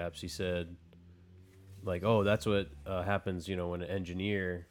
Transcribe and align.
caps. 0.00 0.20
He 0.20 0.28
said, 0.28 0.76
like, 1.82 2.02
oh, 2.04 2.24
that's 2.24 2.46
what 2.46 2.68
uh, 2.86 3.02
happens, 3.02 3.48
you 3.48 3.56
know, 3.56 3.68
when 3.68 3.82
an 3.82 3.90
engineer 3.90 4.66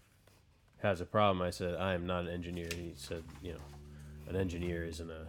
has 0.77 1.01
a 1.01 1.05
problem. 1.05 1.45
I 1.45 1.51
said, 1.51 1.75
I 1.75 1.93
am 1.93 2.05
not 2.05 2.23
an 2.25 2.29
engineer. 2.29 2.69
He 2.75 2.93
said, 2.95 3.23
you 3.41 3.53
know, 3.53 3.59
an 4.27 4.35
engineer 4.35 4.85
isn't 4.85 5.09
a 5.09 5.27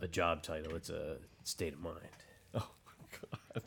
a 0.00 0.08
job 0.08 0.42
title. 0.42 0.74
It's 0.74 0.90
a 0.90 1.16
state 1.44 1.74
of 1.74 1.80
mind. 1.80 1.98
Oh 2.54 2.68
God. 3.52 3.62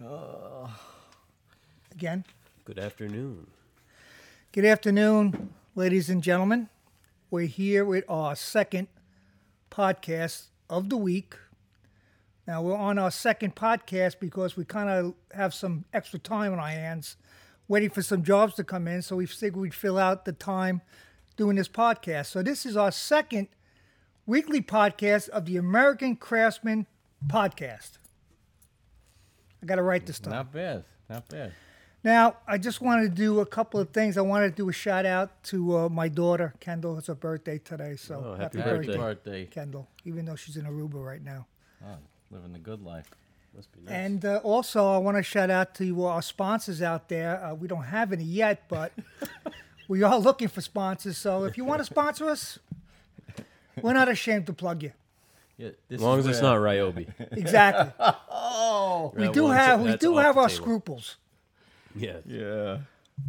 Again, 1.92 2.24
Good 2.64 2.78
afternoon. 2.78 3.46
good 4.52 4.64
afternoon, 4.66 5.54
ladies 5.74 6.10
and 6.10 6.22
gentlemen. 6.22 6.68
We're 7.30 7.46
here 7.46 7.84
with 7.84 8.04
our 8.08 8.36
second 8.36 8.88
podcast 9.70 10.48
of 10.68 10.90
the 10.90 10.96
week. 10.98 11.36
Now, 12.46 12.62
we're 12.62 12.76
on 12.76 12.98
our 12.98 13.10
second 13.10 13.56
podcast 13.56 14.20
because 14.20 14.56
we 14.56 14.64
kind 14.64 14.88
of 14.88 15.14
have 15.32 15.52
some 15.52 15.84
extra 15.92 16.18
time 16.18 16.52
on 16.52 16.60
our 16.60 16.68
hands 16.68 17.16
waiting 17.68 17.90
for 17.90 18.02
some 18.02 18.22
jobs 18.22 18.54
to 18.54 18.64
come 18.64 18.86
in. 18.86 19.02
So 19.02 19.16
we 19.16 19.26
figured 19.26 19.56
we'd 19.60 19.74
fill 19.74 19.98
out 19.98 20.24
the 20.24 20.32
time 20.32 20.80
doing 21.36 21.56
this 21.56 21.68
podcast. 21.68 22.26
So, 22.26 22.42
this 22.42 22.64
is 22.64 22.76
our 22.76 22.92
second 22.92 23.48
weekly 24.26 24.60
podcast 24.62 25.28
of 25.30 25.44
the 25.46 25.56
American 25.56 26.14
Craftsman 26.16 26.86
podcast. 27.26 27.98
I 29.62 29.66
got 29.66 29.76
to 29.76 29.82
write 29.82 30.06
this 30.06 30.18
time. 30.20 30.32
Not 30.34 30.52
bad. 30.52 30.84
Not 31.10 31.28
bad. 31.28 31.52
Now, 32.04 32.36
I 32.46 32.58
just 32.58 32.80
wanted 32.80 33.02
to 33.02 33.08
do 33.08 33.40
a 33.40 33.46
couple 33.46 33.80
of 33.80 33.90
things. 33.90 34.16
I 34.16 34.20
wanted 34.20 34.50
to 34.50 34.54
do 34.54 34.68
a 34.68 34.72
shout 34.72 35.04
out 35.06 35.42
to 35.44 35.76
uh, 35.76 35.88
my 35.88 36.08
daughter, 36.08 36.54
Kendall. 36.60 36.96
It's 36.98 37.08
her 37.08 37.16
birthday 37.16 37.58
today, 37.58 37.96
so 37.96 38.22
Oh, 38.24 38.34
happy 38.34 38.58
Happy 38.58 38.70
birthday. 38.70 38.96
birthday. 38.96 39.46
Kendall, 39.46 39.88
even 40.04 40.24
though 40.24 40.36
she's 40.36 40.56
in 40.56 40.66
Aruba 40.66 41.04
right 41.04 41.22
now. 41.24 41.46
Oh, 41.84 41.96
living 42.36 42.52
the 42.52 42.58
good 42.58 42.82
life. 42.82 43.10
Must 43.54 43.72
be 43.72 43.80
nice. 43.80 43.94
And 43.94 44.24
uh, 44.24 44.40
also, 44.42 44.86
I 44.92 44.98
want 44.98 45.16
to 45.16 45.22
shout 45.22 45.48
out 45.48 45.74
to 45.76 46.04
our 46.04 46.20
sponsors 46.20 46.82
out 46.82 47.08
there. 47.08 47.42
Uh, 47.42 47.54
we 47.54 47.66
don't 47.66 47.84
have 47.84 48.12
any 48.12 48.24
yet, 48.24 48.64
but 48.68 48.92
we 49.88 50.02
are 50.02 50.18
looking 50.18 50.48
for 50.48 50.60
sponsors. 50.60 51.16
So 51.16 51.44
if 51.44 51.56
you 51.56 51.64
want 51.64 51.80
to 51.80 51.84
sponsor 51.94 52.28
us, 52.28 52.58
we're 53.80 53.94
not 53.94 54.08
ashamed 54.08 54.46
to 54.46 54.52
plug 54.52 54.82
you. 54.82 54.92
Yeah, 55.56 55.70
this 55.88 55.96
as 55.96 56.02
long 56.02 56.18
is 56.18 56.26
as 56.26 56.36
it's 56.36 56.42
not 56.42 56.58
Ryobi. 56.58 57.08
Exactly. 57.32 57.90
Oh. 58.30 59.14
we 59.16 59.28
do 59.30 59.48
have 59.48 59.80
we 59.80 59.96
do 59.96 60.18
have 60.18 60.36
our 60.36 60.48
table. 60.48 60.62
scruples. 60.62 61.16
Yeah. 61.94 62.18
Yeah. 62.26 62.78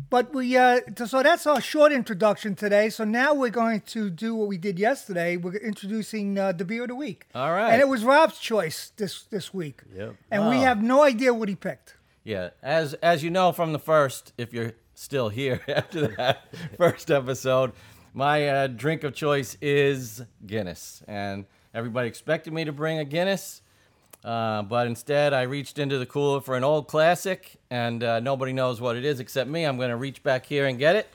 But 0.09 0.33
we, 0.33 0.55
uh, 0.57 0.81
so 1.05 1.23
that's 1.23 1.47
our 1.47 1.61
short 1.61 1.91
introduction 1.91 2.55
today. 2.55 2.89
So 2.89 3.03
now 3.03 3.33
we're 3.33 3.49
going 3.49 3.81
to 3.87 4.09
do 4.09 4.35
what 4.35 4.47
we 4.47 4.57
did 4.57 4.77
yesterday. 4.79 5.37
We're 5.37 5.55
introducing 5.55 6.37
uh, 6.37 6.51
the 6.51 6.65
beer 6.65 6.83
of 6.83 6.89
the 6.89 6.95
week. 6.95 7.27
All 7.33 7.51
right. 7.53 7.71
And 7.71 7.81
it 7.81 7.87
was 7.87 8.03
Rob's 8.03 8.39
choice 8.39 8.91
this 8.97 9.23
this 9.23 9.53
week. 9.53 9.81
Yep. 9.95 10.15
And 10.31 10.49
we 10.49 10.57
Oh. 10.57 10.61
have 10.61 10.81
no 10.83 11.03
idea 11.03 11.33
what 11.33 11.49
he 11.49 11.55
picked. 11.55 11.95
Yeah, 12.23 12.49
as 12.61 12.93
as 12.95 13.23
you 13.23 13.29
know 13.29 13.53
from 13.53 13.71
the 13.71 13.79
first, 13.79 14.33
if 14.37 14.53
you're 14.53 14.73
still 14.93 15.29
here 15.29 15.61
after 15.69 16.07
that 16.17 16.53
first 16.77 17.09
episode, 17.09 17.71
my 18.13 18.47
uh, 18.47 18.67
drink 18.67 19.05
of 19.05 19.13
choice 19.13 19.55
is 19.61 20.23
Guinness, 20.45 21.01
and 21.07 21.45
everybody 21.73 22.09
expected 22.09 22.51
me 22.51 22.65
to 22.65 22.73
bring 22.73 22.99
a 22.99 23.05
Guinness, 23.05 23.61
uh, 24.23 24.61
but 24.63 24.87
instead 24.87 25.33
I 25.33 25.43
reached 25.43 25.79
into 25.79 25.97
the 25.97 26.05
cooler 26.05 26.41
for 26.41 26.55
an 26.57 26.63
old 26.63 26.87
classic, 26.87 27.57
and 27.69 28.03
uh, 28.03 28.19
nobody 28.19 28.53
knows 28.53 28.81
what 28.81 28.95
it 28.95 29.05
is 29.05 29.19
except 29.19 29.49
me. 29.49 29.63
I'm 29.65 29.77
going 29.77 29.89
to 29.89 29.95
reach 29.97 30.23
back 30.23 30.45
here 30.45 30.65
and 30.65 30.77
get 30.77 30.95
it. 30.95 31.07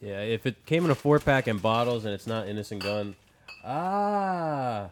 Yeah. 0.00 0.20
If 0.20 0.46
it 0.46 0.64
came 0.66 0.84
in 0.84 0.90
a 0.90 0.94
four 0.94 1.18
pack 1.18 1.46
and 1.48 1.60
bottles 1.60 2.04
and 2.04 2.14
it's 2.14 2.26
not 2.26 2.48
Innocent 2.48 2.82
Gun, 2.82 3.16
Ah, 3.64 4.88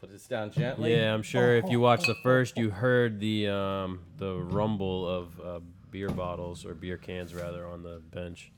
put 0.00 0.10
this 0.10 0.26
down 0.26 0.50
gently. 0.52 0.94
yeah, 0.96 1.12
I'm 1.12 1.22
sure 1.22 1.56
if 1.56 1.68
you 1.68 1.80
watched 1.80 2.06
the 2.06 2.14
first, 2.22 2.56
you 2.56 2.70
heard 2.70 3.20
the 3.20 3.48
um, 3.48 4.00
the 4.18 4.34
rumble 4.36 5.06
of 5.08 5.40
uh, 5.40 5.60
beer 5.90 6.08
bottles 6.08 6.64
or 6.64 6.72
beer 6.74 6.96
cans 6.96 7.34
rather 7.34 7.66
on 7.66 7.82
the 7.82 8.00
bench. 8.12 8.50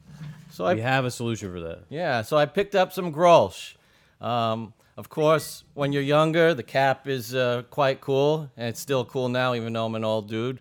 So 0.51 0.65
I 0.65 0.75
We 0.75 0.81
have 0.83 1.05
a 1.05 1.11
solution 1.11 1.51
for 1.51 1.61
that. 1.61 1.81
Yeah, 1.89 2.23
so 2.23 2.37
I 2.37 2.47
picked 2.47 2.75
up 2.77 2.93
some 2.93 3.13
Grolsch. 3.13 3.75
Um, 4.21 4.73
of 4.97 5.09
course, 5.09 5.65
when 5.75 5.93
you're 5.93 6.03
younger, 6.03 6.55
the 6.55 6.63
cap 6.63 7.09
is 7.09 7.35
uh, 7.35 7.63
quite 7.71 8.01
cool, 8.01 8.51
and 8.57 8.69
it's 8.69 8.81
still 8.81 9.05
cool 9.05 9.29
now, 9.29 9.55
even 9.55 9.73
though 9.73 9.87
I'm 9.87 9.95
an 9.95 10.05
old 10.05 10.29
dude. 10.29 10.61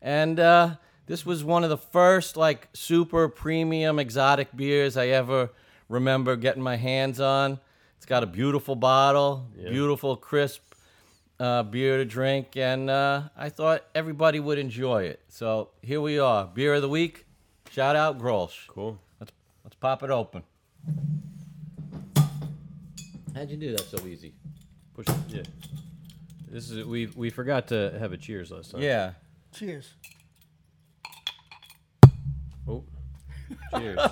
And 0.00 0.40
uh, 0.40 0.76
this 1.06 1.26
was 1.26 1.44
one 1.44 1.64
of 1.64 1.70
the 1.70 1.76
first 1.76 2.36
like 2.36 2.68
super 2.72 3.28
premium 3.28 3.98
exotic 3.98 4.54
beers 4.56 4.96
I 4.96 5.08
ever 5.08 5.50
remember 5.88 6.36
getting 6.36 6.62
my 6.62 6.76
hands 6.76 7.20
on. 7.20 7.60
It's 7.96 8.06
got 8.06 8.22
a 8.22 8.26
beautiful 8.26 8.74
bottle, 8.74 9.48
beautiful 9.54 10.16
crisp 10.16 10.62
uh, 11.38 11.62
beer 11.62 11.98
to 11.98 12.04
drink, 12.04 12.56
and 12.56 12.88
uh, 12.88 13.22
I 13.36 13.48
thought 13.48 13.84
everybody 13.94 14.40
would 14.40 14.58
enjoy 14.58 15.04
it. 15.04 15.20
So 15.28 15.70
here 15.82 16.00
we 16.00 16.18
are, 16.18 16.46
beer 16.46 16.74
of 16.74 16.82
the 16.82 16.88
week. 16.88 17.26
Shout 17.70 17.96
out 17.96 18.18
Grolsch. 18.18 18.66
Cool. 18.68 18.98
Let's 19.20 19.32
let's 19.64 19.76
pop 19.76 20.02
it 20.02 20.10
open. 20.10 20.42
How'd 23.34 23.50
you 23.50 23.56
do 23.56 23.72
that 23.72 23.80
so 23.80 24.06
easy? 24.06 24.32
Push 24.94 25.08
it. 25.08 25.14
Yeah. 25.28 25.42
This 26.48 26.70
is 26.70 26.86
we 26.86 27.06
we 27.16 27.30
forgot 27.30 27.66
to 27.68 27.96
have 27.98 28.12
a 28.12 28.16
cheers 28.16 28.52
last 28.52 28.70
time. 28.70 28.80
Yeah. 28.80 29.14
Cheers. 29.52 29.92
Oh. 32.68 32.84
Cheers. 33.76 33.98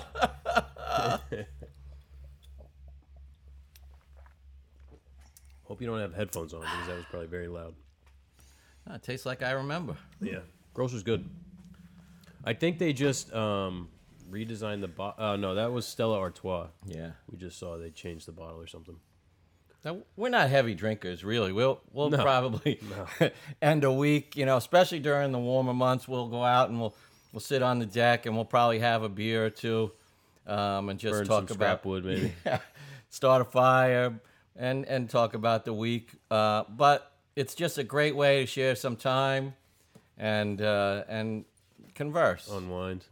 Hope 5.63 5.81
you 5.81 5.87
don't 5.87 5.99
have 5.99 6.13
headphones 6.13 6.53
on 6.53 6.59
because 6.59 6.87
that 6.87 6.95
was 6.97 7.05
probably 7.09 7.27
very 7.27 7.47
loud. 7.47 7.73
Ah, 8.87 8.95
it 8.95 9.03
tastes 9.03 9.25
like 9.25 9.41
I 9.41 9.51
remember. 9.51 9.95
Yeah. 10.21 10.39
Grolsch's 10.75 11.03
good. 11.03 11.29
I 12.43 12.51
think 12.53 12.77
they 12.77 12.91
just 12.91 13.33
um, 13.33 13.87
redesigned 14.29 14.81
the 14.81 14.89
bottle. 14.89 15.25
Uh, 15.25 15.37
no, 15.37 15.55
that 15.55 15.71
was 15.71 15.87
Stella 15.87 16.19
Artois. 16.19 16.67
Yeah. 16.85 17.11
We 17.31 17.37
just 17.37 17.57
saw 17.57 17.77
they 17.77 17.89
changed 17.89 18.27
the 18.27 18.33
bottle 18.33 18.59
or 18.59 18.67
something. 18.67 18.97
Now, 19.85 19.97
we're 20.15 20.29
not 20.29 20.49
heavy 20.49 20.75
drinkers, 20.75 21.23
really. 21.23 21.51
We'll 21.51 21.81
we'll 21.91 22.09
No. 22.09 22.21
probably 22.21 22.79
end 23.61 23.83
a 23.83 23.91
week, 23.91 24.35
you 24.37 24.45
know, 24.45 24.57
especially 24.57 24.99
during 24.99 25.31
the 25.31 25.39
warmer 25.39 25.73
months. 25.73 26.07
We'll 26.07 26.27
go 26.29 26.43
out 26.43 26.69
and 26.69 26.79
we'll 26.79 26.95
we'll 27.33 27.41
sit 27.41 27.61
on 27.61 27.79
the 27.79 27.85
deck 27.85 28.25
and 28.25 28.35
we'll 28.35 28.45
probably 28.45 28.79
have 28.79 29.03
a 29.03 29.09
beer 29.09 29.45
or 29.45 29.49
two, 29.49 29.91
um, 30.47 30.89
and 30.89 30.99
just 30.99 31.13
Burn 31.13 31.25
talk 31.27 31.49
some 31.49 31.57
about 31.57 31.79
scrap 31.79 31.85
wood, 31.85 32.05
maybe. 32.05 32.33
start 33.09 33.41
a 33.41 33.45
fire 33.45 34.19
and 34.55 34.85
and 34.85 35.09
talk 35.09 35.33
about 35.33 35.65
the 35.65 35.73
week. 35.73 36.11
Uh, 36.31 36.63
but 36.69 37.11
it's 37.35 37.53
just 37.55 37.77
a 37.77 37.83
great 37.83 38.15
way 38.15 38.41
to 38.41 38.45
share 38.45 38.75
some 38.75 38.95
time 38.95 39.53
and 40.17 40.61
uh, 40.61 41.03
and 41.09 41.43
converse. 41.93 42.49
Unwind. 42.49 43.05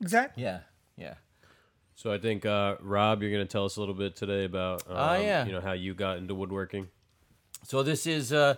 Exactly. 0.00 0.42
yeah, 0.42 0.50
yeah. 0.52 0.60
So 2.04 2.12
I 2.12 2.18
think 2.18 2.44
uh, 2.44 2.74
Rob, 2.82 3.22
you're 3.22 3.30
going 3.32 3.46
to 3.46 3.50
tell 3.50 3.64
us 3.64 3.78
a 3.78 3.80
little 3.80 3.94
bit 3.94 4.14
today 4.14 4.44
about 4.44 4.82
um, 4.90 4.94
Oh, 4.98 5.14
yeah. 5.14 5.46
you 5.46 5.52
know 5.52 5.62
how 5.62 5.72
you 5.72 5.94
got 5.94 6.18
into 6.18 6.34
woodworking. 6.34 6.88
So 7.62 7.82
this 7.82 8.06
is 8.06 8.30
uh, 8.30 8.56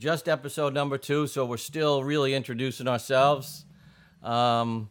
just 0.00 0.28
episode 0.28 0.74
number 0.74 0.98
two. 0.98 1.28
So 1.28 1.46
we're 1.46 1.58
still 1.58 2.02
really 2.02 2.34
introducing 2.34 2.88
ourselves. 2.88 3.66
Um, 4.20 4.90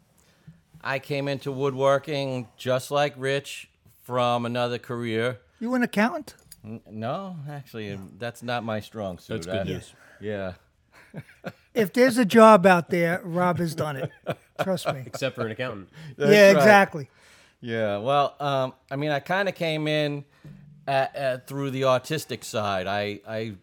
I 0.81 1.00
came 1.00 1.27
into 1.27 1.51
woodworking 1.51 2.48
just 2.56 2.92
like 2.92 3.13
Rich 3.18 3.68
from 4.04 4.45
another 4.45 4.78
career. 4.78 5.39
You 5.60 5.75
an 5.75 5.83
accountant? 5.83 6.36
N- 6.63 6.80
No, 6.89 7.36
actually, 7.50 8.00
that's 8.18 8.42
not 8.42 8.63
my 8.63 8.80
strong 8.80 9.18
suit. 9.18 9.33
That's 9.44 9.48
good 9.48 9.57
I- 9.57 9.63
news. 9.63 9.94
Yeah. 10.21 10.54
If 11.74 11.92
there's 11.92 12.18
a 12.18 12.24
job 12.24 12.66
out 12.66 12.89
there, 12.89 13.19
Rob 13.25 13.57
has 13.60 13.75
done 13.75 13.98
it. 13.98 14.10
Trust 14.63 14.88
me. 14.94 15.04
Except 15.06 15.36
for 15.36 15.45
an 15.45 15.51
accountant. 15.51 15.89
yeah, 16.18 16.28
right. 16.54 16.56
exactly. 16.56 17.10
Yeah, 17.62 17.98
well, 17.98 18.36
um, 18.40 18.74
I 18.92 18.96
mean, 18.96 19.12
I 19.12 19.19
kind 19.19 19.50
of 19.50 19.56
came 19.56 19.88
in 19.88 20.25
at, 20.88 21.16
at, 21.16 21.48
through 21.48 21.72
the 21.72 21.84
autistic 21.84 22.44
side. 22.44 22.88
I, 22.88 23.22
I 23.28 23.56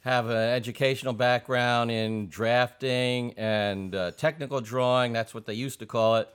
have 0.00 0.28
an 0.28 0.36
educational 0.36 1.12
background 1.12 1.90
in 1.90 2.28
drafting 2.28 3.34
and 3.36 3.94
uh, 3.94 4.10
technical 4.12 4.60
drawing. 4.60 5.12
That's 5.12 5.34
what 5.34 5.46
they 5.46 5.54
used 5.54 5.78
to 5.80 5.86
call 5.86 6.16
it. 6.16 6.28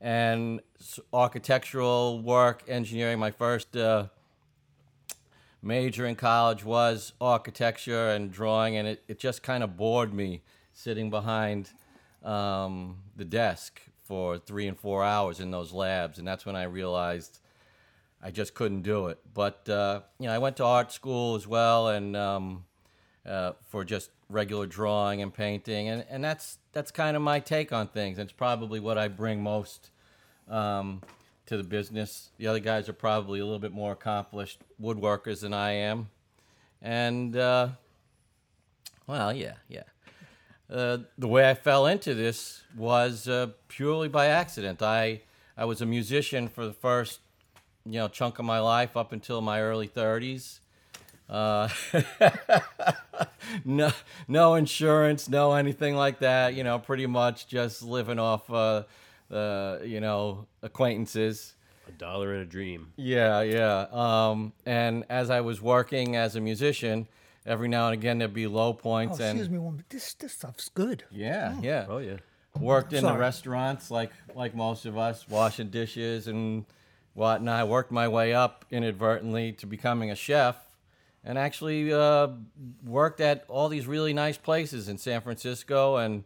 And 0.00 0.60
architectural 1.12 2.20
work, 2.20 2.64
engineering. 2.68 3.18
My 3.18 3.30
first 3.30 3.76
uh, 3.76 4.08
major 5.62 6.06
in 6.06 6.16
college 6.16 6.64
was 6.64 7.12
architecture 7.20 8.10
and 8.10 8.30
drawing, 8.30 8.76
and 8.76 8.86
it, 8.86 9.02
it 9.08 9.18
just 9.18 9.42
kind 9.42 9.62
of 9.62 9.76
bored 9.76 10.12
me 10.12 10.42
sitting 10.74 11.08
behind 11.08 11.70
um, 12.22 12.98
the 13.16 13.24
desk 13.24 13.80
for 14.04 14.38
three 14.38 14.68
and 14.68 14.78
four 14.78 15.02
hours 15.02 15.40
in 15.40 15.50
those 15.50 15.72
labs. 15.72 16.18
And 16.18 16.28
that's 16.28 16.46
when 16.46 16.56
I 16.56 16.64
realized 16.64 17.40
I 18.22 18.30
just 18.30 18.54
couldn't 18.54 18.82
do 18.82 19.08
it. 19.08 19.18
But, 19.32 19.68
uh, 19.68 20.00
you 20.18 20.26
know, 20.26 20.34
I 20.34 20.38
went 20.38 20.56
to 20.58 20.64
art 20.64 20.92
school 20.92 21.34
as 21.34 21.46
well 21.46 21.88
and 21.88 22.16
um, 22.16 22.64
uh, 23.26 23.52
for 23.68 23.84
just 23.84 24.10
regular 24.28 24.66
drawing 24.66 25.22
and 25.22 25.32
painting. 25.32 25.88
And, 25.88 26.04
and 26.08 26.22
that's, 26.22 26.58
that's 26.72 26.90
kind 26.90 27.16
of 27.16 27.22
my 27.22 27.40
take 27.40 27.72
on 27.72 27.88
things. 27.88 28.18
It's 28.18 28.32
probably 28.32 28.80
what 28.80 28.98
I 28.98 29.08
bring 29.08 29.42
most 29.42 29.90
um, 30.48 31.00
to 31.46 31.56
the 31.56 31.64
business. 31.64 32.30
The 32.38 32.46
other 32.46 32.60
guys 32.60 32.88
are 32.88 32.94
probably 32.94 33.40
a 33.40 33.44
little 33.44 33.58
bit 33.58 33.72
more 33.72 33.92
accomplished 33.92 34.60
woodworkers 34.80 35.40
than 35.40 35.54
I 35.54 35.72
am. 35.72 36.08
and 36.82 37.36
uh, 37.36 37.68
well, 39.06 39.32
yeah, 39.32 39.54
yeah. 39.68 39.82
Uh, 40.74 40.98
the 41.16 41.28
way 41.28 41.48
I 41.48 41.54
fell 41.54 41.86
into 41.86 42.14
this 42.14 42.62
was 42.76 43.28
uh, 43.28 43.50
purely 43.68 44.08
by 44.08 44.26
accident. 44.26 44.82
I 44.82 45.20
I 45.56 45.66
was 45.66 45.80
a 45.80 45.86
musician 45.86 46.48
for 46.48 46.66
the 46.66 46.72
first 46.72 47.20
you 47.86 48.00
know 48.00 48.08
chunk 48.08 48.40
of 48.40 48.44
my 48.44 48.58
life 48.58 48.96
up 48.96 49.12
until 49.12 49.40
my 49.40 49.62
early 49.62 49.86
30s. 49.86 50.58
Uh, 51.28 51.68
no, 53.64 53.92
no 54.26 54.54
insurance, 54.56 55.28
no 55.28 55.52
anything 55.52 55.94
like 55.94 56.18
that. 56.18 56.54
You 56.54 56.64
know, 56.64 56.80
pretty 56.80 57.06
much 57.06 57.46
just 57.46 57.84
living 57.84 58.18
off, 58.18 58.50
uh, 58.50 58.82
uh, 59.30 59.78
you 59.84 60.00
know, 60.00 60.46
acquaintances. 60.60 61.54
A 61.88 61.92
dollar 61.92 62.32
and 62.32 62.42
a 62.42 62.46
dream. 62.46 62.92
Yeah, 62.96 63.42
yeah. 63.42 63.86
Um, 63.92 64.52
and 64.66 65.04
as 65.08 65.30
I 65.30 65.40
was 65.40 65.62
working 65.62 66.16
as 66.16 66.34
a 66.34 66.40
musician, 66.40 67.06
every 67.46 67.68
now 67.68 67.86
and 67.88 67.94
again 67.94 68.18
there'd 68.18 68.32
be 68.34 68.46
low 68.46 68.68
Oh, 68.68 68.72
points. 68.74 69.18
and 69.20 69.30
excuse 69.38 69.50
me, 69.50 69.58
one 69.58 69.74
minute. 69.74 69.90
This 69.90 70.14
this 70.14 70.32
stuff's 70.32 70.68
good. 70.68 71.04
yeah, 71.10 71.54
yeah. 71.60 71.86
Oh 71.88 71.98
yeah. 71.98 72.16
Worked 72.58 72.92
in 72.92 73.02
the 73.02 73.08
Sorry. 73.08 73.20
restaurants 73.20 73.90
like 73.90 74.12
like 74.34 74.54
most 74.54 74.86
of 74.86 74.96
us, 74.96 75.28
washing 75.28 75.70
dishes 75.70 76.28
and 76.28 76.64
whatnot. 77.14 77.60
I 77.60 77.64
worked 77.64 77.90
my 77.90 78.06
way 78.08 78.32
up 78.32 78.64
inadvertently 78.70 79.52
to 79.54 79.66
becoming 79.66 80.10
a 80.12 80.14
chef, 80.14 80.56
and 81.24 81.36
actually 81.36 81.92
uh, 81.92 82.28
worked 82.84 83.20
at 83.20 83.44
all 83.48 83.68
these 83.68 83.86
really 83.88 84.12
nice 84.12 84.38
places 84.38 84.88
in 84.88 84.98
San 84.98 85.20
Francisco. 85.20 85.96
And 85.96 86.22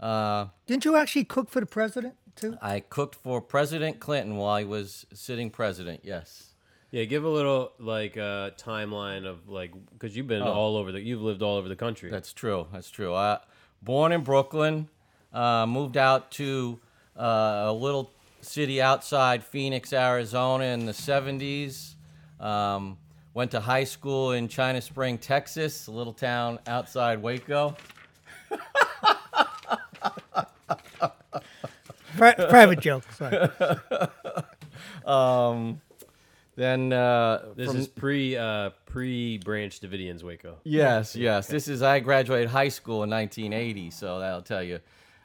uh, 0.00 0.46
Didn't 0.66 0.84
you 0.84 0.96
actually 0.96 1.24
cook 1.24 1.48
for 1.48 1.60
the 1.60 1.66
president 1.66 2.14
too? 2.34 2.58
I 2.60 2.80
cooked 2.80 3.14
for 3.14 3.40
President 3.40 4.00
Clinton 4.00 4.36
while 4.36 4.58
he 4.58 4.64
was 4.64 5.06
sitting 5.14 5.48
president. 5.48 6.00
Yes. 6.02 6.47
Yeah, 6.90 7.04
give 7.04 7.24
a 7.24 7.28
little 7.28 7.72
like 7.78 8.16
uh, 8.16 8.50
timeline 8.52 9.26
of 9.26 9.48
like 9.48 9.72
because 9.92 10.16
you've 10.16 10.26
been 10.26 10.42
Oh. 10.42 10.52
all 10.52 10.76
over 10.76 10.90
the 10.92 11.00
you've 11.00 11.20
lived 11.20 11.42
all 11.42 11.56
over 11.56 11.68
the 11.68 11.76
country. 11.76 12.10
That's 12.10 12.32
true. 12.32 12.66
That's 12.72 12.90
true. 12.90 13.12
Uh, 13.14 13.38
born 13.82 14.10
in 14.12 14.22
Brooklyn, 14.22 14.88
uh, 15.32 15.66
moved 15.66 15.96
out 15.98 16.30
to 16.32 16.78
uh, 17.14 17.64
a 17.66 17.72
little 17.72 18.10
city 18.40 18.80
outside 18.80 19.44
Phoenix, 19.44 19.92
Arizona 19.92 20.64
in 20.64 20.86
the 20.86 20.92
70s. 20.92 21.94
Um, 22.40 22.96
went 23.34 23.50
to 23.50 23.60
high 23.60 23.84
school 23.84 24.32
in 24.32 24.48
China 24.48 24.80
Spring, 24.80 25.18
Texas, 25.18 25.88
a 25.88 25.90
little 25.90 26.12
town 26.14 26.58
outside 26.66 27.20
Waco. 27.20 27.76
Pri- 32.16 32.34
private 32.48 32.80
joke. 32.80 33.04
Sorry. 33.12 33.48
Then 36.58 36.92
uh, 36.92 37.52
this 37.54 37.68
from- 37.68 37.76
is 37.76 37.86
pre 37.86 38.36
uh, 38.36 38.70
pre 38.84 39.38
Branch 39.38 39.78
Davidians 39.80 40.24
Waco. 40.24 40.56
Yes, 40.64 41.14
yes. 41.14 41.46
This 41.46 41.68
is 41.68 41.82
I 41.82 42.00
graduated 42.00 42.48
high 42.48 42.68
school 42.68 43.04
in 43.04 43.10
1980, 43.10 43.90
so 43.92 44.18
that'll 44.18 44.42
tell 44.42 44.64
you 44.64 44.80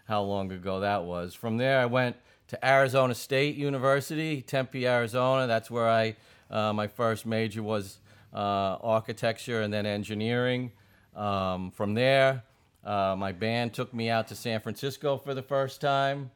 how 0.08 0.22
long 0.22 0.52
ago 0.52 0.82
that 0.82 1.06
was. 1.06 1.34
From 1.34 1.58
there, 1.58 1.80
I 1.80 1.88
went 1.88 2.18
to 2.50 2.64
Arizona 2.64 3.16
State 3.16 3.56
University, 3.56 4.44
Tempe, 4.44 4.86
Arizona. 4.86 5.48
That's 5.48 5.72
where 5.72 5.90
I 5.90 6.16
uh, 6.52 6.72
my 6.72 6.86
first 6.86 7.26
major 7.26 7.64
was 7.64 7.98
uh, 8.32 8.78
architecture 8.84 9.64
and 9.64 9.74
then 9.74 9.88
engineering. 9.88 10.72
Um, 11.16 11.72
from 11.72 11.96
there, 11.96 12.44
uh, 12.86 13.16
my 13.18 13.32
band 13.32 13.74
took 13.74 13.92
me 13.92 14.08
out 14.08 14.28
to 14.28 14.36
San 14.36 14.60
Francisco 14.60 15.18
for 15.18 15.34
the 15.34 15.42
first 15.42 15.82
time. 15.82 16.30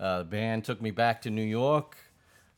Uh, 0.00 0.20
the 0.20 0.24
band 0.24 0.64
took 0.64 0.80
me 0.80 0.90
back 0.90 1.20
to 1.22 1.30
New 1.30 1.42
York. 1.44 1.98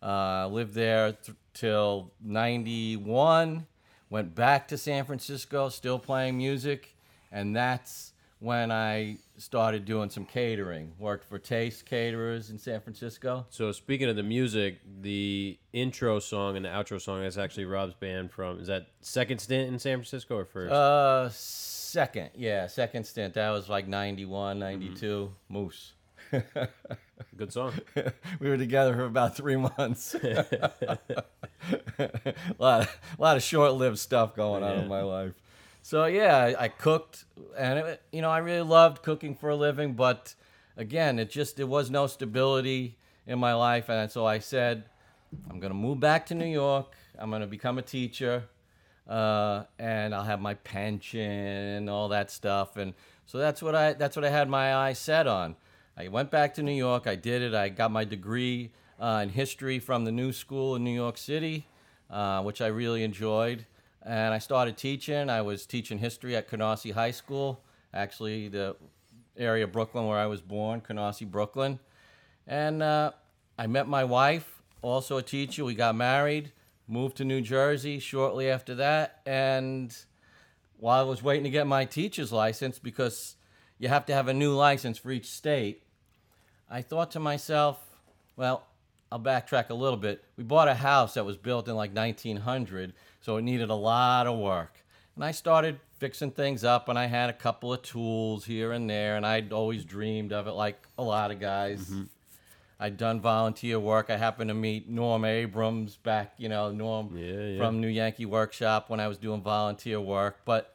Uh, 0.00 0.46
lived 0.46 0.72
there 0.72 1.12
th- 1.12 1.36
till 1.54 2.12
91. 2.22 3.66
Went 4.08 4.34
back 4.34 4.68
to 4.68 4.78
San 4.78 5.04
Francisco, 5.04 5.68
still 5.68 5.98
playing 5.98 6.36
music. 6.36 6.96
And 7.30 7.54
that's 7.54 8.12
when 8.40 8.72
I 8.72 9.18
started 9.36 9.84
doing 9.84 10.10
some 10.10 10.24
catering. 10.24 10.92
Worked 10.98 11.24
for 11.24 11.38
Taste 11.38 11.86
Caterers 11.86 12.50
in 12.50 12.58
San 12.58 12.80
Francisco. 12.80 13.46
So 13.50 13.70
speaking 13.70 14.08
of 14.08 14.16
the 14.16 14.22
music, 14.22 14.80
the 15.00 15.58
intro 15.72 16.18
song 16.18 16.56
and 16.56 16.64
the 16.64 16.70
outro 16.70 17.00
song 17.00 17.22
is 17.22 17.38
actually 17.38 17.66
Rob's 17.66 17.94
band 17.94 18.32
from. 18.32 18.58
Is 18.58 18.66
that 18.66 18.88
second 19.00 19.38
stint 19.38 19.72
in 19.72 19.78
San 19.78 19.98
Francisco 19.98 20.36
or 20.36 20.44
first? 20.44 20.72
Uh, 20.72 21.28
second, 21.30 22.30
yeah, 22.34 22.66
second 22.66 23.04
stint. 23.04 23.34
That 23.34 23.50
was 23.50 23.68
like 23.68 23.86
91, 23.86 24.58
92. 24.58 25.32
Moose. 25.48 25.92
Good 27.36 27.52
song. 27.52 27.72
we 28.40 28.48
were 28.48 28.56
together 28.56 28.94
for 28.94 29.04
about 29.04 29.36
three 29.36 29.56
months. 29.56 30.14
a 30.22 31.00
lot, 32.58 32.82
of, 32.82 33.00
a 33.18 33.22
lot 33.22 33.36
of 33.36 33.42
short-lived 33.42 33.98
stuff 33.98 34.34
going 34.34 34.62
on 34.62 34.78
in 34.78 34.88
my 34.88 35.02
life. 35.02 35.32
So 35.82 36.04
yeah, 36.04 36.54
I, 36.58 36.68
cooked, 36.68 37.24
and 37.56 37.78
it, 37.78 38.02
you 38.12 38.22
know, 38.22 38.30
I 38.30 38.38
really 38.38 38.60
loved 38.60 39.02
cooking 39.02 39.34
for 39.34 39.50
a 39.50 39.56
living. 39.56 39.94
But 39.94 40.34
again, 40.76 41.18
it 41.18 41.30
just 41.30 41.56
there 41.56 41.66
was 41.66 41.90
no 41.90 42.06
stability 42.06 42.98
in 43.26 43.38
my 43.38 43.54
life, 43.54 43.88
and 43.88 44.10
so 44.10 44.26
I 44.26 44.38
said, 44.38 44.84
I'm 45.48 45.58
gonna 45.58 45.74
move 45.74 46.00
back 46.00 46.26
to 46.26 46.34
New 46.34 46.46
York. 46.46 46.94
I'm 47.18 47.30
gonna 47.30 47.46
become 47.46 47.78
a 47.78 47.82
teacher, 47.82 48.44
uh, 49.08 49.64
and 49.78 50.14
I'll 50.14 50.24
have 50.24 50.40
my 50.40 50.54
pension, 50.54 51.20
and 51.20 51.88
all 51.88 52.08
that 52.08 52.30
stuff. 52.30 52.76
And 52.76 52.92
so 53.24 53.38
that's 53.38 53.62
what 53.62 53.74
I 53.74 53.94
that's 53.94 54.16
what 54.16 54.24
I 54.24 54.30
had 54.30 54.48
my 54.50 54.74
eyes 54.74 54.98
set 54.98 55.26
on. 55.26 55.56
I 55.96 56.08
went 56.08 56.30
back 56.30 56.54
to 56.54 56.62
New 56.62 56.72
York. 56.72 57.06
I 57.06 57.14
did 57.14 57.42
it. 57.42 57.54
I 57.54 57.68
got 57.68 57.90
my 57.90 58.04
degree 58.04 58.72
uh, 58.98 59.20
in 59.22 59.30
history 59.30 59.78
from 59.78 60.04
the 60.04 60.12
New 60.12 60.32
School 60.32 60.76
in 60.76 60.84
New 60.84 60.94
York 60.94 61.18
City, 61.18 61.66
uh, 62.08 62.42
which 62.42 62.60
I 62.60 62.68
really 62.68 63.02
enjoyed. 63.02 63.66
And 64.02 64.32
I 64.32 64.38
started 64.38 64.76
teaching. 64.76 65.28
I 65.28 65.42
was 65.42 65.66
teaching 65.66 65.98
history 65.98 66.36
at 66.36 66.48
Canarsie 66.48 66.92
High 66.92 67.10
School, 67.10 67.62
actually 67.92 68.48
the 68.48 68.76
area 69.36 69.64
of 69.64 69.72
Brooklyn 69.72 70.06
where 70.06 70.18
I 70.18 70.26
was 70.26 70.40
born, 70.40 70.80
Canarsie, 70.80 71.30
Brooklyn. 71.30 71.78
And 72.46 72.82
uh, 72.82 73.12
I 73.58 73.66
met 73.66 73.86
my 73.86 74.04
wife, 74.04 74.62
also 74.82 75.18
a 75.18 75.22
teacher. 75.22 75.64
We 75.64 75.74
got 75.74 75.94
married, 75.96 76.52
moved 76.88 77.16
to 77.18 77.24
New 77.24 77.40
Jersey 77.40 77.98
shortly 77.98 78.48
after 78.48 78.74
that. 78.76 79.20
And 79.26 79.94
while 80.78 81.00
I 81.00 81.08
was 81.08 81.22
waiting 81.22 81.44
to 81.44 81.50
get 81.50 81.66
my 81.66 81.84
teacher's 81.84 82.32
license, 82.32 82.78
because 82.78 83.36
you 83.78 83.88
have 83.88 84.06
to 84.06 84.14
have 84.14 84.28
a 84.28 84.34
new 84.34 84.54
license 84.54 84.98
for 84.98 85.10
each 85.10 85.30
state, 85.30 85.82
I 86.70 86.82
thought 86.82 87.10
to 87.12 87.20
myself, 87.20 87.78
well, 88.36 88.66
I'll 89.10 89.18
backtrack 89.18 89.70
a 89.70 89.74
little 89.74 89.96
bit. 89.96 90.22
We 90.36 90.44
bought 90.44 90.68
a 90.68 90.74
house 90.74 91.14
that 91.14 91.24
was 91.24 91.36
built 91.36 91.66
in 91.66 91.74
like 91.74 91.94
1900, 91.94 92.92
so 93.20 93.36
it 93.36 93.42
needed 93.42 93.70
a 93.70 93.74
lot 93.74 94.26
of 94.28 94.38
work. 94.38 94.84
And 95.16 95.24
I 95.24 95.32
started 95.32 95.80
fixing 95.98 96.30
things 96.30 96.62
up, 96.62 96.88
and 96.88 96.98
I 96.98 97.06
had 97.06 97.28
a 97.28 97.32
couple 97.32 97.72
of 97.72 97.82
tools 97.82 98.44
here 98.44 98.72
and 98.72 98.88
there, 98.88 99.16
and 99.16 99.26
I'd 99.26 99.52
always 99.52 99.84
dreamed 99.84 100.32
of 100.32 100.46
it 100.46 100.52
like 100.52 100.86
a 100.96 101.02
lot 101.02 101.32
of 101.32 101.40
guys. 101.40 101.80
Mm-hmm. 101.80 102.04
I'd 102.78 102.96
done 102.96 103.20
volunteer 103.20 103.78
work. 103.78 104.08
I 104.08 104.16
happened 104.16 104.48
to 104.48 104.54
meet 104.54 104.88
Norm 104.88 105.24
Abrams 105.26 105.96
back, 105.96 106.32
you 106.38 106.48
know, 106.48 106.70
Norm 106.70 107.14
Yeah, 107.14 107.32
yeah. 107.34 107.58
from 107.58 107.80
New 107.80 107.88
Yankee 107.88 108.24
Workshop 108.24 108.88
when 108.88 109.00
I 109.00 109.08
was 109.08 109.18
doing 109.18 109.42
volunteer 109.42 110.00
work. 110.00 110.38
But 110.46 110.74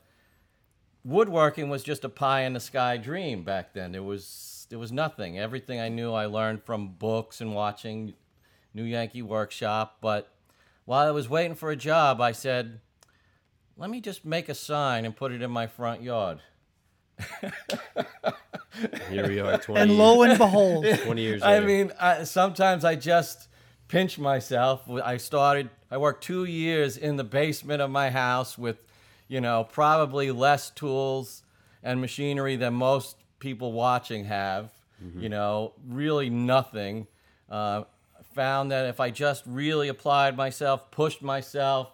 woodworking 1.03 1.69
was 1.69 1.83
just 1.83 2.03
a 2.03 2.09
pie 2.09 2.41
in 2.41 2.53
the 2.53 2.59
sky 2.59 2.97
dream 2.97 3.43
back 3.43 3.73
then. 3.73 3.91
There 3.91 4.03
was 4.03 4.25
there 4.69 4.79
was 4.79 4.91
nothing. 4.91 5.37
Everything 5.37 5.79
I 5.79 5.89
knew 5.89 6.13
I 6.13 6.25
learned 6.25 6.63
from 6.63 6.89
books 6.89 7.41
and 7.41 7.53
watching 7.53 8.13
New 8.73 8.83
Yankee 8.83 9.21
Workshop. 9.21 9.97
But 10.01 10.31
while 10.85 11.07
I 11.07 11.11
was 11.11 11.29
waiting 11.29 11.55
for 11.55 11.71
a 11.71 11.75
job, 11.75 12.21
I 12.21 12.31
said, 12.31 12.79
"Let 13.77 13.89
me 13.89 14.01
just 14.01 14.25
make 14.25 14.49
a 14.49 14.55
sign 14.55 15.05
and 15.05 15.15
put 15.15 15.31
it 15.31 15.41
in 15.41 15.51
my 15.51 15.67
front 15.67 16.01
yard." 16.01 16.39
Here 19.09 19.27
we 19.27 19.39
are, 19.39 19.57
twenty. 19.57 19.81
And 19.81 19.97
lo 19.97 20.21
and 20.23 20.37
behold, 20.37 20.85
20 20.85 21.21
years 21.21 21.41
I 21.41 21.61
mean, 21.61 21.91
I, 21.99 22.23
sometimes 22.23 22.83
I 22.83 22.95
just 22.95 23.47
pinch 23.87 24.19
myself. 24.19 24.89
I 24.89 25.17
started, 25.17 25.69
I 25.89 25.97
worked 25.97 26.23
two 26.23 26.43
years 26.43 26.97
in 26.97 27.15
the 27.15 27.23
basement 27.23 27.81
of 27.81 27.89
my 27.89 28.09
house 28.09 28.57
with, 28.57 28.77
you 29.27 29.39
know, 29.39 29.63
probably 29.63 30.31
less 30.31 30.69
tools 30.69 31.43
and 31.81 32.01
machinery 32.01 32.55
than 32.57 32.73
most 32.73 33.15
people 33.39 33.71
watching 33.71 34.25
have. 34.25 34.71
You 35.21 35.29
know, 35.29 35.73
really 35.87 36.29
nothing. 36.29 37.07
Uh, 37.49 37.83
found 38.33 38.71
that 38.71 38.87
if 38.87 38.99
I 38.99 39.11
just 39.11 39.43
really 39.45 39.87
applied 39.87 40.35
myself, 40.35 40.91
pushed 40.91 41.21
myself, 41.21 41.91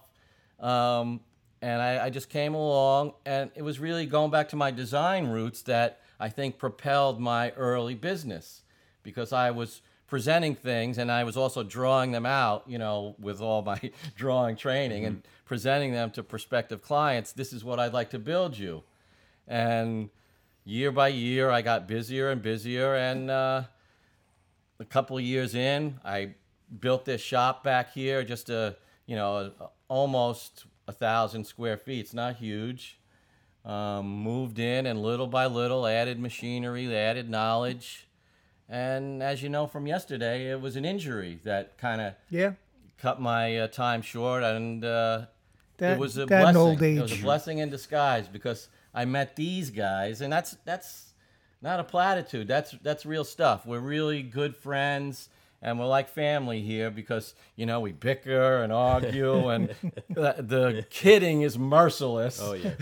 um, 0.60 1.20
and 1.60 1.80
I, 1.80 2.06
I 2.06 2.10
just 2.10 2.28
came 2.28 2.54
along, 2.54 3.12
and 3.24 3.50
it 3.54 3.62
was 3.62 3.78
really 3.78 4.06
going 4.06 4.30
back 4.30 4.48
to 4.50 4.56
my 4.56 4.70
design 4.70 5.28
roots 5.28 5.62
that 5.62 6.00
I 6.18 6.28
think 6.28 6.58
propelled 6.58 7.20
my 7.20 7.50
early 7.52 7.94
business 7.94 8.62
because 9.02 9.32
I 9.32 9.50
was 9.50 9.82
presenting 10.06 10.54
things 10.54 10.98
and 10.98 11.10
I 11.10 11.24
was 11.24 11.36
also 11.36 11.62
drawing 11.62 12.12
them 12.12 12.26
out, 12.26 12.64
you 12.66 12.78
know, 12.78 13.16
with 13.18 13.40
all 13.40 13.62
my 13.62 13.80
drawing 14.14 14.56
training 14.56 15.04
and 15.04 15.22
presenting 15.44 15.92
them 15.92 16.10
to 16.12 16.22
prospective 16.22 16.82
clients. 16.82 17.32
This 17.32 17.52
is 17.52 17.64
what 17.64 17.80
I'd 17.80 17.92
like 17.92 18.10
to 18.10 18.18
build 18.18 18.58
you. 18.58 18.82
And 19.48 20.10
year 20.64 20.90
by 20.92 21.08
year, 21.08 21.50
I 21.50 21.62
got 21.62 21.86
busier 21.86 22.30
and 22.30 22.40
busier, 22.42 22.94
and 22.94 23.30
uh, 23.30 23.64
a 24.78 24.84
couple 24.84 25.16
of 25.18 25.22
years 25.24 25.54
in, 25.54 26.00
I 26.04 26.34
built 26.80 27.04
this 27.04 27.20
shop 27.20 27.62
back 27.64 27.92
here, 27.92 28.22
just 28.24 28.50
a 28.50 28.76
you 29.06 29.16
know 29.16 29.52
almost 29.88 30.64
a 30.88 30.92
thousand 30.92 31.44
square 31.44 31.76
feet. 31.76 32.00
It's 32.00 32.14
not 32.14 32.36
huge. 32.36 32.98
Um, 33.64 34.06
moved 34.08 34.58
in 34.58 34.86
and 34.86 35.00
little 35.02 35.28
by 35.28 35.46
little 35.46 35.86
added 35.86 36.18
machinery, 36.18 36.94
added 36.96 37.30
knowledge. 37.30 38.08
And 38.68 39.22
as 39.22 39.40
you 39.42 39.48
know 39.48 39.66
from 39.68 39.86
yesterday, 39.86 40.50
it 40.50 40.60
was 40.60 40.74
an 40.74 40.84
injury 40.84 41.38
that 41.44 41.78
kind 41.78 42.00
of 42.00 42.14
Yeah. 42.28 42.52
cut 42.98 43.20
my 43.20 43.58
uh, 43.58 43.66
time 43.68 44.02
short, 44.02 44.42
and 44.42 44.84
uh, 44.84 45.26
That- 45.76 45.92
it 45.92 45.98
was 45.98 46.16
a 46.16 46.26
blessing. 46.26 46.96
It 46.96 47.02
was 47.02 47.12
a 47.12 47.22
blessing 47.22 47.58
in 47.58 47.70
disguise 47.70 48.26
because 48.26 48.68
I 48.94 49.04
met 49.04 49.36
these 49.36 49.70
guys, 49.70 50.20
and 50.20 50.32
that's 50.32 50.56
that's 50.64 51.12
not 51.62 51.80
a 51.80 51.84
platitude. 51.84 52.48
That's 52.48 52.72
that's 52.82 53.06
real 53.06 53.24
stuff. 53.24 53.64
We're 53.64 53.80
really 53.80 54.22
good 54.22 54.54
friends, 54.56 55.28
and 55.62 55.78
we're 55.78 55.86
like 55.86 56.08
family 56.08 56.60
here 56.60 56.90
because 56.90 57.34
you 57.56 57.64
know 57.64 57.80
we 57.80 57.92
bicker 57.92 58.62
and 58.62 58.72
argue, 58.72 59.48
and 59.48 59.74
the, 60.10 60.34
the 60.38 60.86
kidding 60.90 61.42
is 61.42 61.58
merciless. 61.58 62.40
Oh 62.42 62.52
yeah. 62.52 62.74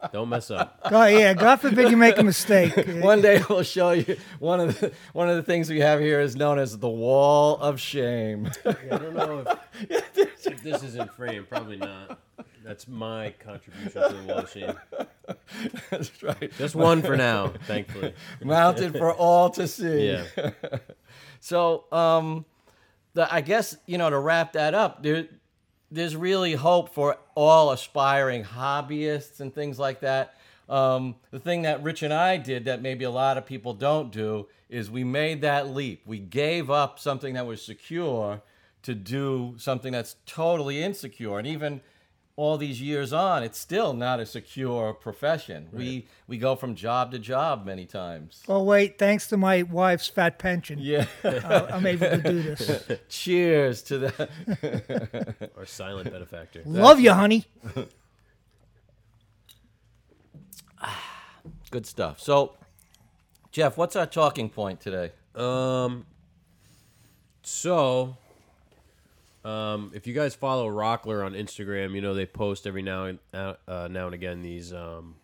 Don't 0.12 0.28
mess 0.28 0.50
up. 0.50 0.88
God, 0.88 1.12
yeah. 1.12 1.34
God 1.34 1.56
forbid 1.56 1.90
you 1.90 1.96
make 1.96 2.16
a 2.18 2.22
mistake. 2.22 2.72
One 3.02 3.20
day 3.20 3.42
we'll 3.50 3.62
show 3.62 3.90
you 3.90 4.16
one 4.38 4.60
of 4.60 4.80
the 4.80 4.92
one 5.12 5.28
of 5.28 5.36
the 5.36 5.42
things 5.42 5.68
we 5.68 5.80
have 5.80 6.00
here 6.00 6.20
is 6.20 6.36
known 6.36 6.58
as 6.58 6.78
the 6.78 6.88
wall 6.88 7.56
of 7.58 7.80
shame. 7.80 8.50
I 8.64 8.72
don't 8.88 9.14
know 9.14 9.44
if, 9.90 10.46
if 10.46 10.62
this 10.62 10.82
is 10.82 10.94
in 10.94 11.08
frame. 11.08 11.46
Probably 11.48 11.76
not. 11.76 12.20
That's 12.68 12.86
my 12.86 13.32
contribution 13.38 13.92
to 13.92 14.14
the 14.14 14.22
wall 14.24 14.44
shame. 14.44 14.74
That's 15.90 16.22
right. 16.22 16.52
Just 16.58 16.74
one 16.74 17.00
for 17.00 17.16
now, 17.16 17.54
thankfully. 17.66 18.12
Mounted 18.44 18.92
for 18.92 19.10
all 19.10 19.48
to 19.50 19.66
see. 19.66 20.08
Yeah. 20.10 20.50
So, 21.40 21.84
um, 21.92 22.44
the, 23.14 23.32
I 23.32 23.42
guess 23.42 23.76
you 23.86 23.96
know 23.96 24.10
to 24.10 24.18
wrap 24.18 24.52
that 24.54 24.74
up, 24.74 25.04
there, 25.04 25.28
there's 25.90 26.16
really 26.16 26.54
hope 26.54 26.92
for 26.92 27.16
all 27.36 27.70
aspiring 27.70 28.42
hobbyists 28.42 29.38
and 29.38 29.54
things 29.54 29.78
like 29.78 30.00
that. 30.00 30.34
Um, 30.68 31.14
the 31.30 31.38
thing 31.38 31.62
that 31.62 31.82
Rich 31.82 32.02
and 32.02 32.12
I 32.12 32.36
did 32.36 32.64
that 32.64 32.82
maybe 32.82 33.04
a 33.04 33.10
lot 33.10 33.38
of 33.38 33.46
people 33.46 33.72
don't 33.72 34.10
do 34.10 34.48
is 34.68 34.90
we 34.90 35.04
made 35.04 35.42
that 35.42 35.70
leap. 35.70 36.02
We 36.04 36.18
gave 36.18 36.70
up 36.70 36.98
something 36.98 37.34
that 37.34 37.46
was 37.46 37.62
secure 37.62 38.42
to 38.82 38.94
do 38.94 39.54
something 39.58 39.92
that's 39.92 40.16
totally 40.26 40.82
insecure, 40.82 41.38
and 41.38 41.46
even 41.46 41.80
all 42.38 42.56
these 42.56 42.80
years 42.80 43.12
on, 43.12 43.42
it's 43.42 43.58
still 43.58 43.92
not 43.92 44.20
a 44.20 44.24
secure 44.26 44.94
profession. 44.94 45.68
We 45.72 46.06
we 46.28 46.38
go 46.38 46.54
from 46.54 46.76
job 46.76 47.10
to 47.10 47.18
job 47.18 47.66
many 47.66 47.84
times. 47.84 48.44
Oh 48.48 48.62
wait, 48.62 48.96
thanks 48.96 49.26
to 49.28 49.36
my 49.36 49.64
wife's 49.64 50.06
fat 50.06 50.38
pension, 50.38 50.78
Yeah. 50.80 51.06
uh, 51.24 51.66
I'm 51.68 51.84
able 51.84 52.08
to 52.08 52.18
do 52.18 52.40
this. 52.42 52.82
Cheers 53.08 53.82
to 53.82 53.98
that. 53.98 55.50
Or 55.56 55.66
silent 55.66 56.12
benefactor. 56.12 56.62
Love 56.64 57.00
you, 57.00 57.12
honey. 57.12 57.44
Good 61.72 61.86
stuff. 61.86 62.20
So, 62.20 62.54
Jeff, 63.50 63.76
what's 63.76 63.96
our 63.96 64.06
talking 64.06 64.48
point 64.48 64.80
today? 64.80 65.10
Um. 65.34 66.06
So, 67.42 68.16
um, 69.44 69.92
if 69.94 70.06
you 70.06 70.14
guys 70.14 70.34
follow 70.34 70.68
Rockler 70.68 71.24
on 71.24 71.32
Instagram, 71.34 71.94
you 71.94 72.00
know 72.00 72.14
they 72.14 72.26
post 72.26 72.66
every 72.66 72.82
now 72.82 73.04
and 73.04 73.18
uh, 73.32 73.54
uh, 73.66 73.88
now 73.90 74.06
and 74.06 74.14
again 74.14 74.42
these 74.42 74.72
um, 74.72 75.14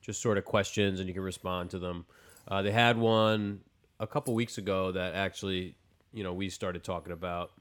just 0.00 0.20
sort 0.20 0.38
of 0.38 0.44
questions, 0.44 1.00
and 1.00 1.08
you 1.08 1.14
can 1.14 1.22
respond 1.22 1.70
to 1.70 1.78
them. 1.78 2.04
Uh, 2.46 2.62
they 2.62 2.72
had 2.72 2.98
one 2.98 3.60
a 4.00 4.06
couple 4.06 4.34
weeks 4.34 4.58
ago 4.58 4.92
that 4.92 5.14
actually, 5.14 5.76
you 6.12 6.22
know, 6.22 6.32
we 6.32 6.50
started 6.50 6.84
talking 6.84 7.12
about, 7.12 7.52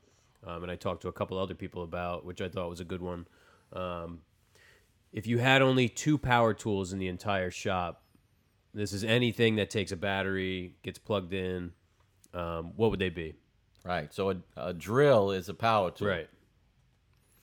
um, 0.45 0.63
and 0.63 0.71
I 0.71 0.75
talked 0.75 1.01
to 1.03 1.07
a 1.07 1.13
couple 1.13 1.37
other 1.37 1.55
people 1.55 1.83
about, 1.83 2.25
which 2.25 2.41
I 2.41 2.49
thought 2.49 2.69
was 2.69 2.81
a 2.81 2.85
good 2.85 3.01
one. 3.01 3.25
Um, 3.71 4.21
if 5.13 5.25
you 5.27 5.37
had 5.37 5.61
only 5.61 5.87
two 5.87 6.17
power 6.17 6.53
tools 6.53 6.91
in 6.91 6.99
the 6.99 7.07
entire 7.07 7.51
shop, 7.51 8.03
this 8.73 8.91
is 8.91 9.03
anything 9.03 9.55
that 9.55 9.69
takes 9.69 9.91
a 9.91 9.95
battery, 9.95 10.75
gets 10.83 10.97
plugged 10.97 11.33
in. 11.33 11.71
Um, 12.33 12.73
what 12.75 12.89
would 12.89 12.99
they 12.99 13.09
be? 13.09 13.35
Right. 13.83 14.13
So, 14.13 14.29
a, 14.31 14.35
a 14.55 14.73
drill 14.73 15.31
is 15.31 15.49
a 15.49 15.53
power 15.53 15.91
tool. 15.91 16.07
Right. 16.07 16.29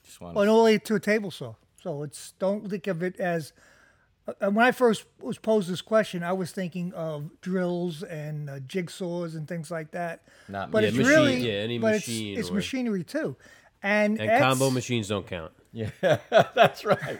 Just 0.03 0.19
want 0.21 0.35
Well, 0.35 0.49
only 0.49 0.79
to 0.79 0.95
a 0.95 0.99
table 0.99 1.31
saw. 1.31 1.55
So 1.81 2.03
it's 2.03 2.33
don't 2.39 2.69
think 2.69 2.87
of 2.87 3.01
it 3.03 3.19
as. 3.19 3.53
Uh, 4.27 4.51
when 4.51 4.63
I 4.65 4.71
first 4.71 5.05
was 5.19 5.39
posed 5.39 5.67
this 5.69 5.81
question, 5.81 6.21
I 6.23 6.33
was 6.33 6.51
thinking 6.51 6.93
of 6.93 7.41
drills 7.41 8.03
and 8.03 8.49
uh, 8.51 8.59
jigsaws 8.59 9.35
and 9.35 9.47
things 9.47 9.71
like 9.71 9.91
that. 9.91 10.21
Not 10.47 10.69
but 10.69 10.83
me. 10.83 10.89
it's 10.89 10.97
machine- 10.97 11.11
really 11.11 11.37
yeah, 11.37 11.53
any 11.63 11.79
but 11.79 11.93
machine 11.93 12.37
It's, 12.37 12.49
or- 12.51 12.53
machinery 12.53 13.03
too, 13.03 13.35
and, 13.81 14.19
And 14.19 14.29
that's- 14.29 14.41
combo 14.41 14.69
machines 14.69 15.07
don't 15.07 15.25
count 15.25 15.51
Yeah, 15.73 15.89
that's 16.29 16.85
right. 16.85 17.19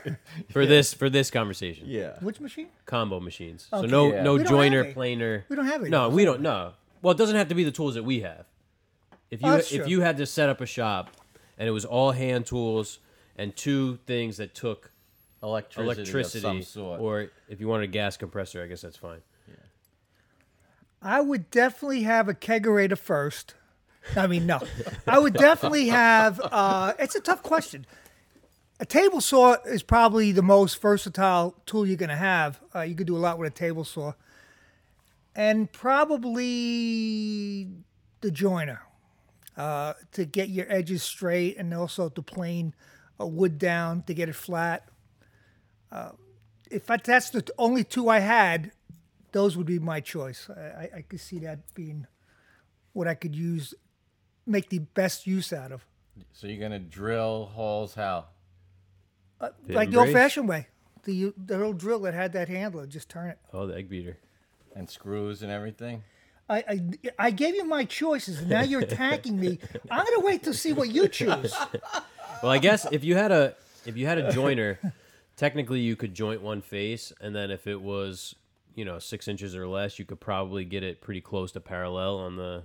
for 0.51 0.67
this 0.67 0.93
for 0.93 1.09
this 1.09 1.31
conversation. 1.31 1.85
Yeah. 1.89 2.17
Which 2.21 2.39
machine? 2.39 2.67
Combo 2.85 3.19
machines. 3.19 3.65
So 3.71 3.81
no 3.81 4.11
Yeah. 4.13 4.21
no 4.21 4.33
We 4.33 4.37
don't 4.43 4.45
have 4.45 4.47
joiner 4.49 4.93
planer. 4.93 5.45
We 5.49 5.55
don't 5.55 5.65
have 5.65 5.81
it. 5.83 5.89
No, 5.89 6.07
we 6.09 6.23
don't. 6.23 6.41
No. 6.41 6.73
Well, 7.01 7.13
it 7.13 7.17
doesn't 7.17 7.35
have 7.35 7.47
to 7.49 7.55
be 7.55 7.63
the 7.63 7.71
tools 7.71 7.95
that 7.95 8.03
we 8.03 8.19
have. 8.19 8.45
If 9.31 9.41
you 9.41 9.47
Oh, 9.47 9.51
that's 9.53 9.71
if 9.71 9.81
true. 9.81 9.89
you 9.89 10.01
had 10.01 10.17
to 10.17 10.25
set 10.27 10.49
up 10.49 10.61
a 10.61 10.65
shop 10.65 11.09
and 11.57 11.67
it 11.67 11.71
was 11.71 11.85
all 11.85 12.11
hand 12.11 12.45
tools 12.45 12.99
and 13.37 13.55
two 13.55 13.97
things 14.05 14.37
that 14.37 14.53
took 14.53 14.91
Electricity, 15.43 15.85
electricity, 16.01 16.37
of 16.37 16.41
some 16.43 16.61
sort. 16.61 16.99
or 17.01 17.31
if 17.49 17.59
you 17.59 17.67
wanted 17.67 17.85
a 17.85 17.87
gas 17.91 18.15
compressor, 18.17 18.61
I 18.61 18.67
guess 18.67 18.81
that's 18.81 18.97
fine. 18.97 19.21
I 21.01 21.19
would 21.19 21.49
definitely 21.49 22.03
have 22.03 22.29
a 22.29 22.35
kegerator 22.35 22.95
first. 22.97 23.55
I 24.15 24.27
mean, 24.27 24.45
no. 24.45 24.59
I 25.07 25.17
would 25.17 25.33
definitely 25.33 25.87
have. 25.87 26.39
Uh, 26.43 26.93
it's 26.99 27.15
a 27.15 27.19
tough 27.21 27.41
question. 27.41 27.87
A 28.79 28.85
table 28.85 29.19
saw 29.19 29.55
is 29.65 29.81
probably 29.81 30.31
the 30.31 30.43
most 30.43 30.79
versatile 30.79 31.55
tool 31.65 31.87
you're 31.87 31.97
going 31.97 32.09
to 32.09 32.15
have. 32.15 32.59
Uh, 32.75 32.81
you 32.81 32.93
could 32.93 33.07
do 33.07 33.15
a 33.15 33.19
lot 33.19 33.39
with 33.39 33.51
a 33.51 33.55
table 33.55 33.83
saw, 33.83 34.13
and 35.35 35.71
probably 36.41 37.67
the 38.21 38.29
joiner 38.31 38.81
uh, 39.57 39.93
to 40.13 40.25
get 40.25 40.49
your 40.49 40.65
edges 40.69 41.03
straight, 41.03 41.57
and 41.57 41.73
also 41.73 42.09
to 42.09 42.21
plane 42.21 42.73
a 43.19 43.27
wood 43.27 43.57
down 43.57 44.03
to 44.03 44.13
get 44.13 44.29
it 44.29 44.35
flat. 44.35 44.87
Uh, 45.91 46.11
if 46.69 46.89
I, 46.89 46.97
that's 46.97 47.29
the 47.29 47.45
only 47.57 47.83
two 47.83 48.09
I 48.09 48.19
had, 48.19 48.71
those 49.31 49.57
would 49.57 49.67
be 49.67 49.79
my 49.79 49.99
choice. 49.99 50.49
I, 50.49 50.61
I, 50.61 50.89
I 50.97 51.01
could 51.01 51.19
see 51.19 51.39
that 51.39 51.73
being 51.73 52.07
what 52.93 53.07
I 53.07 53.13
could 53.13 53.35
use, 53.35 53.73
make 54.45 54.69
the 54.69 54.79
best 54.79 55.27
use 55.27 55.53
out 55.53 55.71
of, 55.71 55.85
so 56.33 56.47
you're 56.47 56.61
gonna 56.61 56.79
drill 56.79 57.45
holes 57.53 57.95
how? 57.95 58.25
Pit 59.39 59.75
like 59.75 59.87
and 59.87 59.93
the 59.93 59.99
old-fashioned 59.99 60.47
way. 60.47 60.67
The 61.03 61.33
the 61.35 61.57
little 61.57 61.73
drill 61.73 61.99
that 62.01 62.13
had 62.13 62.33
that 62.33 62.47
handle, 62.47 62.85
just 62.85 63.09
turn 63.09 63.29
it. 63.29 63.39
Oh, 63.51 63.65
the 63.65 63.75
egg 63.75 63.89
beater. 63.89 64.17
And 64.75 64.89
screws 64.89 65.41
and 65.41 65.51
everything. 65.51 66.03
I, 66.51 66.63
I, 66.67 66.81
I 67.27 67.31
gave 67.31 67.55
you 67.55 67.65
my 67.65 67.85
choices, 67.85 68.39
and 68.39 68.49
now 68.49 68.61
you're 68.61 68.81
attacking 68.81 69.39
me. 69.39 69.59
I'm 69.91 70.05
gonna 70.05 70.19
wait 70.25 70.43
to 70.43 70.53
see 70.53 70.73
what 70.73 70.89
you 70.89 71.07
choose. 71.07 71.53
Well, 72.43 72.51
I 72.51 72.57
guess 72.57 72.87
if 72.91 73.03
you 73.03 73.15
had 73.15 73.31
a 73.31 73.55
if 73.85 73.95
you 73.97 74.07
had 74.07 74.17
a 74.17 74.31
joiner, 74.31 74.79
technically 75.37 75.79
you 75.79 75.95
could 75.95 76.15
joint 76.15 76.41
one 76.41 76.61
face, 76.61 77.13
and 77.21 77.35
then 77.35 77.51
if 77.51 77.67
it 77.67 77.79
was 77.79 78.33
you 78.73 78.83
know 78.83 78.97
six 78.97 79.27
inches 79.27 79.55
or 79.55 79.67
less, 79.67 79.99
you 79.99 80.05
could 80.05 80.19
probably 80.19 80.65
get 80.65 80.81
it 80.83 81.01
pretty 81.01 81.21
close 81.21 81.51
to 81.51 81.59
parallel 81.59 82.17
on 82.17 82.37
the 82.37 82.63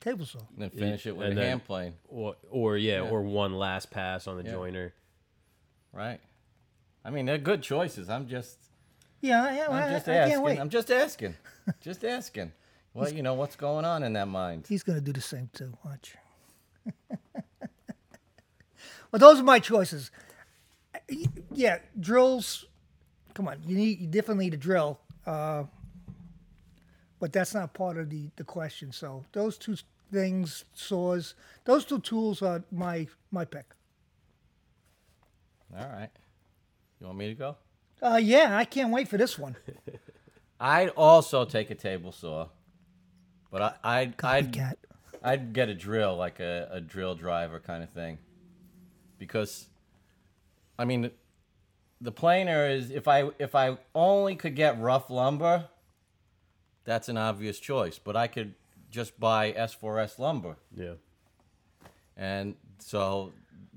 Table 0.00 0.26
saw. 0.26 0.40
And 0.40 0.62
then 0.62 0.70
finish 0.70 1.06
it 1.06 1.16
with 1.16 1.28
and 1.28 1.38
a 1.38 1.40
then- 1.40 1.48
hand 1.50 1.64
plane. 1.64 1.94
or 2.08 2.34
or 2.50 2.76
yeah, 2.76 3.02
or 3.02 3.22
one 3.22 3.54
last 3.54 3.92
pass 3.92 4.26
on 4.26 4.36
the 4.36 4.42
joiner. 4.42 4.92
Right. 5.92 6.20
I 7.04 7.10
mean, 7.10 7.24
they're 7.24 7.38
good 7.38 7.62
choices. 7.62 8.08
I'm 8.10 8.26
just, 8.26 8.56
Yeah, 9.20 9.54
yeah. 9.54 9.66
I'm 9.68 9.74
I, 9.74 9.90
just 9.92 10.08
I 10.08 10.12
can't 10.14 10.30
asking. 10.32 10.42
wait. 10.42 10.58
I'm 10.58 10.70
just 10.70 10.90
asking. 10.90 11.34
just 11.80 12.04
asking. 12.04 12.50
Well, 12.94 13.12
you 13.12 13.22
know 13.22 13.34
what's 13.34 13.56
going 13.56 13.84
on 13.84 14.02
in 14.02 14.12
that 14.14 14.28
mind. 14.28 14.66
He's 14.68 14.82
gonna 14.82 15.00
do 15.00 15.12
the 15.12 15.20
same 15.20 15.48
too. 15.52 15.72
Watch. 15.84 16.14
well, 19.10 19.18
those 19.18 19.40
are 19.40 19.44
my 19.44 19.58
choices. 19.58 20.10
Yeah, 21.52 21.78
drills. 21.98 22.66
Come 23.34 23.48
on, 23.48 23.58
you 23.66 23.76
need 23.76 24.00
you 24.00 24.06
definitely 24.06 24.44
need 24.44 24.54
a 24.54 24.58
drill, 24.58 25.00
uh, 25.26 25.64
but 27.18 27.32
that's 27.32 27.54
not 27.54 27.72
part 27.72 27.96
of 27.96 28.10
the 28.10 28.28
the 28.36 28.44
question. 28.44 28.92
So 28.92 29.24
those 29.32 29.56
two 29.56 29.76
things, 30.12 30.64
saws, 30.74 31.34
those 31.64 31.84
two 31.86 31.98
tools 32.00 32.42
are 32.42 32.62
my 32.70 33.06
my 33.30 33.44
pick. 33.44 33.74
All 35.74 35.88
right. 35.88 36.10
You 37.00 37.06
want 37.06 37.18
me 37.18 37.28
to 37.28 37.34
go? 37.34 37.56
Uh, 38.02 38.20
yeah, 38.22 38.56
I 38.56 38.64
can't 38.64 38.92
wait 38.92 39.08
for 39.08 39.16
this 39.16 39.38
one. 39.38 39.56
I'd 40.60 40.90
also 40.90 41.44
take 41.44 41.70
a 41.70 41.74
table 41.74 42.12
saw, 42.12 42.48
but 43.52 43.62
I, 43.84 44.00
I'd 44.00 44.14
I'd 44.24 44.52
Cat. 44.52 44.78
I'd 45.22 45.52
get 45.52 45.68
a 45.68 45.74
drill, 45.74 46.16
like 46.16 46.40
a, 46.40 46.68
a 46.72 46.80
drill 46.80 47.14
driver 47.14 47.60
kind 47.60 47.84
of 47.84 47.90
thing, 47.90 48.18
because, 49.18 49.68
I 50.76 50.84
mean, 50.84 51.12
the 52.00 52.10
planer 52.10 52.66
is 52.68 52.90
if 52.90 53.06
I 53.06 53.30
if 53.38 53.54
I 53.54 53.78
only 53.94 54.34
could 54.34 54.56
get 54.56 54.80
rough 54.80 55.10
lumber, 55.10 55.68
that's 56.84 57.08
an 57.08 57.16
obvious 57.16 57.60
choice. 57.60 58.00
But 58.00 58.16
I 58.16 58.26
could 58.26 58.54
just 58.90 59.20
buy 59.20 59.52
S4S 59.52 60.18
lumber, 60.18 60.56
Yeah. 60.76 60.94
and 62.16 62.56
so 62.78 63.32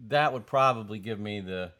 that 0.07 0.33
would 0.33 0.45
probably 0.47 0.97
give 0.99 1.19
me 1.19 1.39
the 1.41 1.71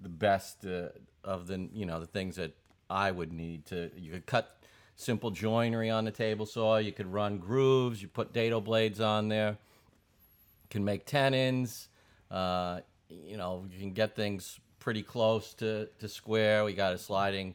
the 0.00 0.08
best 0.10 0.66
uh, 0.66 0.88
of 1.24 1.46
the 1.46 1.68
you 1.72 1.86
know 1.86 1.98
the 1.98 2.06
things 2.06 2.36
that 2.36 2.52
I 2.90 3.10
would 3.10 3.32
need 3.32 3.64
to. 3.66 3.90
You 3.96 4.12
could 4.12 4.26
cut 4.26 4.58
simple 5.02 5.30
joinery 5.30 5.90
on 5.90 6.04
the 6.04 6.10
table 6.10 6.46
saw. 6.46 6.78
You 6.78 6.92
could 6.92 7.12
run 7.12 7.38
grooves. 7.38 8.00
You 8.00 8.08
put 8.08 8.32
dado 8.32 8.60
blades 8.60 9.00
on 9.00 9.28
there. 9.28 9.50
You 9.50 10.68
can 10.70 10.84
make 10.84 11.04
tenons. 11.06 11.88
Uh, 12.30 12.80
you 13.08 13.36
know, 13.36 13.64
you 13.70 13.78
can 13.78 13.92
get 13.92 14.16
things 14.16 14.58
pretty 14.78 15.02
close 15.02 15.54
to, 15.54 15.86
to 15.98 16.08
square. 16.08 16.64
We 16.64 16.72
got 16.72 16.92
a 16.94 16.98
sliding 16.98 17.54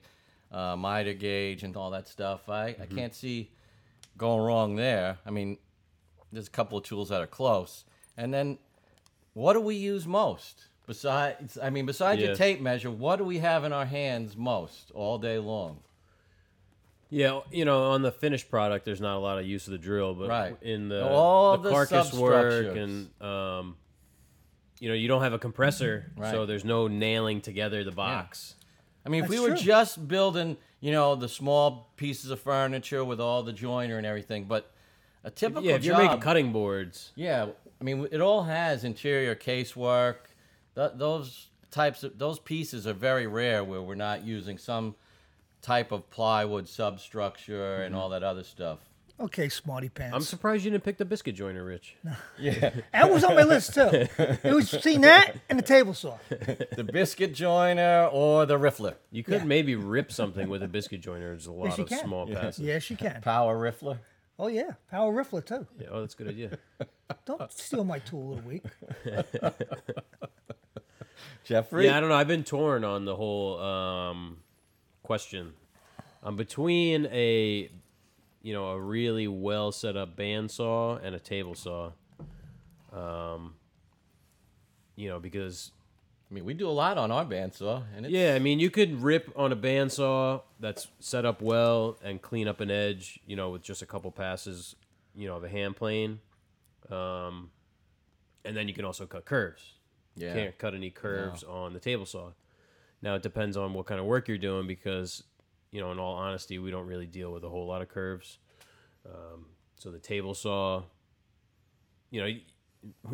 uh, 0.52 0.76
miter 0.76 1.14
gauge 1.14 1.64
and 1.64 1.76
all 1.76 1.92
that 1.92 2.08
stuff. 2.08 2.48
I, 2.50 2.76
I 2.80 2.86
can't 2.86 3.14
see 3.16 3.50
going 4.18 4.42
wrong 4.42 4.76
there. 4.76 5.18
I 5.26 5.32
mean, 5.32 5.58
there's 6.32 6.48
a 6.48 6.52
couple 6.52 6.78
of 6.78 6.84
tools 6.84 7.10
that 7.10 7.22
are 7.22 7.28
close. 7.28 7.86
And 8.18 8.34
then, 8.34 8.58
what 9.34 9.54
do 9.54 9.62
we 9.62 9.76
use 9.76 10.06
most? 10.08 10.66
Besides, 10.88 11.58
I 11.62 11.70
mean, 11.70 11.86
besides 11.86 12.22
Yeah. 12.22 12.28
your 12.28 12.36
tape 12.36 12.62
measure, 12.62 12.90
what 12.90 13.18
do 13.18 13.24
we 13.26 13.40
have 13.40 13.64
in 13.66 13.74
our 13.74 13.86
hands 13.86 14.38
most 14.38 14.92
all 14.94 15.18
day 15.18 15.38
long? 15.38 15.80
Yeah, 17.10 17.42
you 17.52 17.64
know, 17.66 17.92
on 17.92 18.02
the 18.02 18.12
finished 18.12 18.50
product, 18.50 18.84
there's 18.86 19.00
not 19.00 19.16
a 19.16 19.20
lot 19.20 19.38
of 19.38 19.46
use 19.46 19.66
of 19.68 19.72
the 19.72 19.78
drill, 19.78 20.14
but 20.14 20.28
Right. 20.30 20.58
in 20.62 20.90
the, 20.90 21.08
All 21.08 21.58
the 21.58 21.70
the 21.70 21.76
carcass 21.76 22.14
work 22.14 22.52
substructures. 22.52 23.10
and 23.22 23.22
um, 23.22 23.78
you 24.80 24.90
know, 24.90 24.96
you 24.96 25.08
don't 25.08 25.22
have 25.24 25.34
a 25.34 25.40
compressor, 25.40 26.12
Right. 26.18 26.32
so 26.32 26.46
there's 26.46 26.66
no 26.66 26.88
nailing 26.88 27.42
together 27.42 27.84
the 27.84 27.92
box. 27.92 28.56
I 29.06 29.10
mean, 29.10 29.24
if 29.24 29.30
we 29.30 29.38
That's 29.38 29.50
were 29.50 29.56
just 29.56 30.08
building, 30.08 30.58
you 30.82 30.92
know, 30.92 31.16
the 31.16 31.30
small 31.30 31.90
pieces 31.96 32.30
of 32.30 32.42
furniture 32.42 33.04
with 33.06 33.22
all 33.22 33.42
the 33.42 33.54
joiner 33.54 33.98
and 33.98 34.06
everything, 34.06 34.44
but 34.46 34.70
a 35.24 35.32
typical 35.32 35.64
Yeah, 35.64 35.76
if 35.76 35.86
you're 35.86 35.96
job, 35.96 36.04
making 36.04 36.20
cutting 36.20 36.52
boards, 36.52 37.14
Yeah, 37.16 37.48
I 37.80 37.84
mean, 37.86 38.08
it 38.12 38.20
all 38.20 38.44
has 38.44 38.84
interior 38.84 39.34
casework. 39.34 40.18
Th- 40.76 40.92
those 40.96 41.48
types 41.72 42.04
of 42.04 42.18
those 42.20 42.38
pieces 42.40 42.86
are 42.86 42.94
very 42.94 43.28
rare 43.28 43.64
where 43.64 43.82
we're 43.82 43.96
not 43.96 44.24
using 44.26 44.58
some 44.58 44.96
type 45.62 45.92
of 45.92 46.10
plywood 46.10 46.68
substructure 46.68 47.82
and 47.82 47.96
all 47.96 48.10
that 48.10 48.24
other 48.24 48.44
stuff. 48.44 48.80
Okay, 49.20 49.50
smarty 49.50 49.90
pants. 49.90 50.16
I'm 50.16 50.22
surprised 50.22 50.64
you 50.64 50.70
didn't 50.70 50.84
pick 50.84 50.98
the 51.00 51.06
biscuit 51.06 51.34
joiner, 51.34 51.64
Rich. 51.66 51.96
Yeah, 52.40 52.70
that 52.94 53.12
was 53.12 53.24
on 53.24 53.36
my 53.36 53.42
list 53.44 53.74
too. 53.74 53.90
It 53.92 54.54
was 54.54 54.70
seen 54.70 55.02
that 55.02 55.36
and 55.50 55.58
the 55.58 55.64
table 55.64 55.96
saw. 55.96 56.18
the 56.30 56.88
biscuit 56.94 57.34
joiner 57.34 58.10
or 58.12 58.46
the 58.46 58.60
riffler, 58.60 58.94
You 59.10 59.24
could 59.24 59.34
Yeah. 59.42 59.44
maybe 59.46 59.76
rip 59.76 60.12
something 60.12 60.48
with 60.50 60.62
a 60.62 60.68
biscuit 60.68 61.02
joiner. 61.02 61.30
There's 61.30 61.48
a 61.48 61.52
lot 61.52 61.76
you 61.80 61.86
of 61.86 61.90
can. 61.90 62.04
small 62.06 62.28
passes. 62.28 62.60
Yes, 62.64 62.92
you 62.92 62.96
can. 62.98 63.22
power 63.22 63.58
riffler. 63.60 63.98
Oh 64.38 64.50
yeah, 64.50 64.74
power 64.92 65.12
riffler 65.12 65.44
too. 65.44 65.66
Yeah, 65.80 65.88
oh, 65.90 66.02
that's 66.02 66.14
a 66.14 66.18
good 66.18 66.28
idea. 66.28 66.60
Don't 67.26 67.52
steal 67.52 67.84
my 67.84 67.98
tool 67.98 68.34
of 68.38 68.44
the 68.44 68.48
week. 68.48 68.64
Jeffrey. 71.44 71.86
Yeah, 71.86 71.98
I 71.98 72.00
don't 72.02 72.10
know. 72.10 72.16
I've 72.16 72.28
been 72.28 72.44
torn 72.44 72.84
on 72.84 73.06
the 73.06 73.16
whole 73.16 73.60
um, 73.60 74.38
question. 75.08 75.54
I'm 76.22 76.36
between 76.36 77.08
a, 77.08 77.72
you 78.42 78.54
know, 78.54 78.68
a 78.68 78.80
really 78.80 79.28
well 79.28 79.72
set 79.72 79.96
up 79.96 80.18
bandsaw 80.18 81.00
and 81.02 81.16
a 81.16 81.20
table 81.20 81.56
saw. 81.56 81.92
Um, 82.92 83.56
you 84.98 85.08
know, 85.08 85.20
because 85.20 85.72
I 86.30 86.34
mean, 86.34 86.44
we 86.44 86.54
do 86.54 86.68
a 86.68 86.72
lot 86.72 86.98
on 86.98 87.10
our 87.10 87.24
bandsaw, 87.24 87.84
and 87.96 88.06
it's, 88.06 88.14
yeah, 88.14 88.34
I 88.36 88.40
mean, 88.40 88.60
you 88.60 88.70
could 88.70 89.02
rip 89.02 89.32
on 89.38 89.54
a 89.54 89.56
bandsaw 89.56 90.42
that's 90.60 90.88
set 91.00 91.24
up 91.24 91.42
well 91.42 91.98
and 92.04 92.22
clean 92.22 92.50
up 92.50 92.60
an 92.60 92.70
edge, 92.70 93.22
you 93.26 93.38
know, 93.38 93.52
with 93.52 93.62
just 93.62 93.82
a 93.82 93.86
couple 93.86 94.12
passes, 94.12 94.76
you 95.16 95.26
know, 95.26 95.38
of 95.38 95.46
a 95.46 95.50
hand 95.50 95.78
plane. 95.78 96.20
Um, 96.92 97.52
and 98.44 98.58
then 98.58 98.68
you 98.68 98.74
can 98.74 98.84
also 98.84 99.06
cut 99.06 99.24
curves. 99.24 99.76
Yeah. 100.18 100.30
You 100.30 100.34
can't 100.34 100.58
cut 100.58 100.74
any 100.74 100.90
curves 100.90 101.44
on 101.44 101.72
the 101.72 101.80
table 101.80 102.06
saw. 102.06 102.32
Now 103.02 103.16
it 103.16 103.22
depends 103.22 103.58
on 103.58 103.74
what 103.74 103.86
kind 103.86 104.00
of 104.00 104.06
work 104.06 104.28
you're 104.28 104.38
doing 104.38 104.68
because, 104.68 105.24
you 105.72 105.80
know, 105.82 105.92
in 105.92 106.00
all 106.00 106.16
honesty, 106.16 106.58
we 106.60 106.72
don't 106.72 106.88
really 106.88 107.06
deal 107.06 107.32
with 107.32 107.44
a 107.44 107.50
whole 107.50 107.68
lot 107.68 107.82
of 107.82 107.90
curves. 107.90 108.40
Um, 109.06 109.46
so 109.78 109.92
the 109.92 110.00
table 110.00 110.34
saw, 110.34 110.84
you 112.10 112.22
know, 112.22 112.32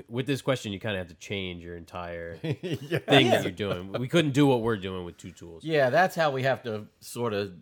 with 0.08 0.26
this 0.28 0.42
question, 0.42 0.72
you 0.72 0.80
kind 0.80 0.96
of 0.96 1.00
have 1.00 1.08
to 1.08 1.16
change 1.26 1.64
your 1.64 1.76
entire 1.76 2.36
thing 2.38 3.30
that 3.30 3.42
you're 3.44 3.52
doing. 3.52 3.92
We 3.94 4.08
couldn't 4.08 4.32
do 4.32 4.46
what 4.48 4.62
we're 4.62 4.78
doing 4.78 5.04
with 5.06 5.18
two 5.18 5.32
tools. 5.32 5.64
yeah, 5.64 5.90
that's 5.90 6.16
how 6.16 6.32
we 6.32 6.44
have 6.44 6.64
to 6.64 6.86
sort 7.00 7.34
of 7.34 7.54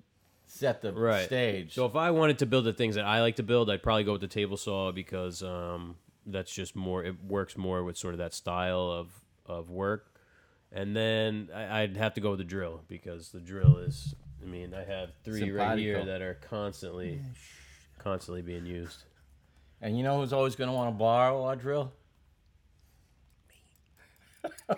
set 0.46 0.82
the 0.82 0.92
Right. 0.94 1.26
stage. 1.26 1.74
So 1.74 1.86
if 1.86 1.96
I 1.96 2.12
wanted 2.12 2.40
to 2.40 2.46
build 2.46 2.66
the 2.66 2.74
things 2.74 2.96
that 2.96 3.06
I 3.06 3.22
like 3.22 3.38
to 3.38 3.44
build, 3.44 3.70
I'd 3.70 3.82
probably 3.84 4.04
go 4.04 4.12
with 4.14 4.22
the 4.22 4.28
table 4.28 4.58
saw 4.58 4.92
because 4.92 5.42
um, 5.42 5.96
that's 6.26 6.54
just 6.54 6.76
more. 6.76 7.04
It 7.04 7.16
works 7.24 7.58
more 7.58 7.84
with 7.84 7.98
sort 7.98 8.14
of 8.14 8.18
that 8.20 8.34
style 8.34 8.92
of 8.92 9.10
of 9.46 9.70
work. 9.70 10.11
And 10.72 10.96
then 10.96 11.50
I, 11.54 11.82
I'd 11.82 11.98
have 11.98 12.14
to 12.14 12.22
go 12.22 12.30
with 12.32 12.40
the 12.40 12.46
drill 12.46 12.82
because 12.88 13.30
the 13.30 13.40
drill 13.42 13.78
is. 13.78 14.16
I 14.42 14.46
mean, 14.46 14.74
I 14.74 14.84
have 14.84 15.10
three 15.24 15.52
right 15.52 15.78
here 15.78 16.04
that 16.06 16.22
are 16.22 16.36
constantly, 16.50 17.22
constantly 18.00 18.42
being 18.42 18.66
used. 18.66 19.04
and 19.82 19.98
you 19.98 20.04
know 20.04 20.20
who's 20.20 20.34
always 20.34 20.56
going 20.56 20.70
to 20.70 20.74
want 20.74 20.90
to 20.90 20.98
borrow 20.98 21.44
our 21.44 21.56
drill? 21.56 21.92
Me. 24.70 24.76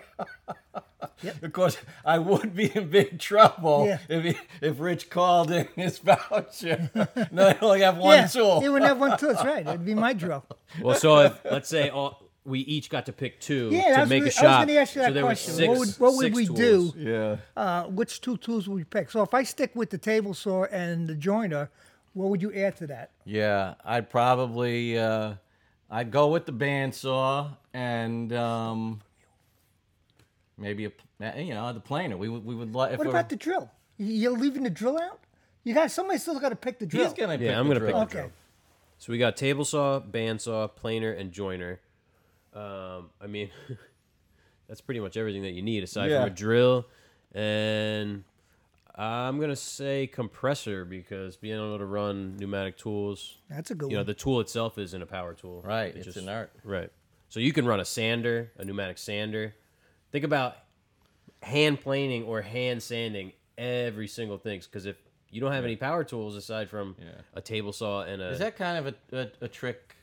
Of 1.42 1.52
course, 1.54 1.78
I 2.04 2.18
would 2.18 2.54
be 2.54 2.66
in 2.74 2.90
big 2.90 3.18
trouble 3.18 3.86
Yeah. 3.86 3.98
if 4.10 4.24
he, 4.24 4.36
if 4.60 4.78
Rich 4.78 5.08
called 5.08 5.50
in 5.50 5.68
his 5.74 5.98
voucher. 5.98 6.90
no, 7.32 7.48
I 7.48 7.58
only 7.62 7.80
have 7.80 7.96
one 7.96 8.18
yeah, 8.18 8.26
tool. 8.26 8.60
he 8.60 8.68
wouldn't 8.68 8.88
have 8.88 8.98
one 8.98 9.16
tool. 9.16 9.32
That's 9.32 9.44
right. 9.46 9.66
It'd 9.66 9.86
be 9.86 9.94
my 9.94 10.12
drill. 10.12 10.44
Well, 10.82 10.96
so 10.96 11.20
if 11.20 11.40
let's 11.44 11.68
say 11.68 11.88
all, 11.88 12.23
we 12.46 12.60
each 12.60 12.90
got 12.90 13.06
to 13.06 13.12
pick 13.12 13.40
two 13.40 13.70
Yeah, 13.72 13.82
to 13.88 13.94
that's 13.94 14.08
make 14.10 14.24
what- 14.24 14.36
a 14.36 14.40
I 14.46 14.58
was 14.60 14.66
gonna 14.68 14.78
ask 14.80 14.94
you 14.94 15.00
so 15.00 15.06
that 15.06 15.14
there 15.14 15.22
were 15.24 15.28
question. 15.28 15.54
six- 15.54 15.68
What 15.68 15.78
would- 15.78 15.98
what 15.98 16.12
would 16.16 16.24
six 16.26 16.36
we 16.36 16.46
tools. 16.46 16.92
do? 16.92 17.00
yeah. 17.00 17.36
Uh, 17.56 17.84
which 17.84 18.20
two 18.20 18.36
tools 18.36 18.68
would 18.68 18.74
we 18.74 18.84
pick? 18.84 19.10
So 19.10 19.22
if 19.22 19.32
I 19.32 19.42
stick 19.44 19.70
with 19.74 19.90
the 19.90 19.98
table 19.98 20.34
saw 20.34 20.64
and 20.64 21.06
the 21.08 21.14
joiner, 21.14 21.70
what 22.12 22.28
would 22.28 22.42
you 22.42 22.52
add 22.52 22.76
to 22.76 22.86
that? 22.88 23.10
Yeah, 23.24 23.74
I'd 23.84 24.10
probably 24.10 24.98
uh, 24.98 25.34
I'd 25.90 26.10
go 26.10 26.28
with 26.28 26.44
the 26.46 26.52
bandsaw 26.52 27.56
and 27.72 28.32
um, 28.34 29.00
maybe 30.58 30.84
a 30.84 30.90
pl- 30.90 31.40
you 31.40 31.54
know 31.54 31.72
the 31.72 31.80
planer. 31.80 32.16
We 32.16 32.28
would 32.28 32.44
we 32.44 32.54
would 32.54 32.74
let 32.74 32.92
if 32.92 32.98
What 32.98 33.06
about 33.06 33.28
the 33.28 33.36
drill? 33.36 33.70
You- 33.96 34.06
You're 34.06 34.38
leaving 34.38 34.64
the 34.64 34.70
drill 34.70 34.98
out? 34.98 35.20
You 35.62 35.72
got 35.72 35.90
somebody 35.90 36.18
still 36.18 36.38
got 36.38 36.50
to 36.50 36.56
pick 36.56 36.78
the 36.78 36.84
drill. 36.86 37.04
he's 37.04 37.14
gonna 37.14 37.32
Yeah, 37.34 37.38
pick 37.50 37.56
I'm 37.56 37.68
gonna 37.68 37.80
pick 37.80 37.88
drill. 37.88 38.04
the 38.06 38.18
Okay. 38.18 38.30
So 38.98 39.12
we 39.12 39.18
got 39.18 39.36
table 39.36 39.64
saw, 39.64 40.00
bandsaw, 40.00 40.74
planer, 40.76 41.10
and 41.10 41.32
joiner. 41.32 41.80
Um, 42.54 43.10
I 43.20 43.26
mean, 43.26 43.50
that's 44.68 44.80
pretty 44.80 45.00
much 45.00 45.16
everything 45.16 45.42
that 45.42 45.52
you 45.52 45.62
need 45.62 45.82
aside 45.82 46.10
Yeah. 46.10 46.20
from 46.24 46.32
a 46.32 46.34
drill. 46.34 46.86
And 47.32 48.24
I'm 48.94 49.40
gonna 49.40 49.56
say 49.56 50.06
compressor 50.06 50.84
because 50.84 51.36
being 51.36 51.56
able 51.56 51.78
to 51.78 51.84
run 51.84 52.36
pneumatic 52.36 52.76
tools, 52.78 53.38
That's 53.50 53.70
a 53.70 53.74
good 53.74 53.90
you 53.90 53.96
know, 53.96 54.04
the 54.04 54.14
tool 54.14 54.40
itself 54.40 54.78
isn't 54.78 55.02
a 55.02 55.06
power 55.06 55.34
tool. 55.34 55.62
Right, 55.62 55.94
It 55.96 56.06
it's 56.06 56.16
art, 56.28 56.52
Right. 56.62 56.90
So 57.28 57.40
you 57.40 57.52
can 57.52 57.66
run 57.66 57.80
a 57.80 57.84
sander, 57.84 58.52
a 58.56 58.64
pneumatic 58.64 58.98
sander. 58.98 59.54
Think 60.12 60.24
about 60.24 60.56
hand 61.42 61.80
planing 61.80 62.22
or 62.22 62.40
hand 62.40 62.82
sanding 62.82 63.32
every 63.58 64.06
single 64.06 64.38
thing 64.38 64.60
because 64.60 64.86
if 64.86 64.96
you 65.30 65.40
don't 65.40 65.50
have 65.52 65.64
any 65.64 65.74
power 65.74 66.04
tools 66.04 66.36
aside 66.36 66.70
from 66.70 66.94
Yeah. 67.00 67.10
a 67.34 67.40
table 67.40 67.72
saw 67.72 68.02
and 68.02 68.22
a 68.22 68.30
Is 68.30 68.38
that 68.38 68.56
kind 68.56 68.86
of 68.86 68.94
a, 69.12 69.18
a, 69.22 69.28
a 69.46 69.48
trick 69.48 69.96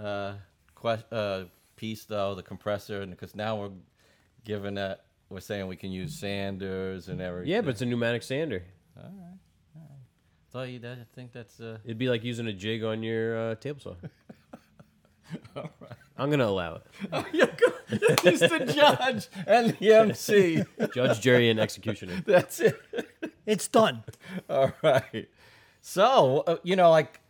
uh, 0.00 0.34
quest, 0.74 1.04
uh, 1.12 1.44
piece 1.76 2.04
though? 2.04 2.34
The 2.34 2.42
compressor, 2.42 3.06
because 3.06 3.34
now 3.34 3.56
we're 3.56 3.70
given 4.44 4.74
that 4.74 5.04
we're 5.28 5.40
saying 5.40 5.66
we 5.66 5.76
can 5.76 5.90
use 5.90 6.14
sanders 6.14 7.08
and 7.08 7.20
everything. 7.20 7.50
Yeah, 7.50 7.60
but 7.60 7.70
it's 7.70 7.82
a 7.82 7.86
pneumatic 7.86 8.22
sander. 8.22 8.62
Alright. 8.96 9.12
All 9.74 9.82
right. 9.82 10.00
So 10.52 10.62
you, 10.62 10.80
I 10.84 11.04
think 11.14 11.32
that's 11.32 11.60
uh, 11.60 11.78
It'd 11.84 11.98
be 11.98 12.08
like 12.08 12.24
using 12.24 12.46
a 12.46 12.52
jig 12.52 12.84
on 12.84 13.02
your 13.02 13.50
uh, 13.50 13.54
table 13.56 13.80
saw. 13.80 13.94
all 15.56 15.70
right. 15.80 15.92
I'm 16.16 16.30
gonna 16.30 16.46
allow 16.46 16.76
it. 16.76 16.86
he's 18.22 18.40
the 18.40 18.72
judge 18.74 19.28
and 19.46 19.76
the 19.78 19.92
MC. 19.92 20.64
Judge, 20.94 21.20
jury, 21.20 21.50
and 21.50 21.60
executioner. 21.60 22.22
That's 22.24 22.60
it. 22.60 22.80
It's 23.44 23.68
done. 23.68 24.02
All 24.48 24.72
right. 24.82 25.28
So, 25.82 26.42
uh, 26.46 26.56
you 26.62 26.74
know, 26.74 26.90
like, 26.90 27.20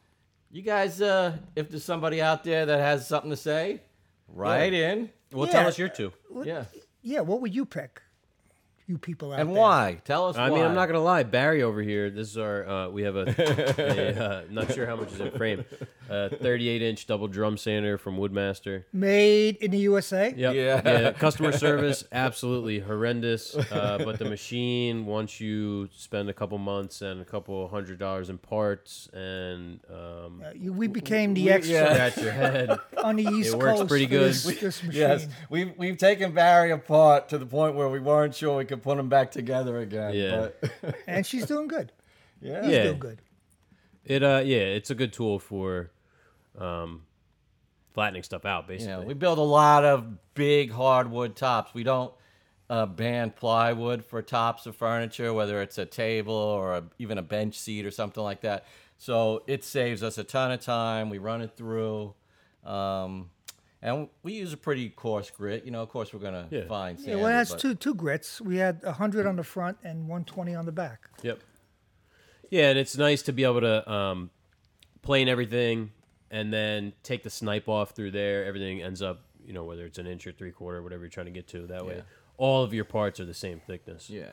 you 0.51 0.63
guys, 0.63 1.03
uh, 1.03 1.37
if 1.57 1.69
there's 1.69 1.85
somebody 1.85 2.23
out 2.23 2.45
there 2.45 2.65
that 2.65 2.79
has 2.79 3.07
something 3.09 3.31
to 3.31 3.37
say, 3.37 3.83
write 4.29 4.73
in. 4.73 5.11
Well, 5.33 5.47
Yeah. 5.47 5.53
tell 5.53 5.69
us 5.69 5.79
your 5.79 5.89
two. 5.89 6.13
Yeah. 6.45 6.65
Yeah, 7.03 7.21
what 7.21 7.41
would 7.41 7.55
you 7.55 7.65
pick? 7.67 8.03
You 8.87 8.99
people 8.99 9.33
out 9.33 9.41
And 9.41 9.51
there. 9.51 9.57
why? 9.61 9.99
Tell 10.05 10.29
us 10.29 10.37
I 10.37 10.49
why. 10.49 10.57
mean, 10.59 10.65
I'm 10.65 10.75
not 10.75 10.87
gonna 10.87 11.03
lie. 11.03 11.25
Barry 11.25 11.63
over 11.63 11.83
here. 11.83 12.09
This 12.09 12.31
is 12.31 12.39
our. 12.39 12.67
Uh, 12.69 12.89
we 12.89 13.03
have 13.03 13.17
a. 13.17 13.25
a 13.79 14.25
uh, 14.25 14.43
not 14.51 14.73
sure 14.73 14.87
how 14.87 14.95
much 14.97 15.13
is 15.13 15.21
in 15.21 15.31
frame. 15.33 15.65
Uh, 16.09 16.29
38 16.29 16.83
inch 16.83 17.07
double 17.09 17.27
drum 17.27 17.57
sander 17.57 17.99
from 17.99 18.17
Woodmaster. 18.17 18.85
Made 18.93 19.57
in 19.57 19.73
the 19.73 19.79
USA. 19.79 20.33
Yep. 20.37 20.55
Yeah. 20.55 20.81
Yeah. 20.85 21.13
Customer 21.19 21.51
service 21.51 22.05
absolutely 22.13 22.79
horrendous. 22.79 23.57
Uh, 23.57 23.99
but 24.05 24.19
the 24.21 24.25
machine, 24.25 25.05
once 25.05 25.41
you 25.41 25.89
spend 25.97 26.29
a 26.31 26.33
couple 26.33 26.59
months 26.59 27.03
and 27.03 27.21
a 27.21 27.25
couple 27.25 27.67
hundred 27.69 27.99
dollars 27.99 28.31
in 28.31 28.39
parts 28.39 29.09
and 29.13 29.81
um, 29.93 30.43
Uh, 30.47 30.51
you- 30.55 30.73
we 30.73 30.87
became 30.87 31.35
the 31.35 31.45
We- 31.47 31.51
extra 31.51 31.75
yeah. 31.75 31.93
scratch 32.11 32.19
your 32.19 32.33
head. 32.33 32.79
on 33.03 33.17
the 33.17 33.25
East 33.25 33.55
works 33.57 33.65
Coast. 33.65 33.77
It 33.77 33.79
works 33.81 33.89
pretty 33.91 34.07
good. 34.07 34.29
This, 34.29 34.45
this 34.61 34.83
machine. 34.85 35.01
Yes, 35.01 35.27
we've 35.51 35.73
we've 35.77 35.99
taken 35.99 36.33
Barry 36.33 36.71
apart 36.71 37.29
to 37.31 37.39
the 37.39 37.47
point 37.47 37.75
where 37.75 37.89
we 37.89 37.99
weren't 37.99 38.35
sure 38.35 38.59
we 38.59 38.65
could 38.65 38.76
put 38.77 38.97
them 38.97 39.09
back 39.09 39.31
together 39.31 39.79
again. 39.79 40.15
Yeah. 40.15 40.49
But, 40.83 40.97
and 41.07 41.25
she's 41.27 41.47
doing 41.47 41.69
good. 41.69 41.93
yeah. 42.41 42.63
He's 42.63 42.73
Yeah. 42.73 42.83
doing 42.85 42.99
good. 42.99 43.19
It 44.05 44.23
uh 44.23 44.43
yeah, 44.45 44.59
it's 44.59 44.91
a 44.91 44.95
good 44.95 45.13
tool 45.13 45.39
for 45.39 45.91
um, 46.59 47.03
flattening 47.93 48.23
stuff 48.23 48.45
out 48.45 48.67
basically. 48.69 48.93
know, 48.95 49.03
we 49.03 49.15
build 49.15 49.39
a 49.39 49.43
lot 49.43 49.85
of 49.85 50.35
big 50.35 50.71
hardwood 50.71 51.35
tops. 51.37 51.75
We 51.75 51.83
don't 51.83 52.13
uh, 52.71 52.87
ban 52.87 53.31
plywood 53.31 54.05
for 54.05 54.23
tops 54.23 54.67
of 54.67 54.77
furniture, 54.77 55.33
whether 55.35 55.61
it's 55.63 55.79
a 55.79 55.87
table 55.87 56.35
or 56.35 56.75
a, 56.77 56.85
even 56.99 57.19
a 57.19 57.23
bench 57.23 57.59
seat 57.59 57.85
or 57.87 57.91
something 57.91 58.23
like 58.23 58.41
that. 58.43 58.65
So 58.99 59.43
it 59.47 59.63
saves 59.65 60.03
us 60.03 60.19
a 60.19 60.25
ton 60.25 60.51
of 60.53 60.61
time. 60.61 61.11
We 61.11 61.19
run 61.19 61.43
it 61.43 61.57
through, 61.57 62.15
um, 62.65 63.31
and 63.83 64.09
we 64.23 64.33
use 64.33 64.53
a 64.53 64.57
pretty 64.57 64.89
coarse 64.91 65.31
grit. 65.31 65.65
You 65.65 65.71
know, 65.71 65.83
of 65.83 65.89
course, 65.89 66.13
we're 66.13 66.21
gonna 66.21 66.49
Yeah. 66.51 66.67
find 66.67 66.99
Yeah, 67.01 67.17
well, 67.17 67.27
it 67.27 67.33
has 67.33 67.55
two 67.55 67.75
two 67.75 67.95
grits. 67.95 68.41
We 68.41 68.57
had 68.57 68.83
hundred 68.85 69.27
on 69.27 69.37
the 69.37 69.45
front 69.45 69.79
and 69.85 70.09
one 70.09 70.25
twenty 70.25 70.55
on 70.55 70.65
the 70.67 70.73
back. 70.73 71.09
Yep. 71.23 71.41
Yeah, 72.51 72.71
and 72.71 72.79
it's 72.79 72.97
nice 72.97 73.23
to 73.23 73.33
be 73.33 73.45
able 73.45 73.61
to 73.63 73.91
um, 73.91 74.31
plane 75.03 75.29
everything 75.29 75.91
and 76.31 76.53
then 76.53 76.93
take 77.03 77.23
the 77.23 77.31
snipe 77.31 77.69
off 77.69 77.91
through 77.91 78.13
there. 78.13 78.45
Everything 78.45 78.83
ends 78.83 79.03
up, 79.03 79.23
you 79.45 79.53
know, 79.53 79.65
whether 79.65 79.85
it's 79.85 79.99
an 79.99 80.07
inch 80.07 80.27
or 80.27 80.33
three 80.33 80.53
quarter, 80.53 80.83
whatever 80.83 81.03
you're 81.03 81.11
trying 81.11 81.27
to 81.27 81.33
get 81.33 81.49
to. 81.49 81.67
That 81.67 81.85
way, 81.87 81.97
Yeah. 81.97 82.03
all 82.37 82.63
of 82.63 82.73
your 82.73 82.85
parts 82.85 83.19
are 83.21 83.25
the 83.25 83.35
same 83.35 83.61
thickness. 83.67 84.09
Yeah, 84.09 84.31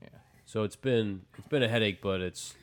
yeah. 0.00 0.08
So 0.44 0.62
it's 0.62 0.76
been 0.76 1.22
it's 1.36 1.48
been 1.48 1.62
a 1.64 1.68
headache, 1.68 2.00
but 2.00 2.20
it's 2.20 2.54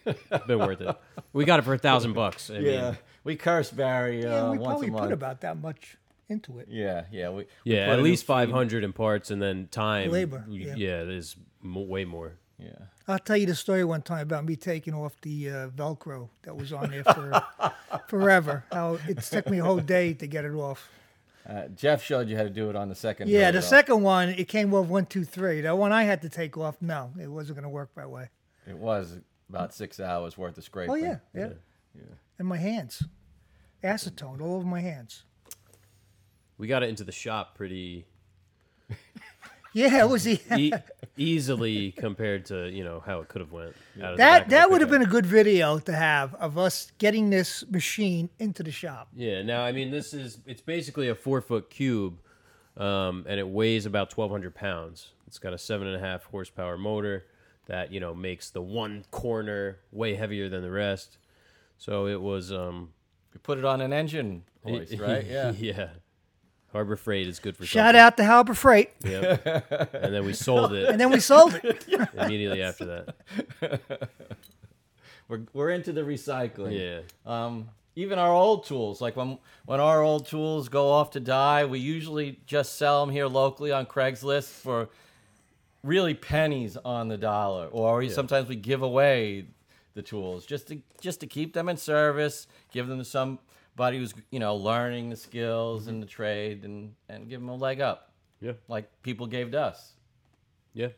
been 0.47 0.59
worth 0.59 0.79
it. 0.81 0.95
We 1.33 1.43
got 1.45 1.59
it 1.59 1.63
for 1.63 1.73
a 1.73 1.77
thousand 1.77 2.13
bucks. 2.21 2.49
I 2.49 2.59
Yeah, 2.59 2.81
mean, 2.91 2.97
we 3.25 3.35
curse 3.35 3.71
Barry 3.71 4.25
uh, 4.25 4.29
Yeah, 4.29 4.51
we 4.51 4.57
once 4.57 4.67
probably 4.69 4.87
a 4.87 4.91
month. 4.91 5.03
put 5.03 5.11
about 5.11 5.41
that 5.41 5.57
much 5.57 5.97
into 6.33 6.59
it. 6.59 6.67
yeah, 6.69 7.05
yeah, 7.11 7.29
we, 7.29 7.45
we 7.65 7.73
yeah, 7.75 7.85
put 7.87 7.99
at 7.99 8.03
least 8.03 8.25
five 8.25 8.51
hundred 8.51 8.83
in 8.83 8.91
parts, 8.91 9.31
and 9.31 9.41
then 9.41 9.67
time 9.71 10.11
Labor, 10.11 10.43
y- 10.47 10.65
yeah. 10.67 10.75
Yeah, 10.75 11.03
there's 11.05 11.35
mo- 11.61 11.81
way 11.81 12.03
more. 12.05 12.33
Yeah, 12.59 12.71
I'll 13.07 13.19
tell 13.19 13.37
you 13.37 13.45
the 13.47 13.55
story 13.55 13.83
one 13.83 14.01
time 14.01 14.21
about 14.21 14.45
me 14.45 14.55
taking 14.55 14.93
off 14.93 15.13
the 15.21 15.49
uh, 15.49 15.67
Velcro 15.69 16.29
that 16.43 16.55
was 16.55 16.71
on 16.73 16.91
there 16.91 17.03
for 17.03 17.41
forever. 18.07 18.63
How 18.71 18.99
it 19.07 19.19
took 19.21 19.49
me 19.49 19.59
a 19.59 19.63
whole 19.63 19.79
day 19.79 20.13
to 20.13 20.27
get 20.27 20.45
it 20.45 20.53
off. 20.53 20.89
uh, 21.49 21.67
Jeff 21.75 22.03
showed 22.03 22.29
you 22.29 22.37
how 22.37 22.43
to 22.43 22.49
do 22.49 22.69
it 22.69 22.75
on 22.75 22.89
the 22.89 22.95
second. 22.95 23.29
Yeah, 23.29 23.51
the 23.51 23.59
though. 23.59 23.65
second 23.77 24.01
one 24.03 24.29
it 24.29 24.47
came 24.47 24.73
off 24.73 24.87
one, 24.87 25.05
two, 25.07 25.23
three. 25.25 25.61
The 25.61 25.75
one 25.75 25.91
I 25.91 26.03
had 26.03 26.21
to 26.21 26.29
take 26.29 26.57
off, 26.57 26.77
no, 26.81 27.11
it 27.19 27.27
wasn't 27.27 27.57
going 27.57 27.63
to 27.63 27.69
work 27.69 27.89
that 27.95 28.09
way. 28.09 28.29
It 28.67 28.77
was 28.77 29.19
about 29.49 29.73
six 29.73 29.99
hours 29.99 30.37
worth 30.37 30.57
of 30.57 30.63
scraping. 30.63 30.91
Oh 30.93 30.95
yeah, 30.95 31.17
yeah, 31.35 31.49
yeah, 31.95 32.15
And 32.39 32.47
my 32.47 32.57
hands, 32.57 33.03
acetone 33.83 34.41
all 34.41 34.55
over 34.55 34.65
my 34.65 34.79
hands. 34.81 35.23
We 36.63 36.67
got 36.69 36.81
it 36.81 36.87
into 36.87 37.03
the 37.03 37.11
shop 37.11 37.57
pretty 37.57 38.05
Yeah, 39.73 40.05
it 40.05 40.07
was 40.07 40.23
the, 40.23 40.39
e- 40.55 40.71
easily 41.17 41.91
compared 41.91 42.45
to 42.45 42.69
you 42.69 42.85
know 42.85 43.03
how 43.05 43.19
it 43.19 43.27
could 43.27 43.41
have 43.41 43.51
went. 43.51 43.75
out 44.01 44.13
of 44.13 44.17
that 44.19 44.43
of 44.43 44.49
that 44.51 44.71
would 44.71 44.79
have 44.79 44.89
been 44.89 45.01
a 45.01 45.05
good 45.05 45.25
video 45.25 45.77
to 45.79 45.91
have 45.91 46.33
of 46.35 46.57
us 46.57 46.89
getting 46.99 47.29
this 47.29 47.65
machine 47.69 48.29
into 48.39 48.63
the 48.63 48.71
shop. 48.71 49.09
Yeah. 49.13 49.41
Now 49.41 49.65
I 49.65 49.73
mean 49.73 49.91
this 49.91 50.13
is 50.13 50.39
it's 50.45 50.61
basically 50.61 51.09
a 51.09 51.15
four 51.15 51.41
foot 51.41 51.69
cube, 51.69 52.17
um, 52.77 53.25
and 53.27 53.41
it 53.41 53.47
weighs 53.49 53.85
about 53.85 54.09
twelve 54.09 54.31
hundred 54.31 54.55
pounds. 54.55 55.09
It's 55.27 55.39
got 55.39 55.51
a 55.51 55.57
seven 55.57 55.87
and 55.87 55.97
a 55.97 55.99
half 55.99 56.23
horsepower 56.23 56.77
motor 56.77 57.25
that 57.65 57.91
you 57.91 57.99
know 57.99 58.15
makes 58.15 58.51
the 58.51 58.61
one 58.61 59.03
corner 59.11 59.79
way 59.91 60.15
heavier 60.15 60.47
than 60.47 60.61
the 60.61 60.71
rest. 60.71 61.17
So 61.77 62.07
it 62.07 62.21
was 62.21 62.53
um, 62.53 62.93
We 63.33 63.39
put 63.39 63.57
it 63.57 63.65
on 63.65 63.81
an 63.81 63.91
engine 63.91 64.43
hoist, 64.63 64.97
right? 64.99 65.25
Yeah. 65.25 65.51
yeah. 65.51 65.87
Harbor 66.73 66.95
Freight 66.97 67.27
is 67.27 67.39
good 67.39 67.55
for 67.55 67.65
Shout 67.65 67.95
something. 67.95 68.01
out 68.01 68.17
to 68.17 68.25
Harbor 68.25 68.53
Freight, 68.55 68.89
Yeah. 69.05 69.37
and 69.93 70.13
then 70.13 70.25
we 70.25 70.33
sold 70.33 70.73
it 70.73 70.89
and 70.89 70.99
then 70.99 71.11
we 71.11 71.19
sold 71.19 71.53
it. 71.63 71.85
immediately 72.17 72.61
after 72.61 72.85
that. 73.61 74.09
We're, 75.29 75.41
we're 75.53 75.69
into 75.69 75.93
the 75.93 76.01
recycling. 76.01 76.77
Yeah. 76.77 77.01
Um, 77.25 77.69
even 77.95 78.19
our 78.19 78.31
old 78.33 78.65
tools, 78.65 78.99
like 79.01 79.15
when 79.15 79.37
when 79.65 79.79
our 79.79 80.01
old 80.01 80.27
tools 80.27 80.67
go 80.67 80.89
off 80.91 81.11
to 81.11 81.19
die, 81.21 81.63
we 81.65 81.79
usually 81.79 82.39
just 82.45 82.75
sell 82.77 83.05
them 83.05 83.13
here 83.13 83.27
locally 83.27 83.71
on 83.71 83.85
Craigslist 83.85 84.49
for 84.49 84.89
really 85.81 86.13
pennies 86.13 86.75
on 86.75 87.07
the 87.07 87.17
dollar, 87.17 87.67
or 87.67 87.99
we, 87.99 88.09
sometimes 88.09 88.49
we 88.49 88.55
give 88.57 88.81
away 88.81 89.45
the 89.93 90.01
tools 90.01 90.45
just 90.45 90.67
to 90.67 90.81
just 90.99 91.21
to 91.21 91.27
keep 91.27 91.53
them 91.53 91.69
in 91.69 91.77
service, 91.77 92.45
give 92.71 92.87
them 92.87 92.97
to 92.99 93.05
somebody 93.75 93.97
who's 93.97 94.13
you 94.31 94.39
know 94.39 94.55
learning 94.55 95.09
the 95.09 95.15
skills 95.15 95.87
and 95.87 96.01
the 96.01 96.07
trade, 96.07 96.63
and 96.63 96.93
and 97.09 97.29
give 97.29 97.39
them 97.41 97.49
a 97.49 97.55
leg 97.55 97.81
up, 97.81 98.11
Yeah. 98.39 98.53
like 98.67 98.89
people 99.01 99.27
gave 99.27 99.51
to 99.51 99.61
us. 99.61 99.93
Yeah. 100.73 100.89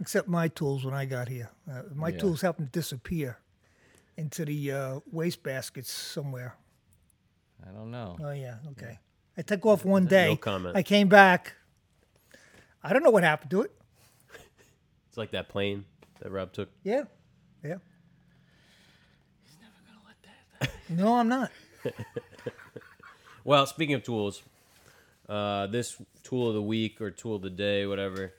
Except 0.00 0.28
my 0.28 0.48
tools 0.48 0.84
when 0.84 0.94
I 0.94 1.04
got 1.04 1.28
here. 1.28 1.50
Uh, 1.70 1.82
my 1.94 2.08
Yeah. 2.08 2.18
tools 2.18 2.40
happened 2.40 2.72
to 2.72 2.78
disappear 2.78 3.38
into 4.16 4.44
the 4.44 4.72
uh, 4.72 5.00
waste 5.12 5.42
baskets 5.42 5.90
somewhere. 5.90 6.56
I 7.66 7.70
don't 7.72 7.90
know. 7.90 8.16
Oh 8.22 8.30
yeah, 8.32 8.56
okay. 8.72 8.98
I 9.36 9.42
took 9.42 9.64
off 9.66 9.84
one 9.84 10.06
day. 10.06 10.28
No 10.28 10.36
comment. 10.36 10.76
I 10.76 10.82
came 10.82 11.08
back. 11.08 11.54
I 12.82 12.92
don't 12.92 13.02
know 13.02 13.10
what 13.10 13.22
happened 13.22 13.50
to 13.50 13.62
it. 13.62 13.72
It's 15.08 15.18
like 15.18 15.32
that 15.32 15.48
plane 15.48 15.84
that 16.20 16.30
Rob 16.30 16.52
took. 16.52 16.70
Yeah, 16.82 17.02
yeah. 17.62 17.76
He's 19.42 19.56
never 19.60 19.74
gonna 19.86 20.00
let 20.06 20.16
that. 20.60 20.70
No, 20.90 21.16
I'm 21.16 21.28
not. 21.28 21.50
Well, 23.42 23.64
speaking 23.64 23.94
of 23.94 24.02
tools, 24.02 24.42
uh, 25.26 25.66
this 25.68 25.96
tool 26.22 26.48
of 26.48 26.54
the 26.54 26.60
week 26.62 27.00
or 27.00 27.10
tool 27.10 27.36
of 27.36 27.42
the 27.42 27.48
day, 27.50 27.86
whatever. 27.86 28.34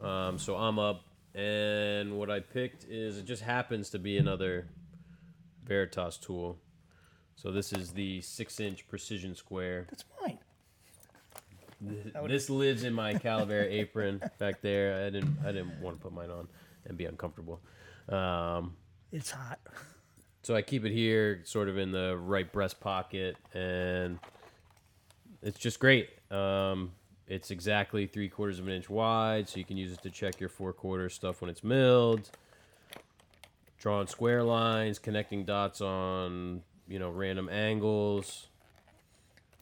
Um, 0.00 0.38
so 0.38 0.54
I'm 0.54 0.78
up, 0.78 1.02
and 1.34 2.16
what 2.16 2.30
I 2.30 2.38
picked 2.38 2.84
is 2.88 3.18
it 3.18 3.24
just 3.24 3.42
happens 3.42 3.90
to 3.90 3.98
be 3.98 4.16
another 4.16 4.68
Veritas 5.64 6.18
tool. 6.18 6.56
So 7.34 7.50
this 7.50 7.72
is 7.72 7.90
the 7.90 8.20
six-inch 8.20 8.86
precision 8.86 9.34
square. 9.34 9.88
That's 9.90 10.04
mine. 10.22 10.38
This 12.28 12.48
lives 12.48 12.84
in 12.84 12.94
my 12.94 13.14
Calaver 13.14 13.68
apron 13.68 14.22
back 14.38 14.60
there. 14.62 15.04
I 15.04 15.10
didn't 15.10 15.36
I 15.44 15.48
didn't 15.50 15.80
want 15.80 15.96
to 15.96 16.02
put 16.02 16.12
mine 16.12 16.30
on 16.30 16.46
and 16.86 16.96
be 16.96 17.06
uncomfortable. 17.06 17.60
Um, 18.08 18.76
It's 19.12 19.32
hot. 19.32 19.58
So 20.44 20.54
I 20.54 20.62
keep 20.62 20.84
it 20.84 20.92
here, 20.92 21.40
sort 21.44 21.68
of 21.68 21.78
in 21.78 21.90
the 21.90 22.16
right 22.16 22.50
breast 22.52 22.78
pocket, 22.78 23.36
and 23.54 24.18
it's 25.42 25.58
just 25.58 25.80
great. 25.80 26.10
Um, 26.30 26.92
it's 27.26 27.50
exactly 27.50 28.06
three 28.06 28.28
quarters 28.28 28.58
of 28.58 28.66
an 28.68 28.74
inch 28.74 28.90
wide, 28.90 29.48
so 29.48 29.58
you 29.58 29.64
can 29.64 29.78
use 29.78 29.92
it 29.92 30.02
to 30.02 30.10
check 30.10 30.38
your 30.40 30.50
four 30.50 30.74
quarter 30.74 31.08
stuff 31.08 31.40
when 31.40 31.48
it's 31.48 31.64
milled. 31.64 32.30
Drawing 33.78 34.06
square 34.06 34.42
lines, 34.42 34.98
connecting 34.98 35.44
dots 35.44 35.80
on 35.80 36.62
you 36.86 36.98
know 36.98 37.10
random 37.10 37.48
angles. 37.48 38.48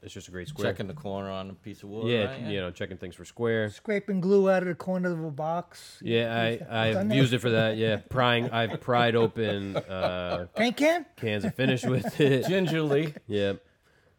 It's 0.02 0.12
just 0.12 0.26
a 0.26 0.30
great 0.32 0.48
square. 0.48 0.72
Checking 0.72 0.88
the 0.88 0.94
corner 0.94 1.30
on 1.30 1.50
a 1.50 1.54
piece 1.54 1.82
of 1.84 1.88
wood. 1.88 2.08
yeah, 2.08 2.24
right? 2.32 2.40
you 2.40 2.60
know, 2.60 2.72
checking 2.72 2.96
things 2.96 3.14
for 3.14 3.24
square. 3.24 3.70
Scraping 3.70 4.20
glue 4.20 4.50
out 4.50 4.62
of 4.62 4.68
the 4.68 4.74
corner 4.74 5.12
of 5.12 5.22
a 5.22 5.30
box. 5.30 5.98
Yeah, 6.02 6.58
I 6.68 6.86
I've 6.88 7.08
that? 7.08 7.14
used 7.14 7.32
it 7.32 7.38
for 7.38 7.50
that. 7.50 7.76
Yeah, 7.76 7.96
prying. 8.10 8.50
I've 8.50 8.80
pried 8.80 9.14
open 9.14 9.76
uh, 9.76 10.46
Paint 10.56 10.76
can? 10.76 11.06
cans 11.16 11.44
of 11.44 11.54
finish 11.54 11.84
with 11.84 12.20
it. 12.20 12.46
gingerly. 12.48 13.14
Yeah. 13.28 13.52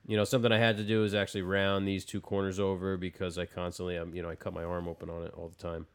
You 0.07 0.17
know, 0.17 0.23
something 0.23 0.51
I 0.51 0.57
had 0.57 0.77
to 0.77 0.83
do 0.83 1.03
is 1.03 1.13
actually 1.13 1.41
round 1.43 1.87
these 1.87 2.03
two 2.05 2.19
corners 2.21 2.59
over 2.59 2.95
because 2.97 3.37
I 3.37 3.45
constantly, 3.45 3.95
I'm, 3.95 4.13
you 4.13 4.21
know, 4.21 4.29
I 4.29 4.35
cut 4.35 4.53
my 4.53 4.63
arm 4.63 4.87
open 4.87 5.09
on 5.09 5.23
it 5.23 5.33
all 5.35 5.47
the 5.49 5.61
time. 5.61 5.85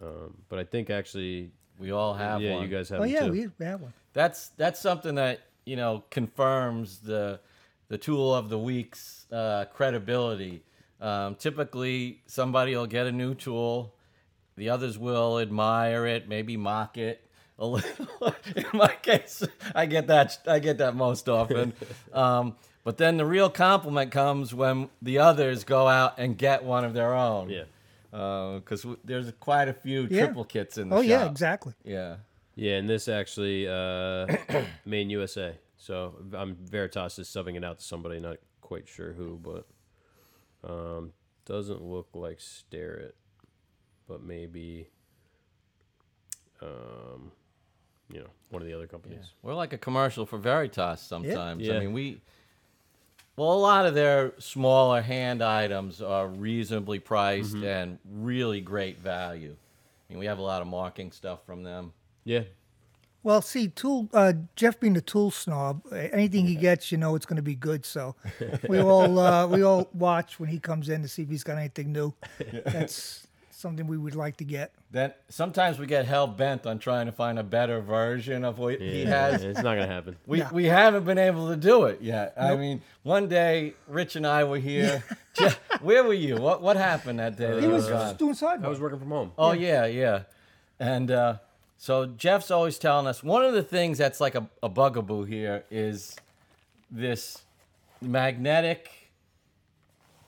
Um, 0.00 0.38
but 0.48 0.58
I 0.58 0.64
think 0.64 0.88
actually, 0.90 1.52
We 1.78 1.90
all 1.90 2.12
have 2.14 2.40
yeah, 2.42 2.54
one. 2.54 2.62
you 2.62 2.68
guys 2.68 2.88
have 2.90 3.00
Oh 3.00 3.04
yeah, 3.04 3.26
too. 3.26 3.32
we, 3.32 3.46
we 3.58 3.64
have 3.64 3.80
one. 3.80 3.92
That's 4.14 4.48
that's 4.58 4.78
something 4.80 5.14
that 5.14 5.40
you 5.64 5.76
know 5.76 6.04
confirms 6.10 6.98
the 7.00 7.40
the 7.92 7.98
tool 7.98 8.34
of 8.34 8.48
the 8.48 8.58
week's 8.58 9.26
uh, 9.30 9.66
credibility. 9.74 10.62
Um, 10.98 11.34
typically, 11.34 12.22
somebody 12.26 12.74
will 12.74 12.86
get 12.86 13.06
a 13.06 13.12
new 13.12 13.34
tool, 13.34 13.94
the 14.56 14.70
others 14.70 14.96
will 14.98 15.38
admire 15.38 16.06
it, 16.06 16.26
maybe 16.26 16.56
mock 16.56 16.96
it 16.96 17.20
a 17.58 17.66
little. 17.74 18.34
In 18.56 18.64
my 18.72 18.94
case, 19.02 19.42
I 19.74 19.84
get 19.84 20.06
that 20.06 20.38
I 20.46 20.58
get 20.58 20.78
that 20.78 20.94
most 20.96 21.28
often. 21.28 21.74
Um, 22.14 22.56
but 22.84 22.96
then 22.96 23.16
the 23.18 23.26
real 23.26 23.50
compliment 23.50 24.10
comes 24.10 24.54
when 24.54 24.88
the 25.02 25.18
others 25.18 25.64
go 25.64 25.86
out 25.86 26.18
and 26.18 26.36
get 26.36 26.64
one 26.64 26.84
of 26.84 26.94
their 26.94 27.14
own. 27.14 27.48
Yeah. 27.50 27.64
because 28.10 28.84
there's 29.04 29.30
quite 29.38 29.68
a 29.68 29.72
few 29.74 30.08
Yeah. 30.10 30.24
triple 30.26 30.44
kits 30.44 30.78
in 30.78 30.88
the 30.88 30.96
Oh 30.96 31.02
shop. 31.02 31.08
yeah, 31.08 31.26
exactly. 31.30 31.74
Yeah. 31.84 32.16
Yeah, 32.56 32.76
and 32.78 32.88
this 32.88 33.06
actually 33.08 33.68
uh, 33.68 34.26
made 34.86 35.02
in 35.02 35.10
USA. 35.10 35.54
So 35.82 36.14
I'm 36.32 36.54
Veritas 36.54 37.18
is 37.18 37.26
subbing 37.26 37.56
it 37.56 37.64
out 37.64 37.80
to 37.80 37.84
somebody, 37.84 38.20
not 38.20 38.36
quite 38.60 38.86
sure 38.86 39.14
who, 39.14 39.36
but 39.42 39.66
um, 40.62 41.12
doesn't 41.44 41.82
look 41.82 42.10
like 42.14 42.40
Starrett, 42.40 43.16
but 44.06 44.22
maybe 44.22 44.86
um, 46.60 47.32
you 48.12 48.20
know 48.20 48.30
one 48.50 48.62
of 48.62 48.68
the 48.68 48.74
other 48.74 48.86
companies. 48.86 49.32
We're 49.42 49.54
like 49.54 49.72
a 49.72 49.78
commercial 49.78 50.24
for 50.24 50.38
Veritas 50.38 51.00
sometimes. 51.00 51.68
I 51.68 51.72
Yeah. 51.72 51.80
mean, 51.80 51.92
we. 51.92 52.20
Well, 53.34 53.52
a 53.52 53.58
lot 53.58 53.84
of 53.86 53.94
their 53.94 54.34
smaller 54.38 55.00
hand 55.02 55.42
items 55.42 56.00
are 56.00 56.28
reasonably 56.28 57.00
priced 57.00 57.56
Mm-hmm. 57.56 57.64
and 57.64 57.98
really 58.08 58.60
great 58.60 58.98
value. 59.00 59.56
I 59.56 60.12
mean, 60.12 60.20
we 60.20 60.26
have 60.26 60.38
a 60.38 60.42
lot 60.42 60.62
of 60.62 60.68
marking 60.68 61.10
stuff 61.10 61.44
from 61.44 61.64
them. 61.64 61.92
Yeah, 62.24 62.42
Well, 63.24 63.40
see, 63.40 63.68
tool 63.68 64.08
uh, 64.12 64.32
Jeff 64.56 64.80
being 64.80 64.96
a 64.96 65.00
tool 65.00 65.30
snob, 65.30 65.82
uh, 65.92 65.94
anything 65.94 66.46
he 66.46 66.56
gets, 66.56 66.90
you 66.90 66.98
know, 66.98 67.14
it's 67.14 67.26
going 67.26 67.36
to 67.36 67.42
be 67.42 67.54
good. 67.54 67.84
So 67.86 68.16
we 68.68 68.80
all 68.80 69.18
uh, 69.18 69.46
we 69.46 69.62
all 69.62 69.88
watch 69.92 70.40
when 70.40 70.48
he 70.48 70.58
comes 70.58 70.88
in 70.88 71.02
to 71.02 71.08
see 71.08 71.22
if 71.22 71.28
he's 71.28 71.44
got 71.44 71.56
anything 71.58 71.92
new. 71.92 72.12
That's 72.66 73.26
something 73.50 73.86
we 73.86 73.96
would 73.96 74.16
like 74.16 74.36
to 74.38 74.44
get. 74.44 74.72
Then 74.90 75.12
sometimes 75.28 75.78
we 75.78 75.86
get 75.86 76.04
hell 76.04 76.26
bent 76.26 76.66
on 76.66 76.80
trying 76.80 77.06
to 77.06 77.12
find 77.12 77.38
a 77.38 77.44
better 77.44 77.80
version 77.80 78.44
of 78.44 78.58
what 78.58 78.80
he 78.80 79.04
has. 79.04 79.44
It's 79.44 79.62
not 79.62 79.76
gonna 79.76 79.86
happen. 79.86 80.16
We, 80.26 80.38
No. 80.40 80.48
we 80.52 80.64
haven't 80.64 81.04
been 81.04 81.16
able 81.18 81.48
to 81.48 81.56
do 81.56 81.84
it 81.84 82.02
yet. 82.02 82.34
I 82.38 82.56
mean, 82.56 82.82
one 83.04 83.28
day 83.28 83.74
Rich 83.86 84.16
and 84.16 84.26
I 84.26 84.42
were 84.42 84.58
here. 84.70 85.04
Je- 85.34 85.48
where 85.80 86.02
were 86.02 86.12
you? 86.12 86.36
What 86.38 86.60
what 86.60 86.76
happened 86.76 87.20
that 87.20 87.36
day? 87.36 87.60
He 87.60 87.66
you 87.66 87.72
was 87.72 87.84
were 87.86 87.92
gone? 87.92 88.16
doing 88.16 88.36
I 88.42 88.68
was 88.68 88.80
working 88.80 88.98
from 88.98 89.10
home. 89.10 89.30
Oh 89.38 89.52
yeah, 89.52 89.86
yeah. 89.86 90.22
And 90.80 91.10
uh, 91.12 91.36
so 91.82 92.06
Jeff's 92.06 92.52
always 92.52 92.78
telling 92.78 93.08
us 93.08 93.24
one 93.24 93.44
of 93.44 93.54
the 93.54 93.62
things 93.64 93.98
that's 93.98 94.20
like 94.20 94.36
a, 94.36 94.48
a 94.62 94.68
bugaboo 94.68 95.24
here 95.24 95.64
is 95.68 96.14
this 96.92 97.42
magnetic, 98.00 98.88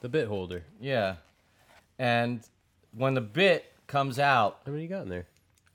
The 0.00 0.08
bit 0.08 0.26
holder. 0.26 0.64
yeah. 0.80 1.16
And 1.96 2.40
when 2.92 3.14
the 3.14 3.20
bit 3.20 3.72
comes 3.86 4.18
out, 4.18 4.62
How 4.66 4.72
many 4.72 4.82
you 4.82 4.88
got 4.88 5.02
in 5.02 5.10
there? 5.10 5.26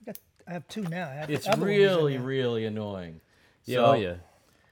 I 0.01 0.05
got- 0.07 0.19
I 0.49 0.51
have 0.51 0.67
two 0.67 0.81
now. 0.81 1.07
I 1.09 1.13
have 1.13 1.29
it's 1.29 1.47
other 1.47 1.61
ones 1.61 1.71
in 1.71 1.77
really, 1.77 2.17
there. 2.17 2.25
really 2.25 2.65
annoying. 2.65 3.21
Yeah, 3.63 3.75
So, 3.77 3.85
oh 3.85 3.93
yeah. 3.93 4.15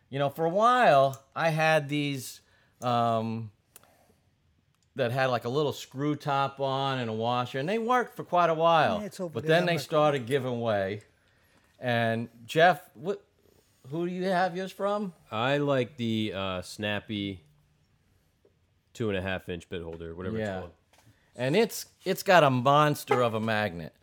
You 0.10 0.20
know, 0.20 0.30
for 0.30 0.44
a 0.44 0.50
while, 0.50 1.24
I 1.34 1.52
had 1.52 1.88
these 1.88 2.42
um, 2.82 3.52
that 4.98 5.12
had 5.12 5.28
like 5.28 5.46
a 5.46 5.50
little 5.50 5.74
screw 5.74 6.16
top 6.16 6.60
on 6.60 7.00
and 7.00 7.10
a 7.10 7.14
washer, 7.14 7.58
and 7.60 7.68
they 7.70 7.80
worked 7.80 8.16
for 8.16 8.24
quite 8.24 8.50
a 8.50 8.54
while. 8.54 9.00
Yeah, 9.00 9.06
it's 9.06 9.20
over 9.20 9.34
but 9.34 9.44
there. 9.44 9.50
then 9.56 9.64
I'm 9.64 9.68
they 9.68 9.74
not- 9.74 9.82
started 9.82 10.26
giving 10.28 10.60
way. 10.62 11.02
And 11.80 12.30
Jeff, 12.46 12.82
what? 12.94 13.24
Who 13.90 14.06
do 14.08 14.14
you 14.14 14.26
have 14.26 14.58
yours 14.58 14.72
from? 14.72 15.14
I 15.32 15.58
like 15.58 15.96
the 15.98 16.34
uh, 16.36 16.62
snappy 16.62 17.42
two 18.94 19.10
and 19.10 19.18
a 19.18 19.22
half 19.22 19.48
inch 19.48 19.70
bit 19.70 19.82
holder, 19.82 20.14
whatever 20.16 20.38
Yeah. 20.38 20.44
it's 20.56 20.60
called. 20.60 20.72
And 21.36 21.56
it's 21.56 21.86
it's 22.04 22.24
got 22.24 22.44
a 22.44 22.50
monster 22.50 23.22
of 23.22 23.34
a 23.34 23.40
magnet. 23.40 23.94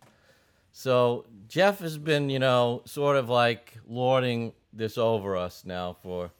So 0.72 1.26
Jeff 1.48 1.80
has 1.80 1.98
been, 1.98 2.30
you 2.30 2.38
know, 2.38 2.82
sort 2.84 3.16
of 3.16 3.28
like 3.28 3.74
lording 3.86 4.52
this 4.72 4.96
over 4.98 5.36
us 5.36 5.64
now 5.64 5.96
for 6.02 6.30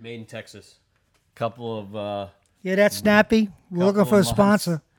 Made 0.00 0.20
in 0.20 0.26
Texas. 0.26 0.76
a 1.34 1.38
couple 1.38 1.78
of. 1.78 1.96
Uh, 1.96 2.26
Yeah, 2.62 2.74
that's 2.76 2.96
snappy. 2.96 3.50
We're 3.70 3.84
looking 3.86 4.04
for 4.04 4.16
a 4.16 4.18
months. 4.18 4.30
sponsor. 4.30 4.82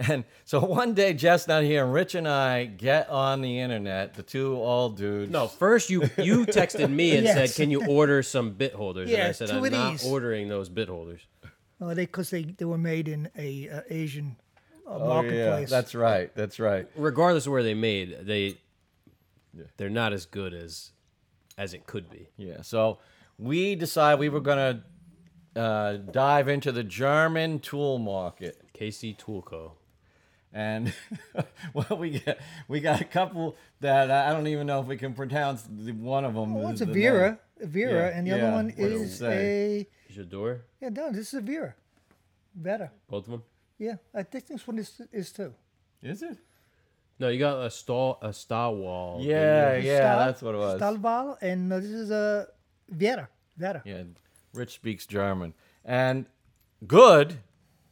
And 0.00 0.22
so 0.44 0.64
one 0.64 0.94
day 0.94 1.12
Jeff's 1.12 1.48
not 1.48 1.64
here, 1.64 1.82
and 1.84 1.92
Rich 1.92 2.14
and 2.14 2.28
I 2.28 2.66
get 2.66 3.10
on 3.10 3.40
the 3.40 3.58
internet, 3.58 4.14
the 4.14 4.22
two 4.22 4.54
old 4.54 4.96
dudes. 4.96 5.28
No, 5.32 5.48
first 5.48 5.90
you 5.90 6.02
you 6.18 6.46
texted 6.46 6.88
me 6.88 7.16
and 7.16 7.24
Yes. 7.24 7.34
said, 7.56 7.60
"Can 7.60 7.68
you 7.72 7.84
order 7.84 8.22
some 8.22 8.52
bit 8.52 8.74
holders?" 8.74 9.08
and 9.08 9.18
Yeah, 9.18 9.26
I 9.26 9.32
said, 9.32 9.48
two 9.48 9.56
"I'm 9.56 9.64
of 9.64 9.72
not 9.72 9.90
these." 9.90 10.06
ordering 10.06 10.48
those 10.48 10.68
bit 10.68 10.88
holders." 10.88 11.22
Oh, 11.80 11.94
they 11.94 12.06
because 12.06 12.30
they, 12.30 12.44
they 12.44 12.64
were 12.64 12.78
made 12.78 13.08
in 13.08 13.28
a 13.36 13.68
uh, 13.68 13.80
Asian 13.90 14.36
uh, 14.86 14.90
Oh, 14.90 14.98
yeah, 15.00 15.06
marketplace. 15.08 15.70
that's 15.70 15.96
right. 15.96 16.32
That's 16.36 16.60
right. 16.60 16.86
Regardless 16.94 17.46
of 17.46 17.52
where 17.52 17.64
they 17.64 17.74
made, 17.74 18.18
they 18.22 18.56
they're 19.78 19.90
not 19.90 20.12
as 20.12 20.26
good 20.26 20.54
as 20.54 20.92
as 21.56 21.74
it 21.74 21.86
could 21.86 22.08
be. 22.08 22.28
Yeah. 22.36 22.62
So 22.62 22.98
we 23.36 23.74
decided 23.74 24.20
we 24.20 24.28
were 24.28 24.38
gonna 24.40 24.84
uh, 25.58 25.96
dive 25.96 26.48
into 26.48 26.72
the 26.72 26.84
German 26.84 27.58
tool 27.60 27.98
market, 27.98 28.60
KC 28.78 29.16
Toolco. 29.18 29.72
and 30.52 30.92
well, 31.74 31.98
we 31.98 32.20
got 32.20 32.36
we 32.68 32.80
got 32.80 33.00
a 33.00 33.04
couple 33.04 33.56
that 33.80 34.10
I 34.10 34.32
don't 34.32 34.46
even 34.46 34.66
know 34.66 34.80
if 34.80 34.86
we 34.86 34.96
can 34.96 35.12
pronounce 35.14 35.62
the, 35.62 35.92
one 35.92 36.24
of 36.24 36.34
them. 36.34 36.54
One's 36.54 36.80
is 36.80 36.88
a 36.88 36.90
the 36.92 37.00
Wera, 37.02 37.38
name. 37.60 37.72
Wera, 37.74 37.92
Yeah, 38.10 38.16
and 38.18 38.26
the 38.26 38.30
yeah, 38.30 38.36
other 38.36 38.52
one 38.52 38.66
what 38.66 38.76
does 38.76 39.00
it 39.00 39.04
is 39.04 39.18
say? 39.18 39.86
a 40.08 40.12
Jador, 40.12 40.60
yeah. 40.80 40.88
No, 40.90 41.10
this 41.12 41.34
is 41.34 41.40
a 41.40 41.42
Wera. 41.42 41.74
Better. 42.54 42.90
both 43.08 43.24
of 43.26 43.30
them. 43.32 43.42
Yeah, 43.78 43.96
I 44.14 44.22
think 44.24 44.46
this 44.46 44.66
one 44.66 44.78
is 44.78 45.00
is 45.12 45.30
too. 45.32 45.52
Is 46.02 46.22
it? 46.22 46.38
No, 47.20 47.28
you 47.28 47.38
got 47.40 47.58
a 47.64 47.70
stall 47.70 48.18
a 48.22 48.32
star 48.32 48.72
wall. 48.72 49.18
Yeah, 49.20 49.76
yeah, 49.76 49.98
Stahl- 49.98 50.18
that's 50.26 50.42
what 50.42 50.54
it 50.54 50.58
was. 50.58 50.80
Stahlball, 50.80 51.36
and 51.42 51.72
uh, 51.72 51.78
this 51.80 51.90
is 51.90 52.10
a 52.10 52.46
Wera. 52.88 53.28
Wera. 53.58 53.82
Yeah, 53.84 54.02
Rich 54.54 54.74
speaks 54.74 55.06
German, 55.06 55.54
and 55.84 56.26
good, 56.86 57.38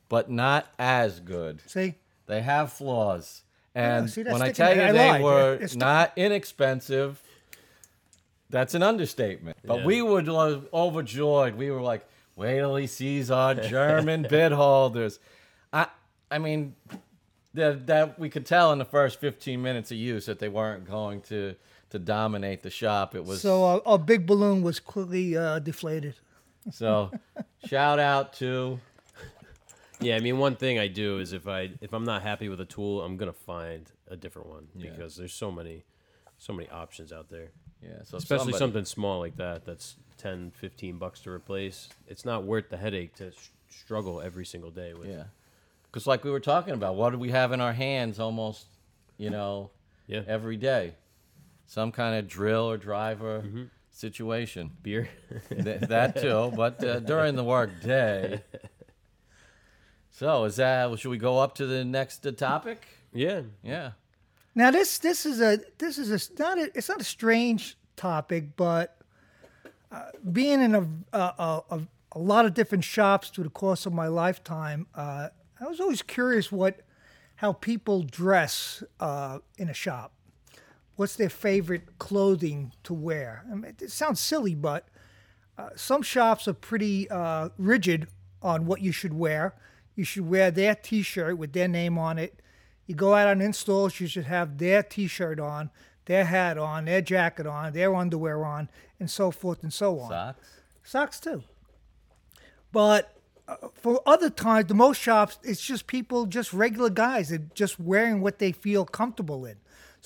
but 0.08 0.30
not 0.30 0.66
as 0.78 1.20
good. 1.20 1.60
See, 1.66 1.94
They 2.26 2.42
have 2.42 2.72
flaws. 2.72 3.42
And 3.74 4.08
see, 4.10 4.22
that's 4.22 4.32
when 4.32 4.42
I 4.42 4.52
tell 4.52 4.74
there. 4.74 4.84
you 4.84 4.88
I 4.88 4.92
they 4.92 5.08
lied. 5.10 5.22
were 5.22 5.54
It's- 5.54 5.74
not 5.76 6.12
inexpensive, 6.16 7.22
that's 8.48 8.74
an 8.74 8.82
understatement. 8.82 9.58
But 9.64 9.80
Yeah. 9.80 9.84
we 9.86 10.02
were 10.02 10.22
lo- 10.22 10.64
overjoyed. 10.72 11.56
We 11.56 11.70
were 11.70 11.82
like, 11.82 12.06
wait 12.36 12.56
till 12.58 12.76
he 12.76 12.86
sees 12.86 13.30
our 13.30 13.54
German 13.74 14.26
bid 14.28 14.52
holders. 14.52 15.18
I 15.72 15.88
I 16.30 16.38
mean, 16.38 16.74
that, 17.54 17.86
that 17.86 18.18
we 18.18 18.28
could 18.28 18.46
tell 18.46 18.72
in 18.72 18.78
the 18.78 18.84
first 18.84 19.20
15 19.20 19.62
minutes 19.62 19.90
of 19.90 19.96
use 19.98 20.26
that 20.26 20.38
they 20.40 20.48
weren't 20.48 20.84
going 20.84 21.20
to, 21.22 21.54
to 21.90 21.98
dominate 21.98 22.62
the 22.62 22.70
shop. 22.70 23.14
It 23.14 23.24
was 23.24 23.40
so 23.40 23.64
uh, 23.64 23.80
our 23.86 23.98
big 23.98 24.26
balloon 24.26 24.62
was 24.62 24.80
quickly 24.80 25.36
uh, 25.36 25.58
deflated. 25.60 26.14
So 26.70 27.10
shout 27.66 27.98
out 27.98 28.32
to 28.34 28.78
Yeah, 30.00 30.16
I 30.16 30.20
mean, 30.20 30.38
one 30.38 30.56
thing 30.56 30.78
I 30.78 30.88
do 30.88 31.18
is 31.18 31.32
if 31.32 31.46
I 31.48 31.70
if 31.80 31.92
I'm 31.92 32.04
not 32.04 32.22
happy 32.22 32.48
with 32.48 32.60
a 32.60 32.64
tool, 32.66 33.02
I'm 33.02 33.16
gonna 33.16 33.32
find 33.32 33.90
a 34.08 34.16
different 34.16 34.48
one 34.48 34.68
Yeah. 34.74 34.90
because 34.90 35.16
there's 35.16 35.32
so 35.32 35.50
many 35.50 35.84
so 36.38 36.52
many 36.52 36.68
options 36.68 37.12
out 37.12 37.30
there. 37.30 37.48
yeah, 37.82 38.02
so 38.02 38.16
Especially 38.18 38.52
somebody- 38.52 38.58
something 38.58 38.84
small 38.84 39.20
like 39.20 39.36
that 39.36 39.64
that's 39.64 39.96
10, 40.18 40.50
15 40.50 40.98
bucks 40.98 41.20
to 41.20 41.30
replace. 41.30 41.88
It's 42.06 42.24
not 42.24 42.44
worth 42.44 42.68
the 42.68 42.76
headache 42.76 43.14
to 43.16 43.30
sh- 43.32 43.48
struggle 43.70 44.20
every 44.20 44.44
single 44.44 44.70
day 44.70 44.92
with. 44.94 45.08
Yeah. 45.08 45.24
Because, 45.84 46.06
like 46.06 46.24
we 46.24 46.30
were 46.30 46.40
talking 46.40 46.74
about, 46.74 46.96
what 46.96 47.10
do 47.10 47.18
we 47.18 47.30
have 47.30 47.52
in 47.52 47.60
our 47.60 47.72
hands 47.72 48.18
almost, 48.20 48.66
you 49.18 49.30
know, 49.30 49.70
Yeah. 50.06 50.22
every 50.26 50.56
day? 50.58 50.94
Some 51.66 51.90
kind 51.92 52.16
of 52.18 52.28
drill 52.28 52.68
or 52.70 52.76
driver 52.76 53.42
Mm-hmm. 53.46 53.64
Situation. 53.96 54.70
Beer. 54.82 55.08
Th- 55.48 55.80
that 55.80 56.20
too, 56.20 56.52
but 56.54 56.82
uh, 56.84 57.00
during 57.00 57.34
the 57.34 57.44
work 57.44 57.80
day. 57.82 58.42
So, 60.10 60.44
is 60.44 60.56
that, 60.56 60.98
should 60.98 61.10
we 61.10 61.18
go 61.18 61.38
up 61.38 61.56
to 61.56 61.66
the 61.66 61.84
next 61.84 62.26
uh, 62.26 62.32
topic? 62.32 62.86
yeah. 63.12 63.42
Yeah. 63.62 63.92
Now 64.54 64.70
this 64.70 64.98
this 64.98 65.26
is 65.26 65.42
a 65.42 65.58
this 65.76 65.98
is 65.98 66.10
a 66.10 66.42
not 66.42 66.56
a, 66.56 66.70
it's 66.74 66.88
not 66.88 66.98
a 66.98 67.04
strange 67.04 67.76
topic, 67.94 68.56
but 68.56 68.96
uh, 69.92 70.04
being 70.32 70.62
in 70.62 70.74
a, 70.74 70.88
a 71.12 71.62
a 71.68 71.80
a 72.12 72.18
lot 72.18 72.46
of 72.46 72.54
different 72.54 72.82
shops 72.82 73.28
through 73.28 73.44
the 73.44 73.50
course 73.50 73.84
of 73.84 73.92
my 73.92 74.06
lifetime, 74.08 74.86
uh, 74.94 75.28
I 75.60 75.64
was 75.66 75.78
always 75.78 76.00
curious 76.00 76.50
what 76.50 76.80
how 77.36 77.52
people 77.52 78.02
dress 78.02 78.82
uh, 78.98 79.40
in 79.58 79.68
a 79.68 79.74
shop. 79.74 80.15
What's 80.96 81.16
their 81.16 81.28
favorite 81.28 81.98
clothing 81.98 82.72
to 82.84 82.94
wear? 82.94 83.44
I 83.50 83.54
mean, 83.54 83.76
it 83.80 83.90
sounds 83.90 84.18
silly, 84.18 84.54
but 84.54 84.88
uh, 85.58 85.70
some 85.76 86.02
shops 86.02 86.48
are 86.48 86.54
pretty 86.54 87.08
uh, 87.10 87.50
rigid 87.58 88.08
on 88.42 88.66
what 88.66 88.80
you 88.80 88.92
should 88.92 89.12
wear. 89.14 89.54
You 89.94 90.04
should 90.04 90.28
wear 90.28 90.50
their 90.50 90.74
T-shirt 90.74 91.38
with 91.38 91.52
their 91.52 91.68
name 91.68 91.98
on 91.98 92.18
it. 92.18 92.40
You 92.86 92.94
go 92.94 93.14
out 93.14 93.28
on 93.28 93.40
installs, 93.40 94.00
you 94.00 94.06
should 94.06 94.24
have 94.24 94.58
their 94.58 94.82
T-shirt 94.82 95.40
on, 95.40 95.70
their 96.06 96.24
hat 96.24 96.56
on, 96.56 96.84
their 96.84 97.00
jacket 97.02 97.46
on, 97.46 97.72
their 97.72 97.94
underwear 97.94 98.44
on, 98.44 98.68
and 99.00 99.10
so 99.10 99.30
forth 99.30 99.62
and 99.62 99.72
so 99.72 99.98
on. 100.00 100.10
Socks? 100.10 100.48
Socks 100.84 101.20
too. 101.20 101.42
But 102.72 103.16
uh, 103.48 103.56
for 103.74 104.00
other 104.06 104.30
times, 104.30 104.68
the 104.68 104.74
most 104.74 105.00
shops, 105.00 105.38
it's 105.42 105.60
just 105.60 105.86
people, 105.86 106.26
just 106.26 106.52
regular 106.52 106.90
guys, 106.90 107.30
that 107.30 107.54
just 107.54 107.80
wearing 107.80 108.20
what 108.20 108.38
they 108.38 108.52
feel 108.52 108.84
comfortable 108.84 109.44
in. 109.44 109.56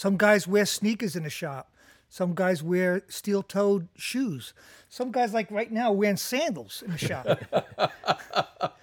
Some 0.00 0.16
guys 0.16 0.48
wear 0.48 0.64
sneakers 0.64 1.14
in 1.14 1.24
the 1.24 1.30
shop. 1.30 1.74
Some 2.08 2.34
guys 2.34 2.62
wear 2.62 3.02
steel-toed 3.08 3.88
shoes. 3.96 4.54
Some 4.88 5.12
guys, 5.12 5.34
like 5.34 5.50
right 5.50 5.70
now, 5.70 5.92
wearing 5.92 6.16
sandals 6.16 6.82
in 6.82 6.92
the 6.92 6.98
shop. 6.98 8.72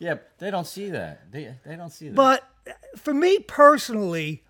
Yeah, 0.00 0.14
they 0.38 0.50
don't 0.50 0.66
see 0.66 0.88
that. 0.88 1.30
They, 1.30 1.54
they 1.64 1.76
don't 1.76 1.90
see 1.90 2.08
that. 2.08 2.14
But 2.14 2.48
uh, 2.66 2.72
for 2.96 3.12
me 3.12 3.38
personally, 3.38 4.42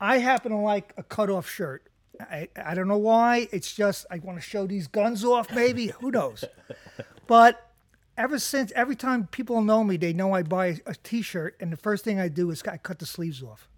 I 0.00 0.18
happen 0.18 0.52
to 0.52 0.56
like 0.56 0.94
a 0.96 1.02
cutoff 1.02 1.46
shirt. 1.46 1.90
I, 2.18 2.48
I 2.56 2.74
don't 2.74 2.88
know 2.88 2.96
why. 2.96 3.46
It's 3.52 3.74
just 3.74 4.06
I 4.10 4.18
want 4.20 4.38
to 4.38 4.42
show 4.42 4.66
these 4.66 4.86
guns 4.86 5.22
off. 5.22 5.52
Maybe 5.52 5.88
who 6.00 6.10
knows? 6.10 6.44
But 7.26 7.72
ever 8.16 8.38
since, 8.38 8.72
every 8.74 8.96
time 8.96 9.26
people 9.26 9.60
know 9.60 9.84
me, 9.84 9.98
they 9.98 10.14
know 10.14 10.32
I 10.32 10.42
buy 10.42 10.80
a 10.86 10.94
T-shirt, 10.94 11.56
and 11.60 11.70
the 11.70 11.76
first 11.76 12.02
thing 12.02 12.18
I 12.18 12.28
do 12.28 12.50
is 12.50 12.62
I 12.62 12.78
cut 12.78 12.98
the 12.98 13.06
sleeves 13.06 13.42
off. 13.42 13.68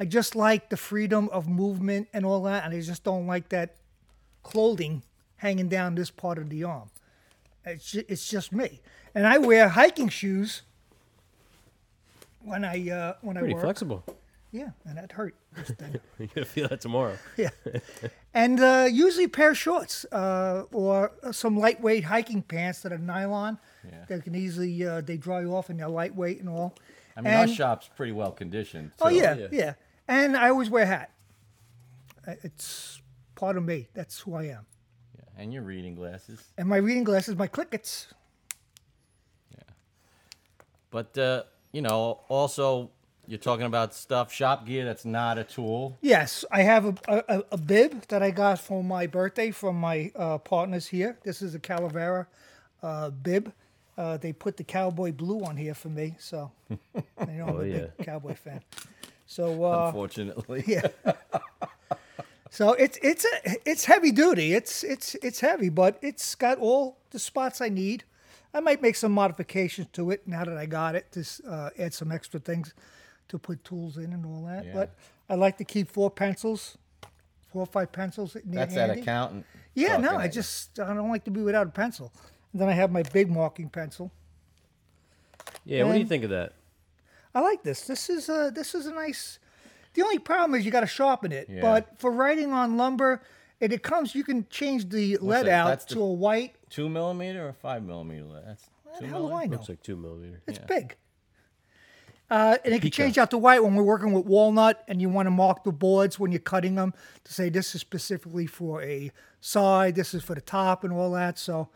I 0.00 0.04
just 0.04 0.34
like 0.34 0.70
the 0.70 0.76
freedom 0.76 1.28
of 1.30 1.48
movement 1.48 2.08
and 2.12 2.24
all 2.24 2.42
that, 2.44 2.64
and 2.64 2.74
I 2.74 2.80
just 2.80 3.04
don't 3.04 3.26
like 3.26 3.48
that 3.50 3.76
clothing 4.42 5.02
hanging 5.36 5.68
down 5.68 5.94
this 5.94 6.10
part 6.10 6.38
of 6.38 6.48
the 6.50 6.64
arm. 6.64 6.90
It's 7.64 7.92
just, 7.92 8.06
it's 8.08 8.28
just 8.28 8.52
me, 8.52 8.80
and 9.14 9.26
I 9.26 9.38
wear 9.38 9.68
hiking 9.68 10.08
shoes 10.08 10.62
when 12.42 12.64
I 12.64 12.90
uh, 12.90 13.14
when 13.20 13.36
Pretty 13.36 13.52
I 13.52 13.56
work. 13.56 13.64
flexible. 13.64 14.04
Yeah, 14.50 14.70
and 14.84 14.98
that 14.98 15.12
hurt. 15.12 15.34
You're 16.18 16.28
gonna 16.34 16.44
feel 16.44 16.68
that 16.68 16.80
tomorrow. 16.80 17.16
yeah, 17.36 17.50
and 18.34 18.60
uh, 18.60 18.86
usually 18.90 19.24
a 19.24 19.28
pair 19.28 19.50
of 19.50 19.58
shorts 19.58 20.04
uh, 20.12 20.64
or 20.72 21.12
some 21.30 21.56
lightweight 21.56 22.04
hiking 22.04 22.42
pants 22.42 22.80
that 22.82 22.92
are 22.92 22.98
nylon. 22.98 23.58
Yeah. 23.88 24.04
They 24.08 24.20
can 24.20 24.34
easily 24.34 24.84
uh, 24.86 25.00
they 25.00 25.16
dry 25.16 25.44
off 25.44 25.70
and 25.70 25.78
they're 25.80 25.88
lightweight 25.88 26.40
and 26.40 26.48
all. 26.48 26.74
I 27.16 27.20
mean, 27.20 27.32
and, 27.32 27.50
our 27.50 27.54
shop's 27.54 27.88
pretty 27.94 28.12
well 28.12 28.32
conditioned. 28.32 28.92
Oh 29.00 29.08
yeah, 29.08 29.34
yeah. 29.34 29.48
yeah, 29.52 29.74
and 30.08 30.36
I 30.36 30.48
always 30.48 30.70
wear 30.70 30.84
a 30.84 30.86
hat. 30.86 31.10
It's 32.42 33.02
part 33.34 33.56
of 33.56 33.64
me. 33.64 33.88
That's 33.92 34.20
who 34.20 34.34
I 34.34 34.44
am. 34.44 34.66
yeah. 35.18 35.24
And 35.36 35.52
your 35.52 35.62
reading 35.62 35.96
glasses. 35.96 36.40
And 36.56 36.68
my 36.68 36.76
reading 36.76 37.02
glasses, 37.02 37.34
my 37.34 37.48
clickets. 37.48 38.06
Yeah. 39.50 39.62
But, 40.90 41.18
uh, 41.18 41.42
you 41.72 41.82
know, 41.82 42.20
also, 42.28 42.90
you're 43.26 43.40
talking 43.40 43.66
about 43.66 43.94
stuff, 43.94 44.32
shop 44.32 44.64
gear 44.64 44.84
that's 44.84 45.04
not 45.04 45.38
a 45.38 45.44
tool. 45.44 45.98
Yes, 46.00 46.44
I 46.52 46.62
have 46.62 46.86
a, 47.08 47.24
a, 47.28 47.42
a 47.52 47.56
bib 47.56 48.06
that 48.08 48.22
I 48.22 48.30
got 48.30 48.60
for 48.60 48.84
my 48.84 49.08
birthday 49.08 49.50
from 49.50 49.74
my 49.76 50.12
uh, 50.14 50.38
partners 50.38 50.86
here. 50.86 51.18
This 51.24 51.42
is 51.42 51.54
a 51.56 51.58
Calavera 51.58 52.26
uh, 52.82 53.10
bib. 53.10 53.52
Uh, 53.98 54.16
they 54.16 54.32
put 54.32 54.56
the 54.56 54.64
cowboy 54.64 55.12
blue 55.12 55.44
on 55.44 55.56
here 55.56 55.74
for 55.74 55.88
me, 55.90 56.14
so 56.18 56.50
you 56.70 56.78
know 57.18 57.46
I'm 57.46 57.56
Oh, 57.56 57.60
a 57.60 57.66
yeah. 57.66 57.78
big 57.96 58.06
cowboy 58.06 58.34
fan. 58.34 58.60
So 59.26 59.64
uh, 59.70 59.86
Unfortunately. 59.86 60.64
yeah, 60.66 60.86
so 62.50 62.72
it's 62.74 62.98
it's 63.02 63.24
a, 63.24 63.56
it's 63.64 63.84
heavy 63.84 64.10
duty. 64.12 64.54
It's 64.54 64.82
it's 64.84 65.14
it's 65.16 65.40
heavy, 65.40 65.68
but 65.68 65.98
it's 66.02 66.34
got 66.34 66.58
all 66.58 66.98
the 67.10 67.18
spots 67.18 67.60
I 67.60 67.68
need. 67.68 68.04
I 68.54 68.60
might 68.60 68.82
make 68.82 68.96
some 68.96 69.12
modifications 69.12 69.88
to 69.92 70.10
it 70.10 70.26
now 70.28 70.44
that 70.44 70.56
I 70.58 70.66
got 70.66 70.94
it. 70.94 71.06
Just 71.12 71.40
uh, 71.46 71.70
add 71.78 71.94
some 71.94 72.12
extra 72.12 72.38
things 72.40 72.74
to 73.28 73.38
put 73.38 73.64
tools 73.64 73.96
in 73.96 74.12
and 74.12 74.26
all 74.26 74.44
that. 74.46 74.66
Yeah. 74.66 74.72
But 74.74 74.94
I 75.30 75.34
like 75.36 75.56
to 75.58 75.64
keep 75.64 75.90
four 75.90 76.10
pencils, 76.10 76.76
four 77.50 77.62
or 77.62 77.66
five 77.66 77.92
pencils. 77.92 78.36
That's 78.44 78.74
that 78.74 78.90
accountant. 78.90 79.46
Yeah, 79.74 79.96
no, 79.96 80.16
I 80.16 80.28
just 80.28 80.78
I 80.78 80.92
don't 80.92 81.08
like 81.08 81.24
to 81.24 81.30
be 81.30 81.40
without 81.40 81.66
a 81.66 81.70
pencil. 81.70 82.12
And 82.52 82.60
then 82.60 82.68
I 82.68 82.72
have 82.72 82.90
my 82.92 83.02
big 83.02 83.30
marking 83.30 83.68
pencil. 83.68 84.10
Yeah. 85.64 85.84
What 85.84 85.94
do 85.94 85.98
you 85.98 86.06
think 86.06 86.24
of 86.24 86.30
that? 86.30 86.52
I 87.34 87.40
like 87.40 87.62
this. 87.62 87.82
This 87.82 88.10
is 88.10 88.28
a 88.28 88.50
this 88.54 88.74
is 88.74 88.86
a 88.86 88.92
nice. 88.92 89.38
The 89.94 90.02
only 90.02 90.18
problem 90.18 90.58
is 90.58 90.64
you 90.64 90.70
got 90.70 90.80
to 90.80 90.86
sharpen 90.86 91.32
it. 91.32 91.48
Yeah. 91.50 91.60
But 91.60 91.98
for 91.98 92.10
writing 92.10 92.52
on 92.52 92.76
lumber, 92.76 93.22
it, 93.60 93.72
it 93.72 93.82
comes. 93.82 94.14
You 94.14 94.24
can 94.24 94.46
change 94.50 94.88
the 94.88 95.16
lead 95.18 95.46
that? 95.46 95.52
out 95.52 95.66
That's 95.68 95.84
to 95.86 95.94
the- 95.96 96.00
a 96.02 96.12
white. 96.12 96.54
Two 96.68 96.88
millimeter 96.88 97.46
or 97.46 97.52
five 97.52 97.82
millimeter? 97.82 98.24
lead? 98.24 98.42
That's 98.46 98.68
two 98.98 99.06
How 99.06 99.18
do 99.18 99.24
I 99.26 99.28
millimeter. 99.28 99.46
know? 99.50 99.56
Looks 99.56 99.68
like 99.68 99.82
two 99.82 99.96
millimeter. 99.96 100.42
It's 100.46 100.58
big. 100.58 100.96
Uh, 102.30 102.56
and 102.64 102.72
it 102.74 102.80
can 102.80 102.90
change 102.90 103.18
out 103.18 103.30
the 103.30 103.36
white 103.36 103.62
when 103.62 103.74
we're 103.74 103.82
working 103.82 104.12
with 104.12 104.24
walnut, 104.24 104.82
and 104.88 105.02
you 105.02 105.08
want 105.10 105.26
to 105.26 105.30
mark 105.30 105.64
the 105.64 105.72
boards 105.72 106.18
when 106.18 106.32
you're 106.32 106.38
cutting 106.40 106.76
them 106.76 106.94
to 107.24 107.32
say 107.34 107.50
this 107.50 107.74
is 107.74 107.80
specifically 107.82 108.46
for 108.46 108.82
a 108.82 109.12
side, 109.42 109.94
this 109.94 110.14
is 110.14 110.22
for 110.22 110.34
the 110.34 110.40
top, 110.40 110.82
and 110.82 110.94
all 110.94 111.12
that. 111.12 111.38
So 111.38 111.68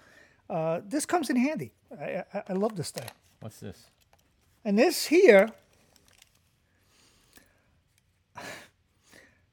uh, 0.49 0.81
this 0.87 1.07
comes 1.07 1.31
in 1.31 1.37
handy. 1.37 1.73
I, 1.99 2.25
I, 2.33 2.43
I 2.51 2.53
love 2.53 2.77
this 2.77 2.91
thing. 2.91 3.09
What's 3.41 3.61
this? 3.61 3.87
And 4.65 4.79
this 4.79 5.07
here, 5.07 5.51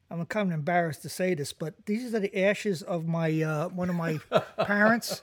I'm 0.10 0.26
kind 0.28 0.50
of 0.50 0.54
embarrassed 0.54 1.02
to 1.04 1.10
say 1.10 1.34
this, 1.34 1.54
but 1.54 1.74
these 1.86 2.14
are 2.14 2.20
the 2.20 2.46
ashes 2.46 2.82
of 2.84 3.08
my 3.08 3.42
uh, 3.42 3.70
one 3.70 3.90
of 3.90 3.96
my 3.96 4.20
parents. 4.60 5.22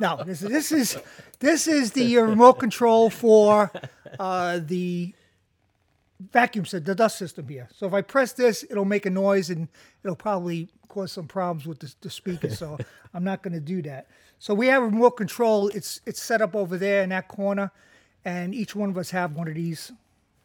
No, 0.00 0.22
this 0.24 0.42
is 0.42 0.48
this 0.48 0.72
is 0.72 0.98
this 1.38 1.68
is 1.68 1.92
the 1.92 2.18
uh, 2.18 2.22
remote 2.22 2.54
control 2.54 3.10
for 3.10 3.70
uh, 4.18 4.60
the 4.62 5.14
vacuum 6.32 6.64
system, 6.64 6.84
the 6.84 6.94
dust 6.94 7.18
system 7.18 7.48
here. 7.48 7.68
So 7.74 7.86
if 7.86 7.94
I 7.94 8.02
press 8.02 8.32
this, 8.32 8.64
it'll 8.68 8.84
make 8.84 9.06
a 9.06 9.10
noise 9.10 9.50
and 9.50 9.68
it'll 10.04 10.16
probably 10.16 10.68
cause 10.88 11.12
some 11.12 11.26
problems 11.26 11.66
with 11.66 11.80
the, 11.80 11.94
the 12.00 12.10
speaker. 12.10 12.50
So 12.50 12.78
I'm 13.14 13.24
not 13.24 13.42
going 13.42 13.54
to 13.54 13.60
do 13.60 13.82
that. 13.82 14.08
So 14.42 14.54
we 14.54 14.66
have 14.66 14.82
a 14.82 14.86
remote 14.86 15.12
control. 15.12 15.68
It's 15.68 16.00
it's 16.04 16.20
set 16.20 16.42
up 16.42 16.56
over 16.56 16.76
there 16.76 17.04
in 17.04 17.10
that 17.10 17.28
corner, 17.28 17.70
and 18.24 18.52
each 18.52 18.74
one 18.74 18.88
of 18.90 18.98
us 18.98 19.10
have 19.10 19.36
one 19.36 19.46
of 19.46 19.54
these, 19.54 19.92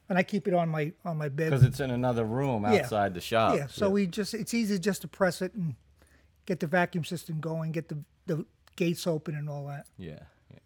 and 0.07 0.19
I 0.19 0.21
keep 0.21 0.47
it 0.47 0.53
on 0.53 0.69
my 0.69 0.91
on 1.03 1.17
my 1.17 1.29
bed. 1.29 1.49
Because 1.49 1.63
it's 1.63 1.79
in 1.79 1.89
another 1.89 2.23
room 2.23 2.62
Yeah. 2.62 2.75
outside 2.75 3.15
the 3.15 3.21
shop. 3.21 3.55
Yeah, 3.55 3.65
so 3.65 3.89
we 3.89 4.05
just 4.05 4.36
it's 4.36 4.53
easy 4.53 4.77
just 4.77 5.01
to 5.01 5.07
press 5.07 5.41
it 5.41 5.55
and 5.55 5.73
get 6.45 6.60
the 6.60 6.67
vacuum 6.67 7.05
system 7.05 7.39
going, 7.39 7.71
get 7.71 7.88
the 7.89 7.97
the 8.27 8.45
gates 8.75 9.07
open 9.07 9.33
and 9.33 9.49
all 9.49 9.65
that. 9.65 9.88
Yeah. 9.97 10.19
yeah. 10.51 10.60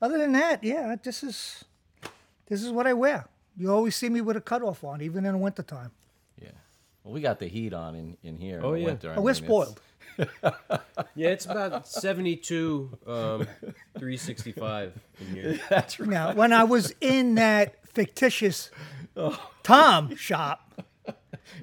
Other 0.00 0.16
than 0.16 0.32
that, 0.32 0.64
yeah, 0.64 0.96
this 1.02 1.22
is 1.22 1.64
this 2.46 2.62
is 2.62 2.70
what 2.72 2.86
I 2.86 2.94
wear. 2.94 3.26
You 3.54 3.70
always 3.70 3.96
see 3.96 4.08
me 4.08 4.22
with 4.22 4.38
a 4.38 4.40
cutoff 4.40 4.82
on, 4.82 5.02
even 5.02 5.26
in 5.26 5.32
the 5.32 5.38
wintertime. 5.38 5.90
Yeah. 6.40 6.52
Well, 7.04 7.12
we 7.12 7.20
got 7.20 7.38
the 7.38 7.48
heat 7.48 7.74
on 7.74 7.94
in, 7.94 8.16
in 8.22 8.38
here 8.38 8.60
in 8.60 8.64
Oh, 8.64 8.72
the 8.72 8.78
yeah. 8.80 8.86
winter. 8.86 9.10
I 9.10 9.16
Oh, 9.16 9.20
we're 9.20 9.34
mean, 9.34 9.44
it's- 9.44 9.44
spoiled. 9.46 9.80
Yeah, 11.14 11.28
it's 11.30 11.44
about 11.46 11.86
seventy-two, 11.88 12.98
um, 13.06 13.46
three 13.98 14.16
sixty-five 14.16 14.92
in 15.20 15.26
here. 15.34 15.60
That's 15.70 15.98
right. 16.00 16.08
Now, 16.08 16.34
when 16.34 16.52
I 16.52 16.64
was 16.64 16.94
in 17.00 17.34
that 17.36 17.74
fictitious 17.86 18.70
Tom 19.62 20.14
shop, 20.16 20.82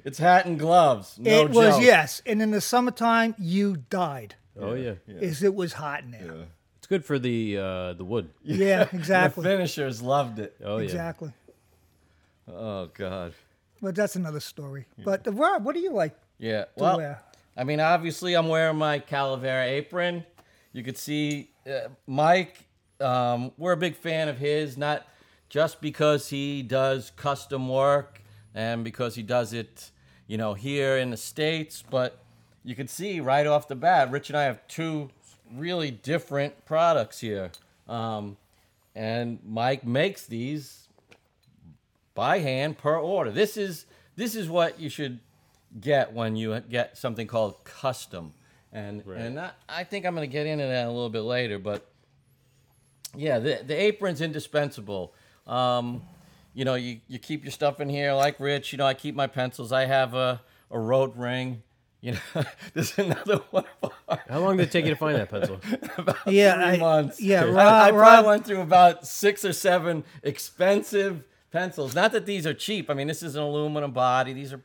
It's 0.04 0.18
hat 0.18 0.46
and 0.46 0.58
gloves. 0.58 1.16
No 1.18 1.30
it 1.44 1.50
was 1.50 1.76
joke. 1.76 1.84
yes, 1.84 2.22
and 2.26 2.40
in 2.42 2.50
the 2.52 2.60
summertime 2.60 3.34
you 3.38 3.78
died. 3.88 4.34
Oh 4.60 4.74
yeah. 4.74 4.94
Is 5.06 5.42
it 5.42 5.54
was 5.54 5.72
hot 5.74 6.02
in 6.04 6.10
there. 6.12 6.46
It's 6.78 6.86
good 6.86 7.04
for 7.04 7.18
the 7.18 7.56
uh, 7.58 7.92
the 7.94 8.04
wood. 8.04 8.30
Yeah, 8.44 8.84
The 8.84 8.96
exactly. 8.96 9.42
finishers 9.44 10.00
loved 10.02 10.38
it. 10.38 10.54
Oh 10.64 10.76
yeah. 10.78 10.84
Exactly. 10.84 11.32
Oh 12.48 12.86
God. 12.94 13.32
But 13.82 13.94
that's 13.94 14.16
another 14.16 14.40
story. 14.40 14.86
But 15.02 15.26
uh, 15.26 15.32
Rob, 15.32 15.64
what 15.64 15.74
do 15.74 15.80
you 15.80 15.92
like 15.92 16.14
Yeah. 16.38 16.64
to 16.64 16.68
Well, 16.76 16.96
wear? 16.98 17.22
I 17.60 17.64
mean, 17.64 17.78
obviously, 17.78 18.32
I'm 18.32 18.48
wearing 18.48 18.78
my 18.78 19.00
Calavera 19.00 19.66
apron. 19.66 20.24
You 20.72 20.82
could 20.82 20.96
see 20.96 21.50
uh, 21.66 21.88
Mike. 22.06 22.56
Um, 22.98 23.52
we're 23.58 23.72
a 23.72 23.76
big 23.76 23.96
fan 23.96 24.30
of 24.30 24.38
his, 24.38 24.78
not 24.78 25.06
just 25.50 25.82
because 25.82 26.30
he 26.30 26.62
does 26.62 27.12
custom 27.16 27.68
work 27.68 28.22
and 28.54 28.82
because 28.82 29.14
he 29.14 29.22
does 29.22 29.52
it, 29.52 29.90
you 30.26 30.38
know, 30.38 30.54
here 30.54 30.96
in 30.96 31.10
the 31.10 31.18
states, 31.18 31.84
but 31.90 32.24
you 32.64 32.74
could 32.74 32.88
see 32.88 33.20
right 33.20 33.46
off 33.46 33.68
the 33.68 33.74
bat, 33.74 34.10
Rich 34.10 34.30
and 34.30 34.38
I 34.38 34.44
have 34.44 34.66
two 34.66 35.10
really 35.54 35.90
different 35.90 36.64
products 36.64 37.20
here. 37.20 37.50
Um, 37.86 38.38
and 38.94 39.38
Mike 39.46 39.84
makes 39.84 40.24
these 40.24 40.88
by 42.14 42.38
hand 42.38 42.78
per 42.78 42.96
order. 42.96 43.30
This 43.30 43.58
is 43.58 43.84
this 44.16 44.34
is 44.34 44.48
what 44.48 44.80
you 44.80 44.88
should 44.88 45.20
get 45.78 46.12
when 46.12 46.36
you 46.36 46.58
get 46.60 46.96
something 46.98 47.26
called 47.26 47.62
custom. 47.64 48.32
And 48.72 49.04
and 49.06 49.38
I, 49.38 49.50
I 49.68 49.84
think 49.84 50.06
I'm 50.06 50.14
going 50.14 50.28
to 50.28 50.32
get 50.32 50.46
into 50.46 50.64
that 50.64 50.86
a 50.86 50.90
little 50.90 51.10
bit 51.10 51.20
later, 51.22 51.58
but 51.58 51.86
yeah, 53.16 53.38
the 53.38 53.60
the 53.66 53.74
apron's 53.80 54.20
indispensable. 54.20 55.12
Um, 55.46 56.02
you 56.54 56.64
know, 56.64 56.74
you, 56.74 57.00
you 57.08 57.18
keep 57.18 57.44
your 57.44 57.50
stuff 57.52 57.80
in 57.80 57.88
here 57.88 58.12
like 58.12 58.38
Rich. 58.40 58.72
You 58.72 58.78
know, 58.78 58.86
I 58.86 58.94
keep 58.94 59.14
my 59.14 59.26
pencils. 59.26 59.72
I 59.72 59.86
have 59.86 60.14
a, 60.14 60.40
a 60.70 60.78
road 60.78 61.16
ring. 61.16 61.62
You 62.00 62.12
know, 62.12 62.44
this 62.74 62.92
is 62.92 62.98
another 62.98 63.38
one 63.50 63.64
How 64.28 64.38
long 64.40 64.56
did 64.56 64.68
it 64.68 64.72
take 64.72 64.84
you 64.86 64.90
to 64.92 64.96
find 64.96 65.16
that 65.16 65.28
pencil? 65.28 65.60
Yeah, 66.26 66.54
three 66.54 66.64
I- 66.64 66.78
months. 66.78 67.20
yeah, 67.20 67.44
I- 67.44 67.88
I, 67.88 67.90
probably 67.90 67.98
Rob- 68.00 68.26
went 68.26 68.46
through 68.46 68.60
about 68.62 69.06
six 69.06 69.44
or 69.44 69.52
seven 69.52 70.04
expensive 70.22 71.24
pencils. 71.50 71.94
Not 71.94 72.12
that 72.12 72.24
these 72.26 72.46
are 72.46 72.54
cheap. 72.54 72.88
I 72.90 72.94
mean, 72.94 73.06
this 73.08 73.22
is 73.22 73.34
an 73.36 73.42
aluminum 73.42 73.90
body. 73.92 74.32
These 74.32 74.52
are, 74.52 74.60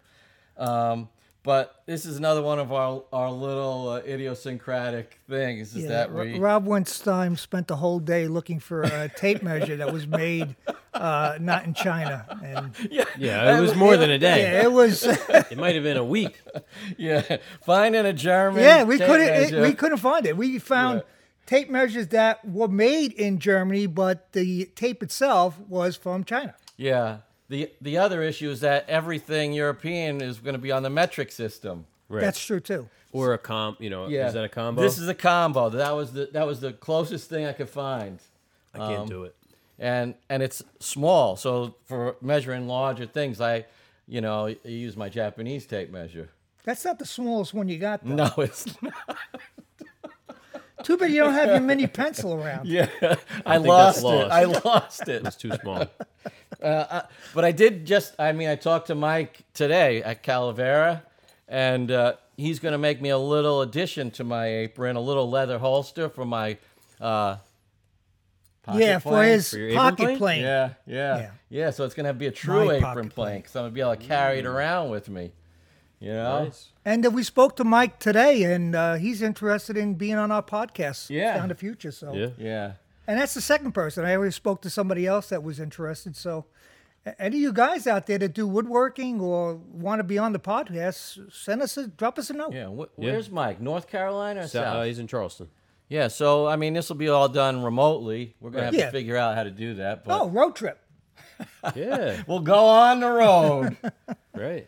um, 0.58 1.10
but 1.43 1.84
this 1.86 2.06
is 2.06 2.18
another 2.18 2.41
one 2.41 2.58
of 2.60 2.72
our 2.74 3.03
our 3.14 3.32
little 3.32 3.89
uh, 3.89 3.97
idiosyncratic 3.99 5.20
things. 5.30 5.76
Is 5.76 5.84
Yeah, 5.84 5.89
that 5.89 6.14
we? 6.14 6.39
Rob 6.39 6.66
Winstein 6.68 7.38
spent 7.38 7.68
the 7.68 7.76
whole 7.76 7.99
day 7.99 8.28
looking 8.28 8.60
for 8.60 8.82
a 8.84 9.10
tape 9.10 9.43
measure 9.43 9.76
that 9.78 9.93
was 9.93 10.08
made 10.08 10.56
uh, 10.93 11.38
not 11.39 11.66
in 11.66 11.74
China, 11.74 12.26
and 12.43 12.72
Yeah, 13.18 13.58
it 13.58 13.62
was 13.62 13.76
more 13.76 13.95
than 13.97 14.10
a 14.10 14.18
day. 14.18 14.41
yeah, 14.41 14.64
it 14.64 14.72
was. 14.72 15.03
It 15.51 15.58
might 15.58 15.76
have 15.76 15.84
been 15.84 15.97
a 15.97 16.03
week. 16.03 16.41
yeah, 16.97 17.38
finding 17.64 18.06
a 18.06 18.14
German. 18.14 18.64
yeah, 18.64 18.84
we 18.84 18.97
tape 18.97 19.08
couldn't. 19.08 19.53
It, 19.53 19.62
we 19.62 19.74
couldn't 19.74 19.97
find 19.99 20.26
it. 20.26 20.36
We 20.36 20.58
found 20.58 20.99
Yeah. 20.99 21.03
tape 21.45 21.70
measures 21.70 22.08
that 22.08 22.43
were 22.43 22.68
made 22.70 23.14
in 23.14 23.38
Germany, 23.38 23.86
but 23.86 24.32
the 24.32 24.66
tape 24.76 25.03
itself 25.03 25.60
was 25.60 25.95
from 25.95 26.24
China. 26.24 26.56
Yeah, 26.78 27.18
the 27.50 27.72
the 27.82 27.98
other 27.98 28.24
issue 28.24 28.50
is 28.50 28.62
that 28.62 28.89
everything 28.89 29.54
European 29.54 30.22
is 30.22 30.39
going 30.39 30.56
to 30.56 30.62
be 30.62 30.72
on 30.72 30.84
the 30.84 30.89
metric 30.89 31.32
system. 31.32 31.86
Right. 32.08 32.22
That's 32.22 32.43
true 32.43 32.60
too. 32.60 32.88
or 33.12 33.34
a 33.34 33.38
comp. 33.38 33.82
You 33.82 33.89
know, 33.89 34.06
is 34.06 34.34
that 34.34 34.43
a 34.43 34.50
combo? 34.50 34.82
This 34.82 34.98
is 34.98 35.08
a 35.08 35.14
combo. 35.16 35.70
That 35.70 35.96
was 35.96 36.14
the 36.14 36.30
that 36.34 36.46
was 36.46 36.60
the 36.60 36.74
closest 36.74 37.30
thing 37.30 37.46
I 37.46 37.54
could 37.54 37.70
find. 37.70 38.20
I 38.74 38.78
can't 38.80 39.02
um, 39.02 39.08
do 39.08 39.24
it. 39.24 39.36
and 39.80 40.16
and 40.30 40.43
it's 40.43 40.62
small. 40.80 41.36
So 41.36 41.76
for 41.86 42.16
measuring 42.22 42.68
larger 42.68 43.06
things, 43.06 43.39
I, 43.41 43.66
you 44.08 44.22
know, 44.22 44.48
I 44.48 44.58
use 44.64 44.98
my 44.98 45.10
Japanese 45.10 45.66
tape 45.66 45.91
measure. 45.91 46.30
That's 46.64 46.84
not 46.84 47.00
the 47.00 47.06
smallest 47.06 47.54
one 47.54 47.70
you 47.70 47.78
got. 47.78 48.04
Though. 48.04 48.16
No, 48.16 48.32
it's 48.38 48.66
not. 48.82 48.93
Too 50.84 50.98
bad 50.98 51.10
you 51.10 51.24
don't 51.24 51.34
have 51.34 51.48
your 51.48 51.62
mini 51.62 51.88
pencil 51.88 52.34
around. 52.36 52.68
Yeah, 52.68 52.88
I, 53.43 53.56
think 53.56 53.68
lost, 53.68 54.04
lost. 54.04 54.26
it. 54.26 54.32
I 54.32 54.43
lost 54.43 55.08
it. 55.08 55.26
It's 55.26 55.36
too 55.36 55.52
small. 55.62 55.88
But 57.34 57.45
I 57.45 57.51
did 57.51 57.86
just. 57.86 58.16
I 58.20 58.32
mean, 58.32 58.49
I 58.49 58.55
talked 58.55 58.88
to 58.88 58.95
Mike 58.95 59.41
today 59.53 60.01
at 60.03 60.24
Calavera, 60.24 61.01
and 61.47 61.91
uh, 61.91 62.13
he's 62.38 62.59
going 62.59 62.72
to 62.74 62.78
make 62.78 63.01
me 63.01 63.09
a 63.09 63.18
little 63.18 63.61
addition 63.61 64.11
to 64.11 64.24
my 64.24 64.47
apron, 64.47 64.95
a 64.95 65.01
little 65.01 65.30
leather 65.30 65.59
holster 65.59 66.09
for 66.09 66.26
my. 66.26 66.57
Uh, 66.99 67.38
pocket 68.63 68.80
Yeah, 68.82 68.99
for 68.99 69.09
plane. 69.09 69.30
his 69.34 69.49
For 69.51 69.74
pocket 69.74 69.97
plane? 70.05 70.18
plane. 70.18 70.41
Yeah, 70.41 70.70
yeah, 70.88 71.18
Yeah. 71.18 71.30
yeah, 71.49 71.70
So 71.70 71.84
it's 71.84 71.93
gonna 71.93 72.13
be 72.13 72.26
a 72.28 72.32
true 72.32 72.66
My 72.66 72.76
apron 72.78 72.93
pocket 73.09 73.16
plank. 73.16 73.47
So 73.47 73.59
I'm 73.59 73.66
gonna 73.66 73.74
be 73.76 73.82
able 73.82 73.95
to 73.95 74.07
carry 74.07 74.39
it 74.39 74.45
around 74.47 74.89
with 74.89 75.07
me. 75.09 75.32
You 75.99 76.13
know. 76.13 76.45
Nice. 76.45 76.70
And 76.84 77.05
uh, 77.05 77.09
we 77.11 77.22
spoke 77.24 77.55
to 77.57 77.63
Mike 77.63 77.99
today, 77.99 78.43
and 78.43 78.76
uh, 78.76 78.95
he's 78.95 79.22
interested 79.22 79.78
in 79.78 79.93
being 79.95 80.16
on 80.16 80.32
our 80.32 80.41
podcast 80.43 81.09
Yeah. 81.09 81.38
down 81.38 81.49
the 81.49 81.55
future. 81.55 81.91
So, 81.91 82.13
Yeah. 82.13 82.30
Yeah. 82.38 82.72
and 83.07 83.20
that's 83.20 83.34
the 83.34 83.41
second 83.41 83.74
person. 83.74 84.03
I 84.03 84.13
already 84.16 84.32
spoke 84.32 84.61
to 84.63 84.70
somebody 84.70 85.05
else 85.05 85.30
that 85.30 85.43
was 85.43 85.59
interested. 85.59 86.16
So, 86.16 86.32
a- 86.39 86.45
any 87.20 87.38
of 87.38 87.41
you 87.41 87.53
guys 87.53 87.88
out 87.88 88.08
there 88.08 88.18
that 88.18 88.34
do 88.34 88.47
woodworking 88.47 89.20
or 89.22 89.56
want 89.56 89.99
to 89.99 90.03
be 90.03 90.18
on 90.18 90.34
the 90.34 90.39
podcast, 90.39 91.32
send 91.32 91.62
us 91.62 91.78
a 91.78 91.88
drop 91.88 92.18
us 92.18 92.30
a 92.30 92.34
note. 92.34 92.53
Yeah. 92.53 92.68
Wh- 92.68 92.89
Yeah. 92.97 93.12
Where's 93.12 93.30
Mike? 93.30 93.62
North 93.62 93.88
Carolina 93.88 94.41
or 94.41 94.47
So, 94.47 94.62
South? 94.62 94.76
uh, 94.78 94.84
he's 94.84 94.99
in 94.99 95.08
Charleston. 95.08 95.49
yeah. 95.88 96.08
So 96.08 96.47
I 96.47 96.56
mean, 96.56 96.74
this 96.74 96.89
will 96.89 96.95
be 96.95 97.10
all 97.10 97.30
done 97.30 97.64
remotely. 97.64 98.36
We're 98.39 98.49
gonna 98.51 98.66
have 98.66 98.74
Yeah. 98.74 98.86
to 98.88 98.91
figure 98.91 99.18
out 99.18 99.36
how 99.36 99.43
to 99.43 99.51
do 99.51 99.76
that. 99.76 100.03
But 100.06 100.20
Oh, 100.22 100.30
road 100.30 100.56
trip. 100.56 100.80
Yeah. 101.76 102.24
we'll 102.28 102.39
go 102.39 102.66
on 102.66 102.99
the 103.01 103.10
road. 103.10 103.78
right. 104.34 104.68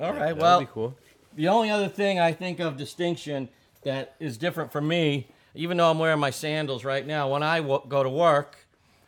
all 0.00 0.10
right. 0.12 0.18
That'd 0.20 0.38
Well, 0.40 0.60
be 0.60 0.66
cool. 0.66 0.94
the 1.34 1.48
only 1.48 1.70
other 1.70 1.88
thing 1.88 2.18
I 2.18 2.32
think 2.32 2.60
of 2.60 2.76
distinction 2.76 3.48
that 3.82 4.14
is 4.20 4.36
different 4.38 4.72
for 4.72 4.80
me, 4.80 5.28
even 5.54 5.76
though 5.76 5.90
I'm 5.90 5.98
wearing 5.98 6.18
my 6.20 6.30
sandals 6.30 6.84
right 6.84 7.06
now, 7.06 7.30
when 7.30 7.42
I 7.42 7.58
w- 7.60 7.82
go 7.88 8.02
to 8.02 8.08
work, 8.10 8.56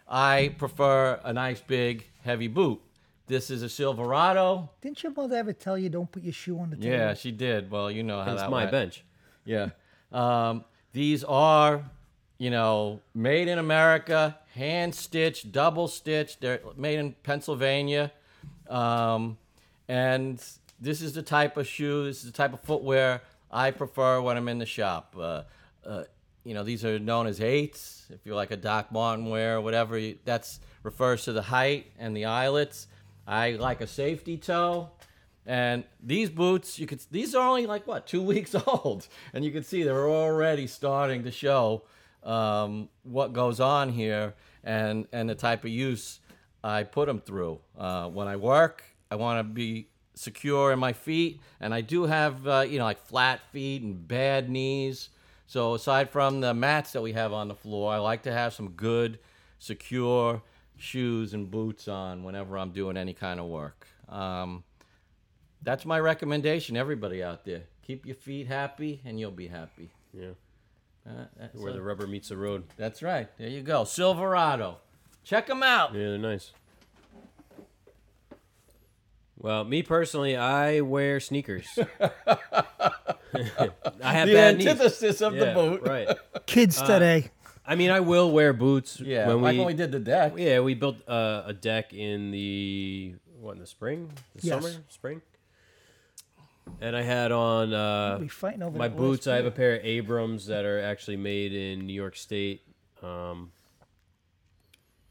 I 0.09 0.55
prefer 0.59 1.20
a 1.24 1.33
nice 1.33 1.61
big 1.61 2.08
heavy 2.23 2.49
boot. 2.49 2.81
This 3.27 3.51
is 3.51 3.62
a 3.62 3.69
Silverado. 3.69 4.71
Didn't 4.81 5.03
your 5.03 5.12
mother 5.12 5.37
ever 5.37 5.53
tell 5.53 5.77
you 5.77 5.89
don't 5.91 6.11
put 6.11 6.23
your 6.23 6.33
shoe 6.33 6.59
on 6.59 6.71
the 6.71 6.77
table? 6.77 6.89
Yeah, 6.97 7.14
she 7.14 7.31
did. 7.31 7.71
Well, 7.71 7.91
you 7.91 8.03
know 8.03 8.23
how 8.23 8.33
It's 8.33 8.41
that 8.43 8.51
my 8.51 8.61
went. 8.62 8.71
bench. 8.71 9.05
Yeah. 9.45 9.71
Um, 10.12 10.64
these 10.93 11.25
are, 11.25 11.83
you 12.39 12.51
know, 12.51 13.01
made 13.14 13.49
in 13.49 13.59
America, 13.59 14.39
hand 14.55 14.95
stitched, 14.95 15.53
double 15.53 15.89
stitched. 15.89 16.41
They're 16.41 16.61
made 16.77 16.99
in 16.99 17.12
Pennsylvania. 17.23 18.12
Um, 18.69 19.37
and 19.89 20.43
this 20.81 21.03
is 21.03 21.12
the 21.12 21.23
type 21.23 21.57
of 21.59 21.66
shoe, 21.66 22.05
this 22.05 22.19
is 22.25 22.31
the 22.33 22.37
type 22.37 22.53
of 22.55 22.61
footwear 22.61 23.21
I 23.51 23.71
prefer 23.73 24.21
when 24.23 24.37
I'm 24.39 24.49
in 24.49 24.59
the 24.59 24.66
shop. 24.66 25.14
Uh, 25.19 25.43
uh, 25.85 26.05
you 26.45 26.55
know, 26.55 26.62
these 26.64 26.85
are 26.85 26.99
known 26.99 27.27
as 27.27 27.41
eights. 27.43 28.07
If 28.11 28.21
you 28.25 28.35
like 28.35 28.51
a 28.51 28.57
Doc 28.57 28.91
Martin 28.93 29.27
wear 29.27 29.57
or 29.57 29.61
whatever, 29.61 30.01
that's 30.25 30.61
refers 30.89 31.24
to 31.24 31.32
the 31.34 31.43
height 31.43 31.93
and 31.99 32.16
the 32.16 32.24
eyelets. 32.24 32.86
I 33.26 33.53
like 33.53 33.82
a 33.82 33.86
safety 33.86 34.39
toe. 34.39 34.89
And 35.45 35.84
these 36.03 36.30
boots, 36.30 36.78
you 36.78 36.86
could 36.86 37.01
these 37.11 37.34
are 37.34 37.47
only 37.47 37.66
like 37.66 37.86
what 37.86 38.07
two 38.07 38.22
weeks 38.32 38.55
old, 38.55 39.07
and 39.32 39.45
you 39.45 39.51
can 39.51 39.62
see 39.62 39.82
they're 39.82 40.09
already 40.09 40.66
starting 40.66 41.24
to 41.24 41.30
show 41.30 41.82
um, 42.22 42.89
what 43.03 43.32
goes 43.32 43.61
on 43.61 43.91
here 43.91 44.34
and 44.64 45.07
and 45.12 45.28
the 45.28 45.34
type 45.34 45.64
of 45.64 45.70
use 45.70 46.20
I 46.64 46.82
put 46.82 47.07
them 47.07 47.20
through. 47.20 47.61
Uh, 47.78 48.09
when 48.09 48.28
I 48.28 48.36
work, 48.36 48.82
I 49.11 49.16
want 49.16 49.39
to 49.41 49.45
be 49.45 49.89
secure 50.14 50.72
in 50.72 50.78
my 50.78 50.93
feet, 50.93 51.41
and 51.61 51.72
I 51.72 51.80
do 51.80 52.05
have 52.05 52.47
uh, 52.47 52.64
you 52.68 52.78
know 52.78 52.84
like 52.84 53.03
flat 53.07 53.41
feet 53.53 53.82
and 53.82 54.09
bad 54.09 54.51
knees. 54.51 55.11
So 55.47 55.74
aside 55.74 56.11
from 56.11 56.41
the 56.41 56.53
mats 56.53 56.93
that 56.93 57.03
we 57.03 57.12
have 57.12 57.32
on 57.32 57.49
the 57.49 57.55
floor, 57.55 57.93
I 57.93 57.99
like 57.99 58.22
to 58.24 58.32
have 58.32 58.53
some 58.53 58.68
good, 58.70 59.18
secure 59.59 60.43
shoes 60.79 61.35
and 61.35 61.51
boots 61.51 61.89
on 61.89 62.24
whenever 62.24 62.57
I'm 62.57 62.70
doing 62.70 62.97
any 62.97 63.12
kind 63.14 63.39
of 63.41 63.47
work. 63.47 63.87
Um, 64.09 64.64
that's 65.62 65.85
my 65.85 65.99
recommendation, 66.01 66.76
everybody 66.76 67.22
out 67.22 67.45
there. 67.45 67.62
Keep 67.87 68.07
your 68.07 68.14
feet 68.16 68.47
happy, 68.47 69.01
and 69.05 69.18
you'll 69.18 69.31
be 69.31 69.49
happy. 69.49 69.91
Yeah. 70.12 70.29
Uh, 71.09 71.24
that's, 71.39 71.55
Where 71.59 71.70
uh, 71.72 71.74
the 71.76 71.83
rubber 71.83 72.07
meets 72.07 72.29
the 72.29 72.37
road. 72.37 72.64
that's 72.76 73.03
right. 73.03 73.29
There 73.39 73.49
you 73.49 73.62
go. 73.62 73.85
Silverado. 73.85 74.76
Check 75.24 75.47
them 75.47 75.62
out. 75.62 75.95
Yeah, 75.95 76.11
they're 76.11 76.18
nice. 76.18 76.53
Well, 79.37 79.64
me 79.64 79.83
personally, 79.83 80.37
I 80.37 80.81
wear 80.81 81.20
sneakers. 81.20 81.66
I 82.01 82.62
have 84.03 84.29
The 84.29 84.35
bad 84.35 84.59
knees. 84.59 84.66
antithesis 84.66 85.20
of 85.20 85.35
the 85.35 85.47
Yeah, 85.47 85.55
boot. 85.55 85.83
right. 85.83 86.09
Kids 86.47 86.81
today. 86.83 87.31
I 87.71 87.75
mean, 87.75 87.91
I 87.91 88.01
will 88.01 88.33
wear 88.33 88.53
boots. 88.55 88.99
Yeah, 88.99 89.27
when 89.29 89.43
like 89.43 89.53
we, 89.53 89.59
when 89.59 89.66
we 89.66 89.75
did 89.75 89.93
the 89.93 89.99
deck. 90.01 90.33
Yeah, 90.37 90.61
we 90.61 90.73
built 90.75 91.07
uh, 91.07 91.43
a 91.47 91.53
deck 91.53 91.93
in 91.93 92.31
the 92.31 93.14
what 93.41 93.53
in 93.53 93.59
the 93.59 93.66
spring, 93.66 94.11
the 94.35 94.47
Yes. 94.47 94.64
summer, 94.64 94.75
spring. 94.89 95.23
And 96.81 96.97
I 96.97 97.03
had 97.03 97.31
on 97.31 97.73
uh, 97.75 98.19
We 98.21 98.29
fighting 98.29 98.62
over 98.62 98.77
my 98.79 98.89
boots. 98.89 99.27
last 99.27 99.35
I 99.35 99.37
have 99.37 99.47
a 99.47 99.51
pair 99.51 99.75
of 99.77 99.85
Abrams 99.85 100.47
that 100.47 100.64
are 100.64 100.81
actually 100.81 101.16
made 101.19 101.53
in 101.53 101.87
New 101.87 101.93
York 101.93 102.16
State. 102.16 102.62
Um, 103.03 103.53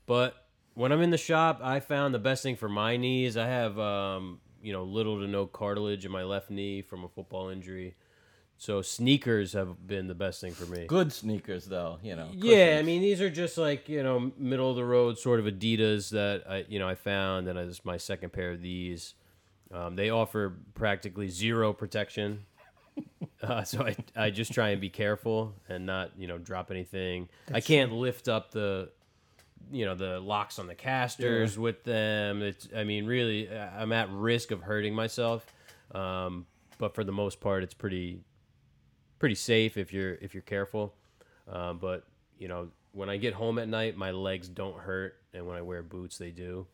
but 0.05 0.47
when 0.73 0.91
I'm 0.91 1.01
in 1.01 1.09
the 1.11 1.17
shop, 1.17 1.59
I 1.63 1.79
found 1.79 2.13
the 2.13 2.19
best 2.19 2.43
thing 2.43 2.55
for 2.55 2.69
my 2.69 2.97
knees. 2.97 3.37
I 3.37 3.45
have 3.47 3.77
um, 3.79 4.39
you 4.63 4.73
know 4.73 4.83
little 4.83 5.19
to 5.19 5.27
no 5.27 5.45
cartilage 5.45 6.05
in 6.05 6.11
my 6.11 6.23
left 6.23 6.49
knee 6.49 6.81
from 6.81 7.03
a 7.03 7.07
football 7.07 7.49
injury, 7.49 7.95
so 8.57 8.81
sneakers 8.81 9.53
have 9.53 9.85
been 9.85 10.07
the 10.07 10.15
best 10.15 10.41
thing 10.41 10.51
for 10.51 10.65
me. 10.65 10.87
Good 10.87 11.13
sneakers, 11.13 11.65
though. 11.65 11.99
You 12.01 12.15
know. 12.15 12.29
Yeah, 12.33 12.77
I 12.79 12.83
mean 12.83 13.01
these 13.01 13.21
are 13.21 13.29
just 13.29 13.57
like 13.57 13.87
you 13.87 14.03
know 14.03 14.31
middle 14.37 14.69
of 14.69 14.75
the 14.75 14.85
road 14.85 15.17
sort 15.17 15.39
of 15.39 15.45
Adidas 15.45 16.09
that 16.09 16.43
I 16.49 16.65
you 16.67 16.79
know 16.79 16.87
I 16.87 16.95
found, 16.95 17.47
and 17.47 17.57
I 17.57 17.63
this 17.63 17.77
is 17.77 17.85
my 17.85 17.97
second 17.97 18.33
pair 18.33 18.51
of 18.51 18.61
these. 18.61 19.13
Um, 19.71 19.95
they 19.95 20.09
offer 20.09 20.55
practically 20.75 21.27
zero 21.27 21.73
protection, 21.73 22.45
uh, 23.43 23.63
so 23.63 23.85
I 23.85 23.95
I 24.15 24.29
just 24.31 24.53
try 24.53 24.69
and 24.69 24.81
be 24.81 24.89
careful 24.89 25.53
and 25.69 25.85
not 25.85 26.11
you 26.17 26.27
know 26.27 26.37
drop 26.37 26.71
anything. 26.71 27.29
I 27.53 27.61
can't 27.61 27.91
lift 27.91 28.27
up 28.27 28.51
the 28.51 28.89
you 29.71 29.85
know 29.85 29.93
the 29.93 30.19
locks 30.19 30.57
on 30.57 30.65
the 30.65 30.75
casters 30.75 31.59
with 31.59 31.83
them. 31.83 32.41
It's 32.41 32.67
I 32.75 32.85
mean 32.85 33.05
really 33.05 33.49
I'm 33.51 33.91
at 33.91 34.09
risk 34.09 34.49
of 34.49 34.61
hurting 34.61 34.95
myself, 34.95 35.45
um, 35.93 36.47
but 36.79 36.95
for 36.95 37.03
the 37.03 37.11
most 37.11 37.39
part 37.39 37.63
it's 37.63 37.75
pretty 37.75 38.21
pretty 39.19 39.35
safe 39.35 39.77
if 39.77 39.93
you're 39.93 40.15
if 40.15 40.33
you're 40.33 40.43
careful. 40.43 40.93
Um, 41.51 41.77
but 41.79 42.05
you 42.37 42.47
know, 42.47 42.69
when 42.91 43.09
I 43.09 43.17
get 43.17 43.33
home 43.33 43.59
at 43.59 43.67
night, 43.67 43.97
my 43.97 44.11
legs 44.11 44.47
don't 44.47 44.77
hurt, 44.77 45.15
and 45.33 45.47
when 45.47 45.55
I 45.55 45.61
wear 45.61 45.83
boots, 45.83 46.17
they 46.17 46.31
do. 46.31 46.67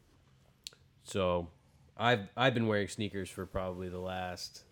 So, 1.04 1.50
I've 1.98 2.30
I've 2.36 2.54
been 2.54 2.68
wearing 2.68 2.88
sneakers 2.88 3.30
for 3.30 3.46
probably 3.46 3.90
the 3.90 4.00
last, 4.00 4.64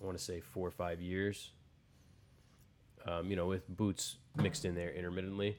I 0.00 0.04
want 0.04 0.16
to 0.16 0.22
say 0.22 0.40
four 0.40 0.66
or 0.66 0.72
five 0.72 1.00
years. 1.00 1.50
Um, 3.06 3.30
you 3.30 3.36
know, 3.36 3.46
with 3.46 3.68
boots 3.68 4.16
mixed 4.36 4.64
in 4.64 4.76
there 4.76 4.90
intermittently. 4.92 5.56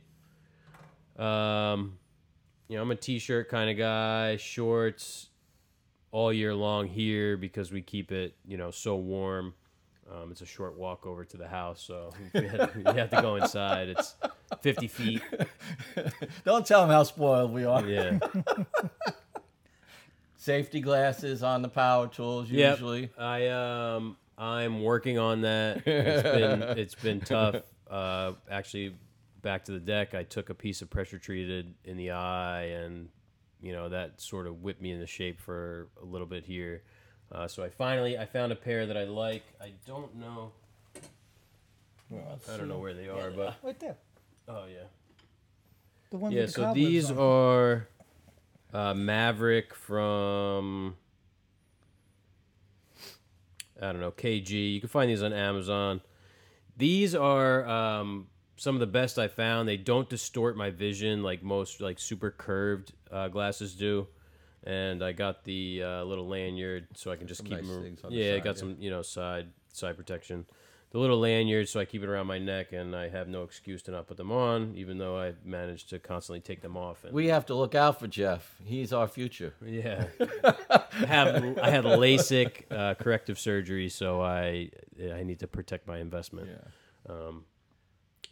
Um, 1.18 2.00
you 2.70 2.78
know, 2.78 2.84
I'm 2.84 2.92
a 2.92 2.96
t-shirt 2.96 3.50
kind 3.50 3.70
of 3.70 3.78
guy, 3.78 4.38
shorts 4.38 5.28
all 6.12 6.32
year 6.32 6.56
long 6.56 6.88
here 6.88 7.36
because 7.36 7.72
we 7.72 7.82
keep 7.82 8.12
it, 8.12 8.36
you 8.46 8.56
know, 8.56 8.72
so 8.72 8.96
warm. 8.96 9.54
Um, 10.14 10.32
it's 10.32 10.42
a 10.42 10.46
short 10.46 10.78
walk 10.78 11.08
over 11.08 11.26
to 11.26 11.38
the 11.38 11.48
house, 11.48 11.82
so 11.82 12.12
we 12.36 12.46
have, 12.48 12.76
we 12.76 12.84
have 12.84 13.10
to 13.10 13.22
go 13.22 13.36
inside. 13.38 13.90
It's 13.90 14.14
50 14.62 14.88
feet. 14.88 15.22
Don't 16.46 16.66
tell 16.68 16.82
them 16.82 16.92
how 16.92 17.02
spoiled 17.04 17.52
we 17.52 17.66
are. 17.66 17.84
Yeah. 17.84 18.20
Safety 20.38 20.82
glasses 20.82 21.42
on 21.42 21.62
the 21.62 21.70
power 21.70 22.08
tools 22.08 22.50
Yep. 22.50 22.72
usually. 22.78 23.10
I 23.18 23.48
um 23.48 24.18
I'm 24.38 24.84
working 24.84 25.18
on 25.18 25.42
that. 25.42 25.88
It's 25.88 26.24
been 26.24 26.62
it's 26.78 26.96
been 26.96 27.22
tough. 27.22 27.56
Uh, 27.90 28.34
actually, 28.52 28.96
back 29.42 29.66
to 29.66 29.72
the 29.72 29.80
deck. 29.80 30.14
I 30.16 30.24
took 30.24 30.50
a 30.50 30.54
piece 30.54 30.82
of 30.82 30.90
pressure 30.90 31.18
treated 31.18 31.74
in 31.86 31.96
the 31.98 32.12
eye, 32.12 32.64
and 32.64 33.08
you 33.62 33.72
know 33.72 33.88
that 33.90 34.20
sort 34.20 34.48
of 34.48 34.62
whipped 34.64 34.82
me 34.82 34.92
into 34.92 35.08
shape 35.08 35.40
for 35.40 35.88
a 36.02 36.06
little 36.06 36.28
bit 36.28 36.44
here. 36.46 36.84
Uh, 37.34 37.48
so 37.48 37.64
I 37.64 37.70
finally 37.70 38.18
I 38.18 38.26
found 38.26 38.52
a 38.52 38.56
pair 38.56 38.86
that 38.86 38.96
I 38.98 39.06
like. 39.06 39.44
I 39.60 39.72
don't 39.88 40.16
know. 40.16 40.52
I 42.14 42.58
don't 42.58 42.68
know 42.70 42.78
where 42.78 42.94
they 42.94 43.08
are, 43.10 43.32
but 43.32 43.56
Right 43.64 43.80
there. 43.80 43.96
oh 44.48 44.66
yeah. 44.72 44.84
The 46.12 46.18
ones 46.18 46.36
Yeah, 46.36 46.42
with 46.42 46.54
the 46.54 46.62
so 46.62 46.74
these 46.74 47.10
on. 47.10 47.18
are 47.18 47.88
Uh, 48.72 48.94
Maverick 48.94 49.74
from 49.74 50.96
I 53.82 53.92
don't 53.92 54.00
know 54.00 54.12
KG. 54.12 54.74
You 54.76 54.80
can 54.80 54.90
find 54.90 55.10
these 55.10 55.24
on 55.24 55.34
Amazon. 55.34 56.02
These 56.78 57.16
are 57.16 57.68
um, 57.68 58.28
some 58.58 58.76
of 58.76 58.80
the 58.80 58.88
best 58.88 59.18
I 59.20 59.28
found. 59.28 59.68
They 59.68 59.78
don't 59.78 60.08
distort 60.10 60.56
my 60.56 60.70
vision 60.70 61.24
like 61.24 61.42
most 61.44 61.82
like 61.82 62.00
super 62.00 62.30
curved 62.32 62.94
uh, 63.12 63.28
glasses 63.30 63.74
do. 63.76 64.08
And 64.66 65.04
I 65.04 65.12
got 65.12 65.44
the 65.44 65.84
uh, 65.84 66.04
little 66.04 66.28
lanyard 66.28 66.88
so 66.96 67.12
I 67.12 67.16
can 67.18 67.28
just 67.28 67.44
keep 67.44 67.52
nice 67.54 67.68
them. 67.68 67.84
things 67.84 68.04
on 68.04 68.12
the 68.12 68.18
Yeah, 68.18 68.36
I 68.36 68.40
got 68.40 68.56
yeah. 68.56 68.60
some 68.62 68.76
you 68.80 68.90
know 68.90 69.02
side 69.02 69.48
side 69.72 69.98
protection. 69.98 70.46
The 70.92 71.00
little 71.00 71.20
lanyard 71.20 71.68
so 71.68 71.80
I 71.80 71.86
keep 71.86 72.04
it 72.04 72.08
around 72.08 72.28
my 72.28 72.38
neck, 72.38 72.72
and 72.72 72.96
I 72.96 73.10
have 73.10 73.28
no 73.28 73.42
excuse 73.44 73.82
to 73.84 73.92
not 73.92 74.06
put 74.08 74.16
them 74.16 74.32
on, 74.32 74.74
even 74.76 75.00
though 75.00 75.20
I 75.20 75.34
managed 75.44 75.90
to 75.90 75.98
constantly 75.98 76.40
take 76.40 76.62
them 76.62 76.78
off. 76.78 77.04
And 77.04 77.12
We 77.14 77.28
have 77.30 77.48
to 77.48 77.56
look 77.56 77.74
out 77.74 78.00
for 78.00 78.08
Jeff. 78.08 78.56
He's 78.64 78.94
our 78.94 79.08
future. 79.08 79.56
yeah, 79.66 80.06
I 80.20 80.84
have 81.08 81.58
I 81.58 81.70
had 81.72 81.84
LASIK 81.84 82.72
uh, 82.72 82.94
corrective 82.94 83.40
surgery, 83.40 83.90
so 83.90 84.22
I 84.22 84.70
I 85.14 85.24
need 85.24 85.40
to 85.40 85.48
protect 85.48 85.88
my 85.88 85.98
investment. 85.98 86.48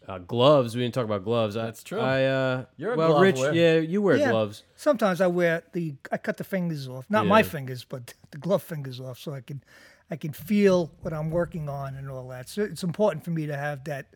Uh, 0.07 0.17
gloves. 0.17 0.75
We 0.75 0.81
didn't 0.81 0.95
talk 0.95 1.05
about 1.05 1.23
gloves. 1.23 1.55
I- 1.55 1.65
That's 1.65 1.83
true. 1.83 1.99
I 1.99 2.23
uh, 2.25 2.65
You're 2.75 2.93
a 2.93 2.97
well, 2.97 3.09
glove 3.09 3.21
Rich. 3.21 3.35
wearer. 3.37 3.53
Yeah, 3.53 3.75
you 3.77 4.01
wear 4.01 4.17
Yeah. 4.17 4.31
gloves. 4.31 4.63
Sometimes 4.75 5.21
I 5.21 5.27
wear 5.27 5.63
the 5.73 5.95
I 6.11 6.17
cut 6.17 6.37
the 6.37 6.43
fingers 6.43 6.87
off, 6.87 7.05
not 7.09 7.27
my 7.27 7.39
Yeah. 7.39 7.45
fingers, 7.45 7.83
but 7.83 8.13
the 8.31 8.37
glove 8.39 8.63
fingers 8.63 8.99
off, 8.99 9.19
so 9.19 9.33
I 9.33 9.41
can 9.41 9.63
I 10.09 10.15
can 10.17 10.33
feel 10.33 10.91
what 11.01 11.13
I'm 11.13 11.29
working 11.29 11.69
on 11.69 11.95
and 11.95 12.09
all 12.09 12.27
that. 12.29 12.49
So 12.49 12.63
it's 12.63 12.83
important 12.83 13.23
for 13.23 13.29
me 13.31 13.45
to 13.45 13.55
have 13.55 13.83
that 13.85 14.07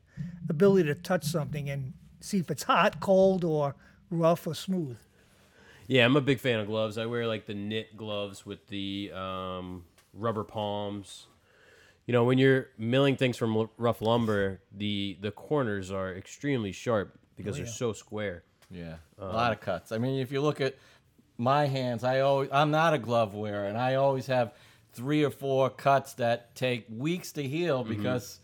ability 0.49 0.87
to 0.87 0.95
touch 0.95 1.23
something 1.23 1.69
and 1.69 1.93
see 2.19 2.39
if 2.39 2.49
it's 2.51 2.63
hot, 2.63 2.99
cold, 2.99 3.43
or 3.45 3.75
rough 4.09 4.47
or 4.47 4.55
smooth. 4.55 4.97
Yeah, 5.87 6.03
I'm 6.03 6.15
a 6.15 6.21
big 6.21 6.39
fan 6.39 6.59
of 6.59 6.67
gloves. 6.67 6.97
I 6.97 7.05
wear 7.05 7.27
like 7.27 7.45
the 7.45 7.53
knit 7.53 7.95
gloves 7.95 8.43
with 8.45 8.67
the 8.67 9.11
um, 9.13 9.85
rubber 10.13 10.43
palms. 10.43 11.27
You 12.05 12.13
know, 12.13 12.23
when 12.23 12.37
you're 12.37 12.67
milling 12.77 13.15
things 13.15 13.37
from 13.37 13.55
l- 13.55 13.71
rough 13.77 14.01
lumber, 14.01 14.61
the 14.75 15.17
the 15.21 15.31
corners 15.31 15.91
are 15.91 16.13
extremely 16.13 16.71
sharp 16.71 17.17
because 17.35 17.55
oh, 17.55 17.57
they're 17.57 17.67
so 17.67 17.93
square. 17.93 18.43
Yeah, 18.69 18.95
a 19.19 19.25
um, 19.25 19.33
lot 19.33 19.51
of 19.51 19.59
cuts. 19.59 19.91
I 19.91 19.97
mean, 19.97 20.19
if 20.19 20.31
you 20.31 20.41
look 20.41 20.61
at 20.61 20.75
my 21.37 21.65
hands, 21.65 22.03
I 22.03 22.21
always 22.21 22.49
I'm 22.51 22.71
not 22.71 22.93
a 22.93 22.99
glove 22.99 23.33
wearer, 23.33 23.65
and 23.65 23.77
I 23.77 23.95
always 23.95 24.27
have 24.27 24.53
three 24.93 25.23
or 25.23 25.31
four 25.31 25.69
cuts 25.69 26.13
that 26.13 26.55
take 26.55 26.85
weeks 26.89 27.31
to 27.33 27.43
heal 27.43 27.83
mm-hmm. 27.83 27.95
because 27.95 28.39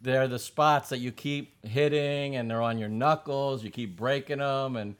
they're 0.00 0.28
the 0.28 0.38
spots 0.38 0.88
that 0.90 0.98
you 0.98 1.12
keep 1.12 1.64
hitting, 1.64 2.36
and 2.36 2.50
they're 2.50 2.62
on 2.62 2.78
your 2.78 2.88
knuckles. 2.88 3.62
You 3.62 3.70
keep 3.70 3.96
breaking 3.96 4.38
them, 4.38 4.76
and 4.76 4.96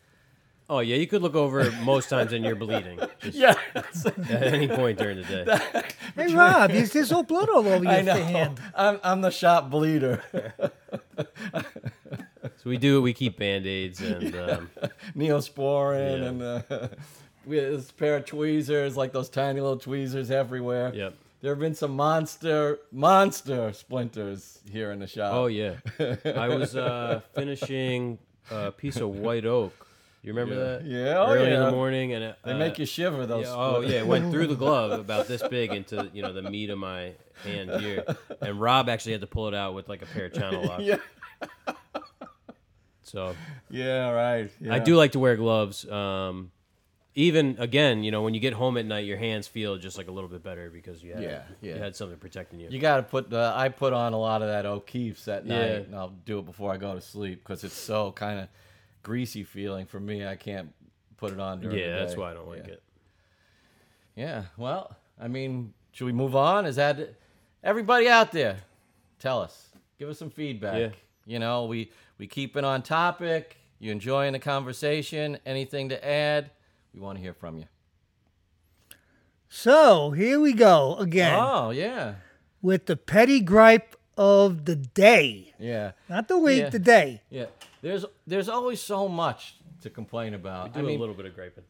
Oh 0.69 0.79
yeah, 0.81 0.97
you 0.97 1.07
could 1.07 1.21
look 1.23 1.35
over 1.35 1.71
most 1.83 2.09
times 2.09 2.33
and 2.33 2.45
you're 2.45 2.55
bleeding 2.57 2.99
just 3.21 3.37
yeah, 3.37 3.55
at 3.75 4.43
any 4.55 4.67
point 4.69 4.99
during 4.99 5.19
the 5.19 5.25
day. 5.25 5.83
Hey 6.17 6.33
Rob, 6.33 6.71
there's, 6.71 6.93
there's 6.93 7.11
all 7.11 7.25
blood 7.25 7.49
all 7.49 7.67
over 7.67 7.87
I 7.89 7.97
your 7.97 8.03
know. 8.05 8.15
hand. 8.23 8.61
I'm 8.75 9.01
I'm 9.03 9.21
the 9.21 9.31
shop 9.31 9.69
bleeder. 9.69 10.23
So 12.57 12.71
we 12.71 12.77
do. 12.79 13.03
We 13.03 13.12
keep 13.12 13.39
band 13.39 13.67
aids 13.67 14.01
and 14.01 14.35
um, 14.37 14.71
Neosporin 15.17 16.21
Yeah. 16.21 16.29
and 16.29 16.43
uh, 16.43 16.89
we 17.47 17.57
have 17.59 17.73
this 17.73 17.91
pair 17.91 18.17
of 18.17 18.25
tweezers, 18.27 18.97
like 18.97 19.12
those 19.12 19.29
tiny 19.29 19.61
little 19.61 19.79
tweezers 19.79 20.31
everywhere. 20.31 20.93
Yep. 20.95 21.15
There 21.43 21.53
have 21.53 21.59
been 21.61 21.75
some 21.75 21.95
monster, 21.95 22.79
monster 22.91 23.73
splinters 23.75 24.61
here 24.71 24.93
in 24.93 24.99
the 24.99 25.07
shop. 25.07 25.35
oh 25.35 25.47
yeah, 25.47 25.75
I 26.25 26.49
was 26.49 26.75
uh, 26.75 27.21
finishing 27.35 28.19
a 28.51 28.71
piece 28.73 28.97
of 28.97 29.11
white 29.11 29.45
oak. 29.45 29.84
You 30.25 30.33
remember 30.33 30.55
that? 30.79 30.87
Yeah, 30.87 31.18
oh, 31.18 31.33
Early 31.35 31.53
in 31.53 31.61
the 31.61 31.70
morning, 31.70 32.14
and 32.14 32.25
it, 32.25 32.39
They 32.45 32.53
uh, 32.53 32.57
make 32.59 32.79
you 32.79 32.87
shiver, 32.87 33.27
those. 33.27 33.45
Yeah, 33.45 33.53
oh 33.55 33.81
yeah, 33.83 33.99
it 33.99 34.07
went 34.07 34.33
through 34.33 34.47
the 34.47 34.55
glove 34.64 34.99
about 34.99 35.29
this 35.29 35.43
big 35.47 35.70
into 35.72 36.11
you 36.14 36.22
know 36.22 36.33
the 36.33 36.41
meat 36.43 36.70
of 36.70 36.79
my 36.79 37.12
hand 37.45 37.70
here, 37.83 38.05
and 38.41 38.59
Rob 38.59 38.89
actually 38.89 39.12
had 39.12 39.20
to 39.20 39.27
pull 39.27 39.49
it 39.49 39.55
out 39.55 39.75
with 39.75 39.87
like 39.87 40.01
a 40.01 40.07
pair 40.07 40.25
of 40.27 40.33
channel 40.33 40.64
locks. 40.66 40.83
yeah. 40.83 40.97
So 43.03 43.35
Yeah, 43.70 44.11
right. 44.11 44.51
I 44.70 44.79
do 44.79 44.97
like 44.97 45.12
to 45.12 45.18
wear 45.18 45.37
gloves. 45.37 45.89
Um, 45.89 46.51
even 47.14 47.57
again, 47.61 48.03
you 48.03 48.11
know, 48.11 48.22
when 48.22 48.35
you 48.35 48.41
get 48.41 48.55
home 48.55 48.77
at 48.77 48.87
night, 48.87 49.05
your 49.05 49.18
hands 49.18 49.47
feel 49.47 49.77
just 49.77 49.97
like 49.99 50.09
a 50.09 50.11
little 50.11 50.29
bit 50.29 50.43
better 50.43 50.68
because 50.70 51.03
you 51.03 51.12
had 51.12 51.22
Yeah, 51.22 51.43
yeah. 51.61 51.75
you 51.75 51.81
had 51.81 51.95
something 51.95 52.18
protecting 52.18 52.59
you. 52.61 52.68
You 52.70 52.81
got 52.81 52.97
to 52.97 53.03
put. 53.05 53.33
Uh, 53.33 53.53
I 53.55 53.68
put 53.68 53.93
on 53.93 54.14
a 54.14 54.18
lot 54.18 54.43
of 54.43 54.49
that 54.49 54.66
O'Keeffe's 54.66 55.29
at 55.29 55.47
night, 55.47 55.57
Yeah. 55.57 55.72
and 55.77 55.95
I'll 55.95 56.14
do 56.25 56.39
it 56.41 56.47
before 56.47 56.72
I 56.72 56.77
go 56.77 56.95
to 56.95 57.01
sleep 57.01 57.45
because 57.45 57.62
it's 57.62 57.75
so 57.77 58.11
kind 58.12 58.41
of 58.41 58.49
greasy 59.05 59.45
feeling 59.45 59.87
for 59.87 60.01
me. 60.01 60.27
I 60.27 60.35
can't 60.35 60.73
put 61.17 61.33
it 61.33 61.39
on 61.39 61.61
during 61.61 61.77
the 61.77 61.83
yeah, 61.83 61.99
that's 62.01 62.17
why 62.17 62.33
I 62.33 62.35
don't 62.35 62.49
like 62.49 62.67
Yeah. 62.67 62.73
it. 62.73 62.83
Yeah. 64.17 64.45
Well, 64.57 64.97
I 65.21 65.29
mean, 65.29 65.73
should 65.93 66.07
we 66.07 66.13
move 66.13 66.35
on? 66.35 66.67
Is 66.67 66.77
that 66.77 67.15
everybody 67.63 68.09
out 68.09 68.33
there? 68.33 68.57
Tell 69.21 69.41
us. 69.41 69.69
Give 69.99 70.09
us 70.09 70.19
some 70.19 70.31
feedback. 70.31 70.81
Yeah. 70.81 70.89
You 71.27 71.39
know, 71.39 71.67
we 71.67 71.93
we 72.19 72.27
keep 72.27 72.57
it 72.57 72.65
on 72.65 72.83
topic. 72.83 73.57
You 73.79 73.93
enjoying 73.93 74.33
the 74.33 74.39
conversation? 74.39 75.39
Anything 75.47 75.89
to 75.91 76.05
add? 76.07 76.51
We 76.93 77.01
want 77.01 77.19
to 77.19 77.23
hear 77.23 77.35
from 77.35 77.59
you. 77.59 77.67
So 79.49 80.11
here 80.11 80.41
we 80.41 80.53
go 80.53 80.97
again 80.97 81.39
Oh 81.41 81.71
yeah, 81.71 82.15
with 82.61 82.87
the 82.87 82.97
petty 82.97 83.41
gripe 83.41 83.95
of 84.17 84.65
the 84.65 84.77
day, 84.77 85.55
yeah, 85.59 85.93
not 86.09 86.29
the 86.29 86.39
week, 86.39 86.59
Yeah. 86.61 86.69
the 86.71 86.79
day. 86.79 87.23
yeah. 87.31 87.47
There's 87.83 88.05
there's 88.27 88.49
always 88.49 88.81
so 88.81 89.09
much 89.09 89.57
to 89.83 89.91
complain 89.91 90.35
about. 90.35 90.73
Do 90.75 90.81
I 90.81 90.83
mean, 90.83 90.97
a 90.97 91.01
little 91.01 91.15
bit 91.15 91.27
of 91.27 91.35
griping. 91.35 91.65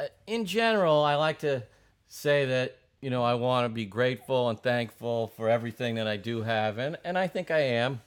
Uh, 0.00 0.06
in 0.26 0.44
general, 0.46 1.02
I 1.04 1.14
like 1.14 1.38
to 1.40 1.62
say 2.08 2.44
that 2.46 2.76
you 3.00 3.10
know 3.10 3.22
I 3.22 3.34
want 3.34 3.64
to 3.66 3.68
be 3.68 3.84
grateful 3.84 4.48
and 4.48 4.58
thankful 4.60 5.28
for 5.36 5.48
everything 5.48 5.94
that 5.96 6.06
I 6.08 6.16
do 6.16 6.42
have, 6.42 6.78
and 6.78 6.96
and 7.04 7.16
I 7.18 7.26
think 7.28 7.50
I 7.50 7.60
am. 7.60 8.00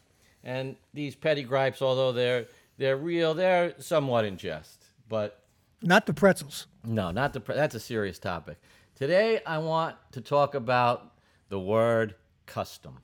And 0.43 0.75
these 0.93 1.15
petty 1.15 1.43
gripes, 1.43 1.81
although 1.81 2.11
they're 2.11 2.45
they're 2.77 2.97
real, 2.97 3.33
they're 3.33 3.73
somewhat 3.79 4.25
in 4.25 4.37
jest. 4.37 4.83
But 5.07 5.39
Not 5.81 6.05
the 6.07 6.13
pretzels. 6.13 6.67
no, 6.83 7.11
not 7.11 7.33
the. 7.33 7.39
pre- 7.39 7.55
That's 7.55 7.75
a 7.75 7.79
serious 7.79 8.19
topic. 8.19 8.57
Today, 8.95 9.39
I 9.45 9.57
want 9.59 9.95
to 10.11 10.21
talk 10.21 10.55
about 10.55 11.13
the 11.49 11.59
word 11.59 12.15
custom, 12.45 12.97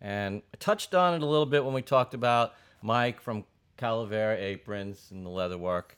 and 0.00 0.42
I 0.52 0.56
touched 0.58 0.94
on 0.94 1.14
it 1.14 1.22
a 1.22 1.26
little 1.26 1.46
bit 1.46 1.64
when 1.64 1.74
we 1.74 1.82
talked 1.82 2.14
about 2.14 2.54
Mike 2.82 3.20
from 3.20 3.44
Calavera 3.78 4.36
Aprons 4.38 5.08
and 5.10 5.24
the 5.24 5.30
leather 5.30 5.58
work. 5.58 5.96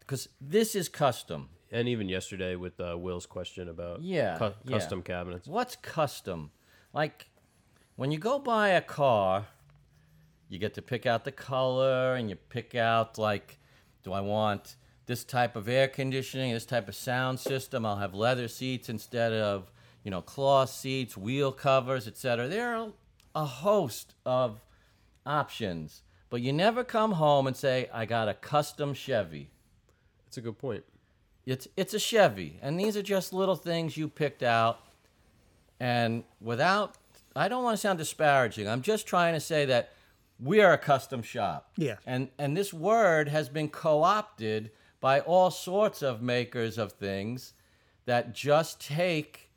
because 0.00 0.28
this 0.40 0.74
is 0.74 0.88
custom. 0.88 1.48
And 1.70 1.86
even 1.88 2.08
yesterday 2.08 2.56
with 2.56 2.80
uh, 2.80 2.96
Will's 2.98 3.26
question 3.26 3.68
about 3.68 4.00
Yeah, 4.02 4.38
cu- 4.38 4.52
yeah. 4.64 4.78
custom 4.78 5.02
cabinets. 5.02 5.46
What's 5.46 5.76
custom? 5.76 6.50
Like 6.94 7.28
when 7.96 8.10
you 8.10 8.18
go 8.18 8.38
buy 8.38 8.68
a 8.70 8.80
car, 8.80 9.46
you 10.48 10.58
get 10.58 10.74
to 10.74 10.82
pick 10.82 11.04
out 11.04 11.24
the 11.24 11.32
color 11.32 12.14
and 12.14 12.30
you 12.30 12.36
pick 12.36 12.74
out 12.74 13.18
like, 13.18 13.58
do 14.02 14.12
I 14.14 14.20
want 14.20 14.76
this 15.06 15.24
type 15.24 15.56
of 15.56 15.68
air 15.68 15.88
conditioning, 15.88 16.52
this 16.54 16.64
type 16.64 16.88
of 16.88 16.94
sound 16.94 17.38
system? 17.38 17.84
I'll 17.84 17.96
have 17.96 18.14
leather 18.14 18.48
seats 18.48 18.88
instead 18.88 19.32
of 19.34 19.70
you 20.04 20.10
know 20.10 20.22
cloth 20.22 20.70
seats, 20.70 21.16
wheel 21.18 21.52
covers, 21.52 22.08
etc. 22.08 22.48
There 22.48 22.74
are 22.74 22.88
a 23.34 23.44
host 23.44 24.14
of 24.24 24.60
options, 25.24 26.02
but 26.30 26.40
you 26.40 26.52
never 26.52 26.84
come 26.84 27.12
home 27.12 27.46
and 27.46 27.56
say, 27.56 27.88
I 27.92 28.04
got 28.04 28.28
a 28.28 28.34
custom 28.34 28.94
Chevy. 28.94 29.50
That's 30.24 30.36
a 30.38 30.40
good 30.40 30.58
point. 30.58 30.84
It's 31.46 31.66
it's 31.76 31.94
a 31.94 31.98
Chevy, 31.98 32.58
and 32.60 32.78
these 32.78 32.96
are 32.96 33.02
just 33.02 33.32
little 33.32 33.56
things 33.56 33.96
you 33.96 34.08
picked 34.08 34.42
out. 34.42 34.80
And 35.80 36.24
without, 36.40 36.96
I 37.34 37.48
don't 37.48 37.64
want 37.64 37.74
to 37.74 37.80
sound 37.80 37.98
disparaging. 37.98 38.68
I'm 38.68 38.82
just 38.82 39.06
trying 39.06 39.32
to 39.32 39.40
say 39.40 39.64
that 39.64 39.94
we 40.38 40.60
are 40.60 40.72
a 40.72 40.78
custom 40.78 41.22
shop. 41.22 41.70
Yeah. 41.76 41.96
And 42.06 42.28
and 42.38 42.54
this 42.54 42.74
word 42.74 43.28
has 43.28 43.48
been 43.48 43.68
co-opted 43.68 44.70
by 45.00 45.20
all 45.20 45.50
sorts 45.50 46.02
of 46.02 46.20
makers 46.20 46.76
of 46.76 46.92
things 46.92 47.54
that 48.04 48.34
just 48.34 48.80
take 48.80 49.50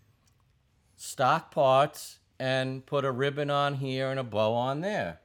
stock 0.95 1.51
parts 1.51 2.19
and 2.41 2.83
put 2.87 3.05
a 3.05 3.11
ribbon 3.11 3.51
on 3.51 3.75
here 3.75 4.09
and 4.09 4.19
a 4.19 4.23
bow 4.23 4.55
on 4.55 4.81
there. 4.81 5.19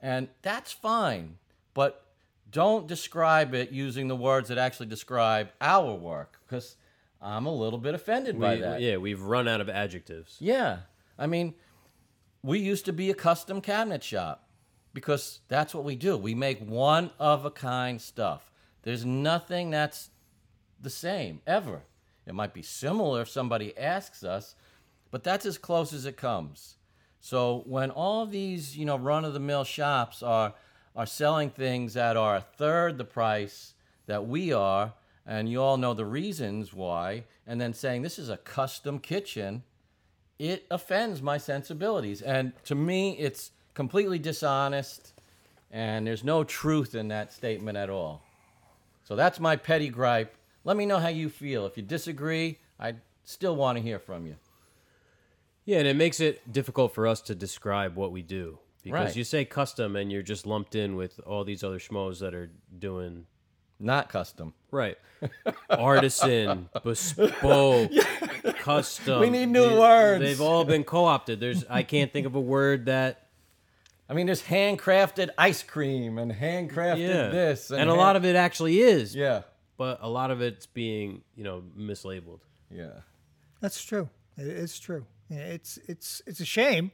And 0.00 0.28
that's 0.40 0.70
fine. 0.70 1.38
But 1.74 2.06
don't 2.48 2.86
describe 2.86 3.54
it 3.54 3.72
using 3.72 4.06
the 4.06 4.14
words 4.14 4.50
that 4.50 4.56
actually 4.56 4.86
describe 4.86 5.50
our 5.60 5.92
work 5.92 6.38
because 6.46 6.76
I'm 7.20 7.46
a 7.46 7.52
little 7.52 7.80
bit 7.80 7.96
offended 7.96 8.38
by 8.38 8.54
that. 8.58 8.80
yeah, 8.80 8.98
we've 8.98 9.20
run 9.20 9.48
out 9.48 9.60
of 9.60 9.68
adjectives. 9.68 10.36
Yeah. 10.38 10.78
I 11.18 11.26
mean, 11.26 11.54
we 12.40 12.60
used 12.60 12.84
to 12.84 12.92
be 12.92 13.10
a 13.10 13.14
custom 13.14 13.60
cabinet 13.60 14.04
shop 14.04 14.48
because 14.94 15.40
that's 15.48 15.74
what 15.74 15.82
we 15.82 15.96
do. 15.96 16.16
We 16.16 16.36
make 16.36 16.60
one 16.60 17.10
of 17.18 17.44
a 17.44 17.50
kind 17.50 18.00
stuff. 18.00 18.52
There's 18.82 19.04
nothing 19.04 19.70
that's 19.70 20.10
the 20.80 20.88
same 20.88 21.40
ever. 21.48 21.82
It 22.26 22.34
might 22.36 22.54
be 22.54 22.62
similar 22.62 23.22
if 23.22 23.28
somebody 23.28 23.76
asks 23.76 24.22
us, 24.22 24.54
but 25.10 25.24
that's 25.24 25.46
as 25.46 25.58
close 25.58 25.92
as 25.92 26.06
it 26.06 26.16
comes. 26.16 26.76
So 27.20 27.62
when 27.66 27.90
all 27.90 28.26
these, 28.26 28.76
you 28.76 28.84
know, 28.84 28.96
run 28.96 29.24
of 29.24 29.34
the 29.34 29.40
mill 29.40 29.64
shops 29.64 30.22
are 30.22 30.54
are 30.96 31.06
selling 31.06 31.50
things 31.50 31.94
that 31.94 32.16
are 32.16 32.36
a 32.36 32.40
third 32.40 32.98
the 32.98 33.04
price 33.04 33.74
that 34.06 34.26
we 34.26 34.52
are 34.52 34.92
and 35.26 35.48
you 35.48 35.62
all 35.62 35.76
know 35.76 35.94
the 35.94 36.04
reasons 36.04 36.72
why, 36.72 37.24
and 37.46 37.60
then 37.60 37.72
saying 37.72 38.02
this 38.02 38.18
is 38.18 38.28
a 38.28 38.36
custom 38.38 38.98
kitchen, 38.98 39.62
it 40.38 40.66
offends 40.70 41.22
my 41.22 41.38
sensibilities. 41.38 42.22
And 42.22 42.52
to 42.64 42.74
me, 42.74 43.16
it's 43.16 43.52
completely 43.74 44.18
dishonest, 44.18 45.12
and 45.70 46.06
there's 46.06 46.24
no 46.24 46.42
truth 46.42 46.94
in 46.94 47.08
that 47.08 47.32
statement 47.32 47.78
at 47.78 47.90
all. 47.90 48.22
So 49.04 49.14
that's 49.14 49.38
my 49.38 49.56
petty 49.56 49.88
gripe. 49.88 50.34
Let 50.64 50.76
me 50.76 50.86
know 50.86 50.98
how 50.98 51.08
you 51.08 51.28
feel. 51.28 51.66
If 51.66 51.76
you 51.76 51.82
disagree, 51.82 52.58
I 52.78 52.94
still 53.24 53.54
want 53.54 53.78
to 53.78 53.82
hear 53.82 53.98
from 53.98 54.26
you. 54.26 54.36
Yeah, 55.70 55.78
and 55.78 55.86
it 55.86 55.94
makes 55.94 56.18
it 56.18 56.52
difficult 56.52 56.94
for 56.96 57.06
us 57.06 57.20
to 57.22 57.34
describe 57.36 57.94
what 57.94 58.10
we 58.10 58.22
do 58.22 58.58
because 58.82 58.92
Right. 59.10 59.16
you 59.16 59.22
say 59.22 59.44
custom 59.44 59.94
and 59.94 60.10
you're 60.10 60.20
just 60.22 60.44
lumped 60.44 60.74
in 60.74 60.96
with 60.96 61.20
all 61.24 61.44
these 61.44 61.62
other 61.62 61.78
schmoes 61.78 62.18
that 62.18 62.34
are 62.34 62.50
doing 62.76 63.26
Not 63.78 64.08
custom. 64.08 64.52
right, 64.72 64.98
artisan, 65.70 66.68
bespoke, 66.82 67.92
custom. 68.58 69.20
We 69.20 69.30
need 69.30 69.46
new 69.46 69.68
They- 69.68 69.78
words. 69.78 70.24
They've 70.24 70.40
all 70.40 70.64
been 70.64 70.82
co-opted. 70.82 71.38
There's 71.38 71.64
I 71.70 71.84
can't 71.84 72.12
think 72.12 72.26
of 72.26 72.34
a 72.34 72.40
word 72.40 72.86
that 72.86 73.28
I 74.08 74.12
mean, 74.14 74.26
there's 74.26 74.42
handcrafted 74.42 75.28
ice 75.38 75.62
cream 75.62 76.18
and 76.18 76.32
handcrafted 76.32 76.98
yeah, 76.98 77.28
this, 77.28 77.70
and, 77.70 77.88
a 77.88 77.94
lot 77.94 78.16
of 78.16 78.24
it 78.24 78.34
actually 78.34 78.80
is. 78.80 79.14
yeah, 79.14 79.42
but 79.76 80.00
a 80.02 80.08
lot 80.08 80.32
of 80.32 80.42
it's 80.42 80.66
being 80.66 81.22
you 81.36 81.44
know 81.44 81.62
mislabeled. 81.78 82.40
yeah. 82.72 83.02
That's 83.60 83.84
true. 83.84 84.08
It's 84.36 84.80
true. 84.80 85.06
Yeah, 85.30 85.38
It's 85.38 85.78
it's 85.88 86.20
it's 86.26 86.40
a 86.40 86.44
shame, 86.44 86.90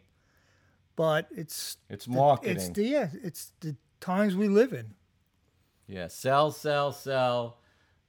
but 0.95 1.27
it's 1.35 1.79
It's 1.89 2.05
the- 2.05 2.13
marketing. 2.13 2.57
It's 2.57 2.69
the 2.69 2.85
yeah. 2.85 3.09
It's 3.23 3.53
the 3.61 3.77
times 4.01 4.37
we 4.37 4.47
live 4.49 4.73
in. 4.73 4.95
Yeah, 5.89 6.09
sell, 6.09 6.51
sell, 6.51 6.93
sell, 6.93 7.59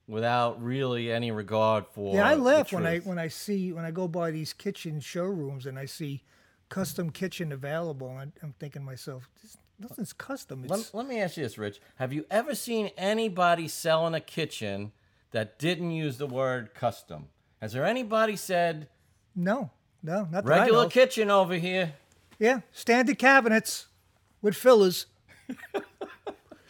without 0.06 0.62
really 0.62 1.10
any 1.10 1.30
regard 1.30 1.86
for. 1.86 2.14
Yeah, 2.14 2.28
I 2.28 2.34
the 2.34 2.42
laugh 2.42 2.72
when 2.72 2.86
I 2.86 2.98
when 2.98 3.18
I 3.18 3.28
see 3.28 3.72
when 3.72 3.84
I 3.86 3.90
go 3.90 4.06
by 4.06 4.30
these 4.30 4.52
kitchen 4.52 5.00
showrooms 5.00 5.64
and 5.64 5.78
I 5.78 5.86
see 5.86 6.24
custom 6.68 7.10
kitchen 7.10 7.50
available. 7.52 8.18
And 8.18 8.32
I'm 8.42 8.52
thinking 8.58 8.82
to 8.82 8.86
myself, 8.86 9.30
this, 9.42 9.56
nothing's 9.78 10.12
custom. 10.12 10.64
It's, 10.64 10.70
Let, 10.70 10.94
let 10.94 11.06
me 11.08 11.20
ask 11.22 11.36
you 11.38 11.42
this, 11.44 11.56
Rich. 11.56 11.80
Have 11.96 12.12
you 12.12 12.26
ever 12.30 12.54
seen 12.54 12.90
anybody 12.98 13.66
selling 13.68 14.12
a 14.14 14.20
kitchen 14.20 14.92
that 15.30 15.58
didn't 15.58 15.92
use 15.92 16.18
the 16.18 16.26
word 16.26 16.74
custom? 16.74 17.28
Has 17.62 17.72
there 17.72 17.86
anybody 17.86 18.36
said 18.36 18.88
no, 19.34 19.70
no, 20.02 20.28
not 20.30 20.44
that 20.44 20.52
I 20.52 20.58
regular 20.60 20.84
know. 20.84 20.88
kitchen 20.88 21.30
over 21.30 21.54
here? 21.54 21.94
Yeah, 22.38 22.60
standard 22.72 23.18
cabinets 23.18 23.86
with 24.42 24.54
fillers. 24.54 25.06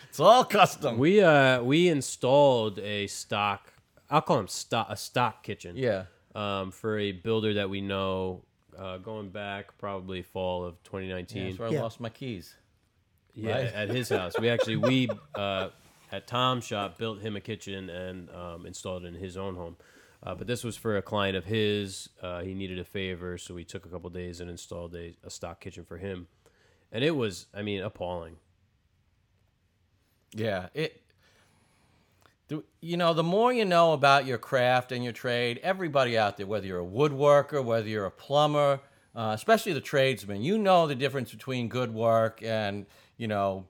It's 0.08 0.20
all 0.20 0.44
custom. 0.44 0.98
We 0.98 1.20
uh 1.20 1.62
we 1.62 1.88
installed 1.88 2.78
a 2.78 3.06
stock. 3.06 3.72
I'll 4.10 4.22
call 4.22 4.38
them 4.38 4.48
stock 4.48 4.86
a 4.90 4.96
stock 4.96 5.42
kitchen. 5.42 5.76
yeah. 5.76 6.04
Um, 6.34 6.70
for 6.70 6.98
a 6.98 7.10
builder 7.12 7.54
that 7.54 7.68
we 7.68 7.80
know, 7.80 8.44
uh, 8.78 8.98
going 8.98 9.30
back 9.30 9.76
probably 9.78 10.22
fall 10.22 10.64
of 10.64 10.80
2019. 10.84 11.46
That's 11.48 11.58
where 11.58 11.68
I 11.68 11.72
Yeah. 11.72 11.82
lost 11.82 12.00
my 12.00 12.10
keys. 12.10 12.54
Yeah, 13.34 13.52
Right. 13.56 13.64
at 13.74 13.88
his 13.90 14.08
house. 14.08 14.34
We 14.38 14.48
actually 14.48 14.76
we 14.76 15.08
uh, 15.34 15.68
at 16.12 16.26
Tom's 16.26 16.64
shop 16.64 16.96
built 16.98 17.20
him 17.20 17.36
a 17.36 17.40
kitchen 17.40 17.90
and 17.90 18.30
um, 18.30 18.66
installed 18.66 19.04
it 19.04 19.08
in 19.08 19.14
his 19.14 19.36
own 19.36 19.56
home. 19.56 19.76
Uh, 20.22 20.34
but 20.34 20.46
this 20.46 20.64
was 20.64 20.76
for 20.76 20.96
a 20.96 21.02
client 21.02 21.36
of 21.36 21.44
his. 21.44 22.08
Uh, 22.20 22.40
he 22.40 22.54
needed 22.54 22.78
a 22.78 22.84
favor, 22.84 23.38
so 23.38 23.54
we 23.54 23.64
took 23.64 23.86
a 23.86 23.88
couple 23.88 24.10
days 24.10 24.40
and 24.40 24.50
installed 24.50 24.94
a, 24.94 25.16
a 25.24 25.30
stock 25.30 25.60
kitchen 25.60 25.84
for 25.84 25.98
him. 25.98 26.26
And 26.90 27.04
it 27.04 27.14
was, 27.14 27.46
I 27.54 27.62
mean, 27.62 27.82
appalling. 27.82 28.36
Yeah, 30.34 30.68
it. 30.74 31.02
You 32.80 32.96
know, 32.96 33.12
the 33.12 33.22
more 33.22 33.52
you 33.52 33.66
know 33.66 33.92
about 33.92 34.24
your 34.24 34.38
craft 34.38 34.90
and 34.90 35.04
your 35.04 35.12
trade, 35.12 35.60
everybody 35.62 36.16
out 36.16 36.38
there, 36.38 36.46
whether 36.46 36.66
you're 36.66 36.80
a 36.80 36.86
woodworker, 36.86 37.62
whether 37.62 37.86
you're 37.86 38.06
a 38.06 38.10
plumber, 38.10 38.80
uh, 39.14 39.32
especially 39.34 39.74
the 39.74 39.82
tradesmen, 39.82 40.40
you 40.40 40.56
know 40.56 40.86
the 40.86 40.94
difference 40.94 41.30
between 41.30 41.68
good 41.68 41.92
work 41.92 42.42
and 42.42 42.86
you 43.18 43.28
know 43.28 43.66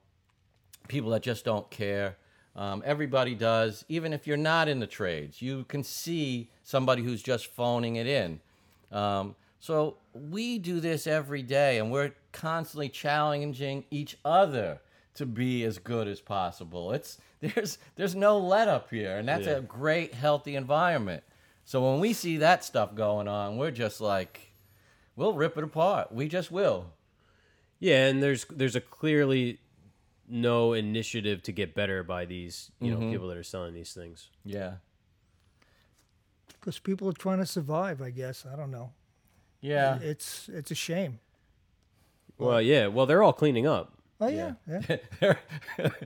people 0.86 1.10
that 1.10 1.22
just 1.22 1.44
don't 1.44 1.68
care. 1.70 2.16
Um, 2.58 2.82
everybody 2.84 3.36
does, 3.36 3.84
even 3.88 4.12
if 4.12 4.26
you're 4.26 4.36
not 4.36 4.66
in 4.68 4.80
the 4.80 4.86
trades. 4.88 5.40
You 5.40 5.62
can 5.68 5.84
see 5.84 6.50
somebody 6.64 7.04
who's 7.04 7.22
just 7.22 7.46
phoning 7.46 7.94
it 7.94 8.08
in. 8.08 8.40
Um, 8.90 9.36
so 9.60 9.96
we 10.12 10.58
do 10.58 10.80
this 10.80 11.06
every 11.06 11.42
day, 11.42 11.78
and 11.78 11.92
we're 11.92 12.10
constantly 12.32 12.88
challenging 12.88 13.84
each 13.92 14.16
other 14.24 14.80
to 15.14 15.24
be 15.24 15.62
as 15.62 15.78
good 15.78 16.08
as 16.08 16.20
possible. 16.20 16.92
It's 16.92 17.18
there's 17.40 17.78
there's 17.94 18.16
no 18.16 18.38
let 18.38 18.66
up 18.66 18.90
here, 18.90 19.16
and 19.18 19.28
that's 19.28 19.46
Yeah. 19.46 19.58
a 19.58 19.60
great, 19.60 20.12
healthy 20.14 20.56
environment. 20.56 21.22
So 21.64 21.88
when 21.92 22.00
we 22.00 22.12
see 22.12 22.38
that 22.38 22.64
stuff 22.64 22.92
going 22.96 23.28
on, 23.28 23.56
we're 23.56 23.70
just 23.70 24.00
like, 24.00 24.52
we'll 25.14 25.34
rip 25.34 25.56
it 25.56 25.62
apart. 25.62 26.10
We 26.10 26.26
just 26.26 26.50
will. 26.50 26.86
Yeah, 27.78 28.08
and 28.08 28.20
there's 28.20 28.46
there's 28.46 28.74
a 28.74 28.80
clearly 28.80 29.60
no 30.28 30.72
initiative 30.72 31.42
to 31.42 31.52
get 31.52 31.74
better 31.74 32.02
by 32.02 32.24
these 32.24 32.70
you 32.80 32.90
know 32.90 32.98
mm-hmm. 32.98 33.12
people 33.12 33.28
that 33.28 33.36
are 33.36 33.42
selling 33.42 33.74
these 33.74 33.92
things. 33.92 34.28
Yeah. 34.44 34.74
because 36.60 36.78
people 36.78 37.08
are 37.08 37.12
trying 37.12 37.38
to 37.38 37.46
survive. 37.46 38.02
I 38.02 38.10
guess 38.10 38.44
I 38.50 38.56
don't 38.56 38.70
know. 38.70 38.92
Yeah. 39.60 39.98
It's 40.00 40.48
it's 40.52 40.70
a 40.70 40.74
shame. 40.74 41.20
Well, 42.38 42.62
yeah, 42.62 42.86
well 42.86 43.06
they're 43.06 43.22
all 43.22 43.32
cleaning 43.32 43.66
up. 43.66 43.94
Oh 44.20 44.28
yeah, 44.28 44.54
yeah, 44.68 44.96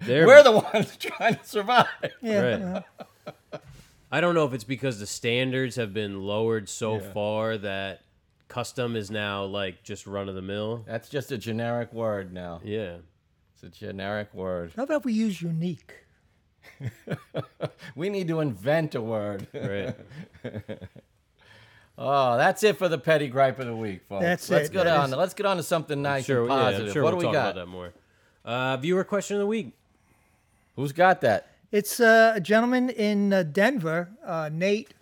They're 0.03 0.27
We're 0.27 0.43
the 0.43 0.53
ones 0.53 0.97
trying 1.01 1.37
to 1.37 1.45
survive. 1.45 1.87
yeah. 2.21 2.41
Right. 2.41 2.83
yeah. 3.53 3.59
I 4.11 4.21
don't 4.21 4.35
know 4.35 4.45
if 4.45 4.53
it's 4.53 4.65
because 4.65 5.01
the 5.01 5.07
standards 5.07 5.77
have 5.77 5.95
been 5.95 6.21
lowered 6.23 6.69
so 6.69 6.97
Yeah. 6.97 7.13
far 7.15 7.57
that 7.59 8.03
custom 8.49 8.97
is 8.97 9.11
now 9.11 9.45
like 9.45 9.83
just 9.83 10.07
run 10.07 10.29
of 10.29 10.35
the 10.35 10.43
mill. 10.43 10.85
That's 10.87 11.09
just 11.09 11.33
a 11.33 11.39
generic 11.39 11.91
word 11.95 12.35
now. 12.35 12.61
Yeah. 12.63 12.97
It's 13.63 13.81
a 13.81 13.87
generic 13.87 14.35
word. 14.35 14.73
How 14.77 14.83
about 14.85 15.05
we 15.05 15.13
use 15.13 15.41
unique? 15.41 15.95
We 17.95 18.09
need 18.09 18.29
to 18.29 18.41
invent 18.41 18.95
a 18.95 19.01
word. 19.01 19.47
Right. 19.53 19.95
Oh, 21.99 22.39
that's 22.39 22.63
it 22.63 22.79
for 22.79 22.89
the 22.89 22.97
petty 22.97 23.29
gripe 23.29 23.59
of 23.59 23.67
the 23.67 23.77
week, 23.77 24.01
folks. 24.09 24.23
That's 24.23 24.49
let's 24.49 24.71
it. 24.71 24.73
Get 24.73 24.85
That 24.85 24.97
on. 24.97 25.11
is- 25.11 25.15
Let's 25.17 25.35
get 25.35 25.45
on 25.45 25.59
to 25.59 25.63
something 25.63 26.01
nice 26.01 26.25
sure, 26.25 26.41
and 26.41 26.49
yeah, 26.49 26.57
positive. 26.57 26.87
I'm 26.87 26.93
sure 26.95 27.03
what 27.03 27.13
we'll 27.13 27.21
do 27.21 27.27
we 27.29 27.33
talk 27.35 27.45
got? 27.45 27.51
about 27.51 27.61
that 27.61 27.67
more. 27.67 27.93
Uh, 28.47 28.77
viewer 28.79 29.05
question 29.05 29.37
of 29.37 29.41
the 29.41 29.47
week. 29.47 29.73
Who's 30.75 30.93
got 30.93 31.21
that? 31.21 31.49
It's 31.71 32.01
uh, 32.01 32.33
a 32.35 32.41
gentleman 32.41 32.89
in 32.89 33.33
uh, 33.35 33.43
Denver, 33.43 34.09
uh, 34.25 34.49
Nate, 34.51 34.95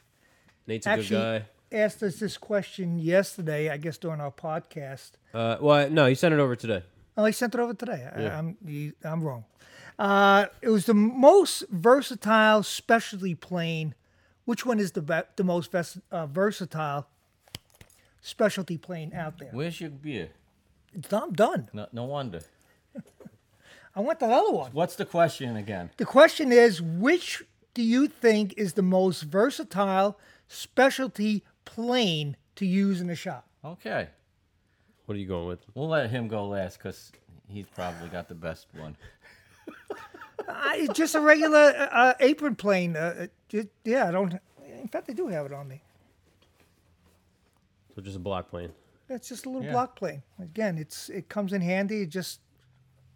Nate's 0.66 0.86
a 0.86 0.90
actually 0.90 1.08
good 1.20 1.42
guy 1.70 1.78
asked 1.78 2.02
us 2.02 2.16
this 2.16 2.36
question 2.36 2.98
yesterday. 2.98 3.70
I 3.70 3.76
guess 3.76 3.96
during 3.96 4.20
our 4.20 4.32
podcast. 4.32 5.12
Uh, 5.32 5.58
well, 5.60 5.88
no, 5.90 6.06
he 6.06 6.16
sent 6.16 6.34
it 6.34 6.40
over 6.40 6.56
today. 6.56 6.82
Oh, 7.20 7.26
he 7.26 7.32
sent 7.32 7.54
it 7.54 7.60
over 7.60 7.74
today. 7.74 8.08
I, 8.16 8.22
I'm 8.38 8.56
he, 8.66 8.92
I'm 9.04 9.22
wrong. 9.22 9.44
Uh, 9.98 10.46
it 10.62 10.70
was 10.70 10.86
the 10.86 10.94
most 10.94 11.64
versatile 11.68 12.62
specialty 12.62 13.34
plane. 13.34 13.94
Which 14.46 14.64
one 14.64 14.80
is 14.80 14.92
the 14.92 15.02
be- 15.02 15.28
the 15.36 15.44
most 15.44 15.70
ves- 15.70 15.98
uh, 16.10 16.24
versatile 16.26 17.06
specialty 18.22 18.78
plane 18.78 19.12
out 19.14 19.38
there? 19.38 19.50
Where's 19.52 19.82
your 19.82 19.90
beer? 19.90 20.30
It's, 20.94 21.12
I'm 21.12 21.34
done. 21.34 21.68
No, 21.74 21.86
no 21.92 22.04
wonder. 22.04 22.40
I 23.94 24.00
want 24.00 24.18
that 24.20 24.30
other 24.30 24.52
one. 24.52 24.70
What's 24.72 24.96
the 24.96 25.04
question 25.04 25.56
again? 25.56 25.90
The 25.98 26.06
question 26.06 26.52
is, 26.52 26.80
which 26.80 27.42
do 27.74 27.82
you 27.82 28.08
think 28.08 28.54
is 28.56 28.72
the 28.72 28.82
most 28.82 29.24
versatile 29.24 30.18
specialty 30.48 31.44
plane 31.66 32.38
to 32.56 32.64
use 32.64 33.02
in 33.02 33.08
the 33.08 33.14
shop? 33.14 33.46
Okay, 33.62 34.08
What 35.10 35.16
are 35.16 35.18
you 35.18 35.26
going 35.26 35.48
with? 35.48 35.66
we'll 35.74 35.88
let 35.88 36.08
him 36.08 36.28
go 36.28 36.46
last 36.46 36.78
because 36.78 37.10
he's 37.48 37.66
probably 37.74 38.08
got 38.10 38.28
the 38.28 38.34
best 38.36 38.68
one. 38.78 38.96
It's 40.76 40.96
just 40.96 41.16
a 41.16 41.20
regular 41.20 41.58
uh, 41.76 41.88
uh, 41.90 42.14
apron 42.20 42.54
plane. 42.54 42.94
Uh, 42.94 43.26
uh, 43.52 43.62
yeah, 43.82 44.06
I 44.06 44.12
don't. 44.12 44.38
In 44.80 44.86
fact, 44.86 45.08
they 45.08 45.12
do 45.12 45.26
have 45.26 45.46
it 45.46 45.52
on 45.52 45.66
me. 45.66 45.82
So 47.92 48.02
just 48.02 48.14
a 48.14 48.20
block 48.20 48.50
plane. 48.50 48.70
It's 49.08 49.28
just 49.28 49.46
a 49.46 49.48
little 49.48 49.64
Yeah. 49.64 49.72
block 49.72 49.96
plane. 49.96 50.22
Again, 50.40 50.78
it's 50.78 51.08
it 51.08 51.28
comes 51.28 51.52
in 51.52 51.60
handy. 51.60 52.02
It 52.02 52.10
just 52.10 52.38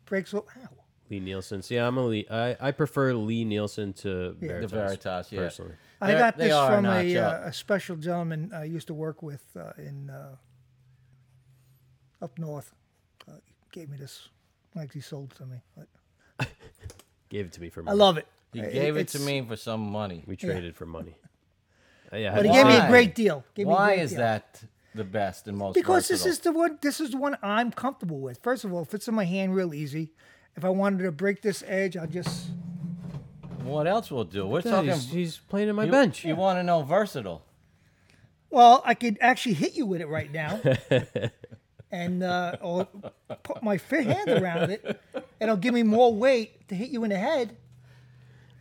breaks. 0.05 0.34
o- 0.34 0.47
Ow. 0.64 0.68
Lie-Nielsen. 1.12 1.62
Yeah, 1.68 1.86
I'm 1.86 1.97
a 1.97 2.07
Lee. 2.07 2.26
I, 2.28 2.57
I 2.61 2.70
prefer 2.72 3.14
Lie-Nielsen 3.14 3.92
to 4.03 4.36
Yeah. 4.40 4.49
Veritas. 4.49 4.70
The 4.72 4.76
Veritas, 4.76 5.30
yeah. 5.32 5.38
Personally. 5.42 5.74
I 6.01 6.07
They're- 6.09 6.18
got 6.18 6.38
they 6.38 6.45
this 6.47 6.55
are 6.55 6.72
from 6.74 6.82
notch 6.82 7.05
a, 7.05 7.16
up. 7.18 7.45
uh, 7.45 7.49
a 7.51 7.53
special 7.53 7.95
gentleman 7.95 8.51
I 8.53 8.64
used 8.64 8.88
to 8.88 8.95
work 8.95 9.22
with 9.22 9.45
uh, 9.57 9.70
in 9.78 10.11
uh, 10.11 10.34
up 12.25 12.39
north. 12.39 12.72
Uh, 13.29 13.33
he 13.45 13.81
gave 13.81 13.89
me 13.91 13.97
this, 13.97 14.29
like 14.75 14.93
he 14.93 15.01
sold 15.01 15.33
it 15.33 15.37
to 15.37 15.47
me. 15.47 15.59
But 15.77 16.49
Gave 17.29 17.47
it 17.47 17.53
to 17.53 17.61
me 17.61 17.68
for 17.70 17.83
money. 17.83 17.95
I 17.95 17.97
love 18.05 18.16
it. 18.18 18.27
He 18.53 18.61
Uh, 18.61 18.70
gave 18.70 18.97
it 18.97 19.09
to 19.09 19.18
me 19.20 19.43
for 19.43 19.57
some 19.57 19.81
money. 19.81 20.22
We 20.27 20.37
traded 20.37 20.75
for 20.77 20.87
money. 20.87 21.16
Uh, 22.12 22.16
yeah, 22.18 22.35
But 22.35 22.45
he 22.45 22.53
gave 22.53 22.66
me 22.66 22.77
a 22.77 22.87
great 22.87 23.14
deal. 23.14 23.43
Gave 23.55 23.66
me 23.66 23.72
a 23.72 23.77
Why 23.77 23.95
great 23.95 24.01
is 24.03 24.11
deal. 24.11 24.18
that 24.20 24.62
the 24.95 25.05
best 25.05 25.49
and 25.49 25.57
most? 25.57 25.75
Because 25.75 26.07
this 26.07 26.27
is 26.27 26.39
the 26.41 26.53
one. 26.53 26.79
This 26.83 27.01
is 27.01 27.11
the 27.12 27.16
one 27.16 27.37
I'm 27.43 27.72
comfortable 27.72 28.20
with. 28.20 28.39
First 28.43 28.62
of 28.64 28.72
all, 28.75 28.83
it 28.83 28.89
fits 28.89 29.09
in 29.09 29.14
my 29.14 29.25
hand 29.25 29.57
real 29.57 29.72
easy. 29.72 30.12
If 30.55 30.64
I 30.64 30.68
wanted 30.68 31.03
to 31.05 31.11
break 31.12 31.41
this 31.41 31.64
edge, 31.66 31.97
I'll 31.97 32.07
just 32.07 32.51
What 33.62 33.87
else 33.87 34.11
will 34.11 34.25
do? 34.25 34.47
We're 34.47 34.59
Yeah, 34.61 34.70
talking. 34.70 34.91
he's, 34.91 35.09
he's 35.11 35.39
playing 35.39 35.70
in 35.70 35.77
my 35.77 35.87
you, 35.87 35.91
bench. 35.91 36.25
You 36.27 36.37
want 36.37 36.59
to 36.59 36.62
know 36.62 36.83
versatile? 36.83 37.43
Well, 38.51 38.83
I 38.85 38.95
could 38.95 39.16
actually 39.22 39.55
hit 39.55 39.75
you 39.75 39.87
with 39.87 40.03
it 40.03 40.07
right 40.09 40.31
now, 40.31 40.61
and 41.95 42.22
uh, 42.24 42.57
or 42.61 42.88
put 43.45 43.62
my 43.62 43.78
fit 43.78 44.07
hand 44.07 44.28
around 44.28 44.70
it, 44.70 44.84
and 45.14 45.24
it'll 45.40 45.57
give 45.57 45.72
me 45.74 45.82
more 45.84 46.12
weight 46.14 46.66
to 46.68 46.74
hit 46.74 46.90
you 46.90 47.05
in 47.05 47.11
the 47.11 47.16
head. 47.18 47.57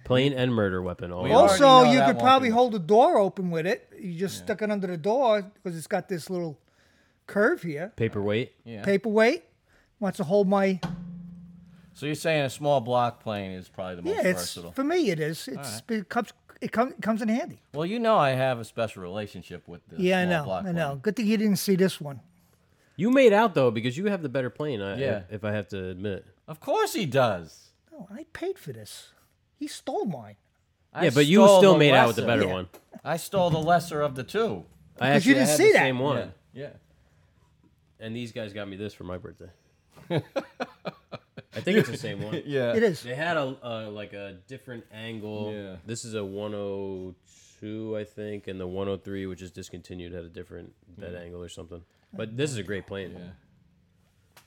Plane 0.04 0.34
and 0.34 0.54
murder 0.54 0.82
weapon. 0.82 1.12
All 1.12 1.24
We 1.24 1.30
in 1.30 1.36
are- 1.36 1.42
one. 1.44 1.50
already 1.50 1.64
Also, 1.64 1.84
know 1.86 1.92
you 1.92 1.98
that 2.00 2.06
could 2.08 2.16
won't 2.18 2.26
probably 2.26 2.50
be- 2.50 2.54
hold 2.54 2.74
the 2.74 2.80
door 2.80 3.18
open 3.18 3.50
with 3.52 3.66
it. 3.66 3.92
You 4.00 4.20
just 4.20 4.38
stuck 4.38 4.62
it 4.62 4.70
under 4.70 4.86
the 4.88 4.98
door 4.98 5.42
because 5.42 5.78
it's 5.78 5.88
got 5.88 6.08
this 6.10 6.30
little 6.30 6.60
curve 7.26 7.62
here. 7.64 7.92
paperweight. 7.96 8.52
Yeah. 8.66 8.84
Paperweight 8.84 9.44
wants 10.00 10.18
to 10.18 10.24
hold 10.26 10.48
my. 10.48 10.80
So 11.94 12.06
you're 12.06 12.16
saying 12.16 12.44
a 12.44 12.50
small 12.50 12.82
block 12.82 13.22
plane 13.24 13.52
is 13.52 13.70
probably 13.70 13.96
the 13.96 14.02
most 14.02 14.16
Yeah, 14.16 14.30
it's 14.30 14.40
versatile? 14.42 14.72
for 14.74 14.84
me. 14.84 15.10
It 15.10 15.20
is. 15.20 15.48
It's 15.48 15.82
it 15.90 16.10
comes 16.10 16.34
it 16.60 16.72
comes 16.72 16.94
comes 17.02 17.22
in 17.22 17.30
handy. 17.30 17.62
Well, 17.74 17.86
you 17.86 18.00
know 18.00 18.18
I 18.18 18.32
have 18.32 18.60
a 18.60 18.66
special 18.66 19.02
relationship 19.04 19.68
with 19.68 19.82
the 19.88 20.02
Yeah, 20.02 20.20
I 20.20 20.24
small 20.26 20.38
know. 20.40 20.44
block 20.44 20.66
I 20.66 20.72
know. 20.74 20.88
plane. 20.90 21.00
Good 21.00 21.16
thing 21.16 21.28
you 21.28 21.38
didn't 21.38 21.58
see 21.60 21.76
this 21.76 22.02
one. 22.02 22.20
You 23.04 23.12
made 23.12 23.34
out 23.34 23.54
though 23.54 23.70
because 23.70 23.98
you 23.98 24.06
have 24.06 24.22
the 24.22 24.30
better 24.30 24.50
plane. 24.50 24.82
I, 24.82 24.98
Yeah. 24.98 25.24
If 25.30 25.44
I 25.44 25.52
have 25.52 25.68
to 25.70 25.90
admit. 25.90 26.26
Of 26.48 26.62
course 26.62 26.94
he 26.94 27.06
does. 27.06 27.72
No, 27.92 28.08
I 28.10 28.26
paid 28.32 28.58
for 28.58 28.72
this. 28.72 29.10
He 29.60 29.68
stole 29.68 30.06
mine. 30.06 30.38
I 30.94 31.04
yeah, 31.06 31.10
but 31.14 31.26
you 31.26 31.40
stole 31.44 31.60
still 31.60 31.74
the 31.74 31.80
made 31.80 31.94
out 31.94 32.08
with 32.08 32.16
the 32.16 32.22
lesser. 32.22 32.38
better 32.40 32.48
Yeah. 32.48 32.54
one. 32.54 32.68
I 33.04 33.18
stole 33.18 33.50
the 33.50 33.60
lesser 33.60 34.00
of 34.02 34.16
the 34.16 34.24
two. 34.24 34.64
I 35.02 35.12
Because 35.12 35.16
actually 35.18 35.30
you 35.30 35.34
didn't 35.36 35.48
had 35.50 35.58
see 35.58 35.68
the 35.68 35.74
that. 35.74 35.80
same 35.80 36.00
one. 36.00 36.34
Yeah. 36.54 36.70
And 38.00 38.16
these 38.16 38.32
guys 38.32 38.54
got 38.54 38.68
me 38.70 38.78
this 38.78 38.94
for 38.94 39.04
my 39.04 39.18
birthday. 39.18 39.50
I 41.56 41.60
think 41.62 41.78
it's 41.80 41.90
the 41.90 41.98
same 41.98 42.22
one. 42.22 42.42
Yeah. 42.46 42.74
It 42.74 42.84
is. 42.84 43.04
They 43.04 43.16
had 43.16 43.36
a 43.38 43.56
uh, 43.64 43.90
like 43.92 44.14
a 44.14 44.38
different 44.48 44.86
angle. 44.94 45.54
Yeah. 45.54 45.76
This 45.86 46.06
is 46.06 46.14
a 46.14 46.24
102, 46.24 47.16
I 47.64 48.04
think, 48.04 48.48
and 48.48 48.60
the 48.60 48.68
103, 48.68 49.26
which 49.26 49.42
is 49.42 49.52
discontinued, 49.52 50.12
had 50.14 50.24
a 50.26 50.30
different 50.30 50.74
bed 50.98 51.16
angle 51.16 51.42
or 51.42 51.50
something. 51.50 51.82
But 52.14 52.36
this 52.38 52.52
is 52.52 52.58
a 52.58 52.64
great 52.64 52.86
plane. 52.88 53.16
Yeah. 53.18 54.44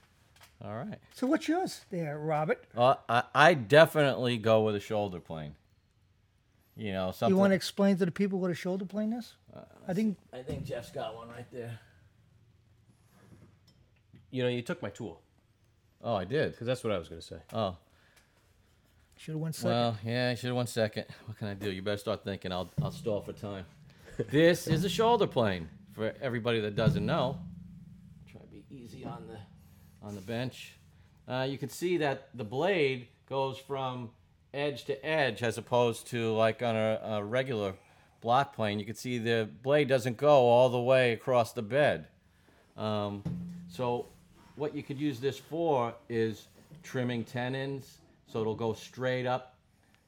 All 0.69 0.77
right. 0.77 0.99
So 1.15 1.27
what's 1.27 1.49
yours 1.49 1.81
there, 1.91 2.19
Robert? 2.19 2.65
Uh, 2.77 2.95
I 3.09 3.23
I 3.35 3.55
definitely 3.55 4.39
go 4.39 4.63
with 4.63 4.75
a 4.77 4.81
shoulder 4.81 5.21
plane. 5.21 5.55
You 6.77 6.93
know 6.93 7.11
something. 7.11 7.35
You 7.35 7.39
want 7.39 7.53
to 7.53 7.55
explain 7.57 7.97
to 7.99 8.05
the 8.05 8.13
people 8.13 8.39
what 8.39 8.51
a 8.51 8.55
shoulder 8.55 8.85
plane 8.85 9.13
is? 9.13 9.35
Uh, 9.55 9.61
I 9.89 9.95
think 9.95 10.17
I 10.33 10.43
think 10.43 10.65
Jeff's 10.65 10.91
got 10.91 11.15
one 11.15 11.29
right 11.29 11.47
there. 11.53 11.79
You 14.31 14.43
know, 14.43 14.49
you 14.49 14.63
took 14.63 14.83
my 14.83 14.91
tool 14.91 15.21
Oh, 16.03 16.15
I 16.15 16.25
did. 16.25 16.51
because 16.53 16.67
that's 16.67 16.85
what 16.85 16.93
I 16.93 16.99
was 16.99 17.09
going 17.09 17.21
to 17.21 17.27
say. 17.27 17.37
Oh, 17.53 17.77
should 19.17 19.33
have 19.33 19.41
went 19.41 19.55
second. 19.55 19.71
well, 19.71 19.99
yeah. 20.05 20.31
I 20.31 20.35
should 20.35 20.49
have 20.49 20.57
won 20.57 20.67
second. 20.67 21.07
What 21.27 21.39
can 21.39 21.49
I 21.49 21.55
do? 21.55 21.71
You 21.71 21.83
better 21.83 21.97
start 21.97 22.25
thinking. 22.25 22.53
I'll 22.53 22.71
I'll 22.83 22.93
stall 22.93 23.21
for 23.21 23.33
time. 23.33 23.65
this 24.31 24.67
is 24.67 24.85
a 24.85 24.89
shoulder 24.89 25.27
plane 25.27 25.69
for 25.93 26.15
everybody 26.21 26.61
that 26.61 26.77
doesn't 26.77 27.05
know. 27.05 27.39
Try 28.31 28.41
to 28.41 28.47
be 28.47 28.65
easy 28.71 29.05
on 29.05 29.27
the 29.27 29.39
on 30.07 30.15
the 30.15 30.21
bench. 30.21 30.75
Uh, 31.29 31.47
you 31.49 31.59
can 31.59 31.69
see 31.69 31.97
that 31.97 32.29
the 32.35 32.45
blade 32.45 33.09
goes 33.29 33.59
from 33.59 34.11
edge 34.55 34.85
to 34.85 35.05
edge 35.05 35.43
as 35.43 35.59
opposed 35.59 36.07
to 36.09 36.33
like 36.35 36.63
on 36.63 36.77
a, 36.77 37.01
a 37.03 37.25
regular 37.25 37.75
block 38.21 38.55
plane. 38.55 38.79
You 38.79 38.85
can 38.85 38.95
see 38.95 39.19
the 39.19 39.49
blade 39.63 39.89
doesn't 39.89 40.17
go 40.17 40.47
all 40.47 40.69
the 40.69 40.81
way 40.81 41.13
across 41.13 41.53
the 41.53 41.63
bed. 41.63 42.07
Um, 42.77 43.23
so 43.69 44.07
what 44.57 44.75
you 44.75 44.83
could 44.83 44.99
use 44.99 45.21
this 45.21 45.39
for 45.39 45.95
is 46.09 46.49
trimming 46.83 47.25
tenons, 47.25 47.99
so 48.27 48.41
it'll 48.41 48.55
go 48.55 48.73
straight 48.73 49.27
up 49.27 49.55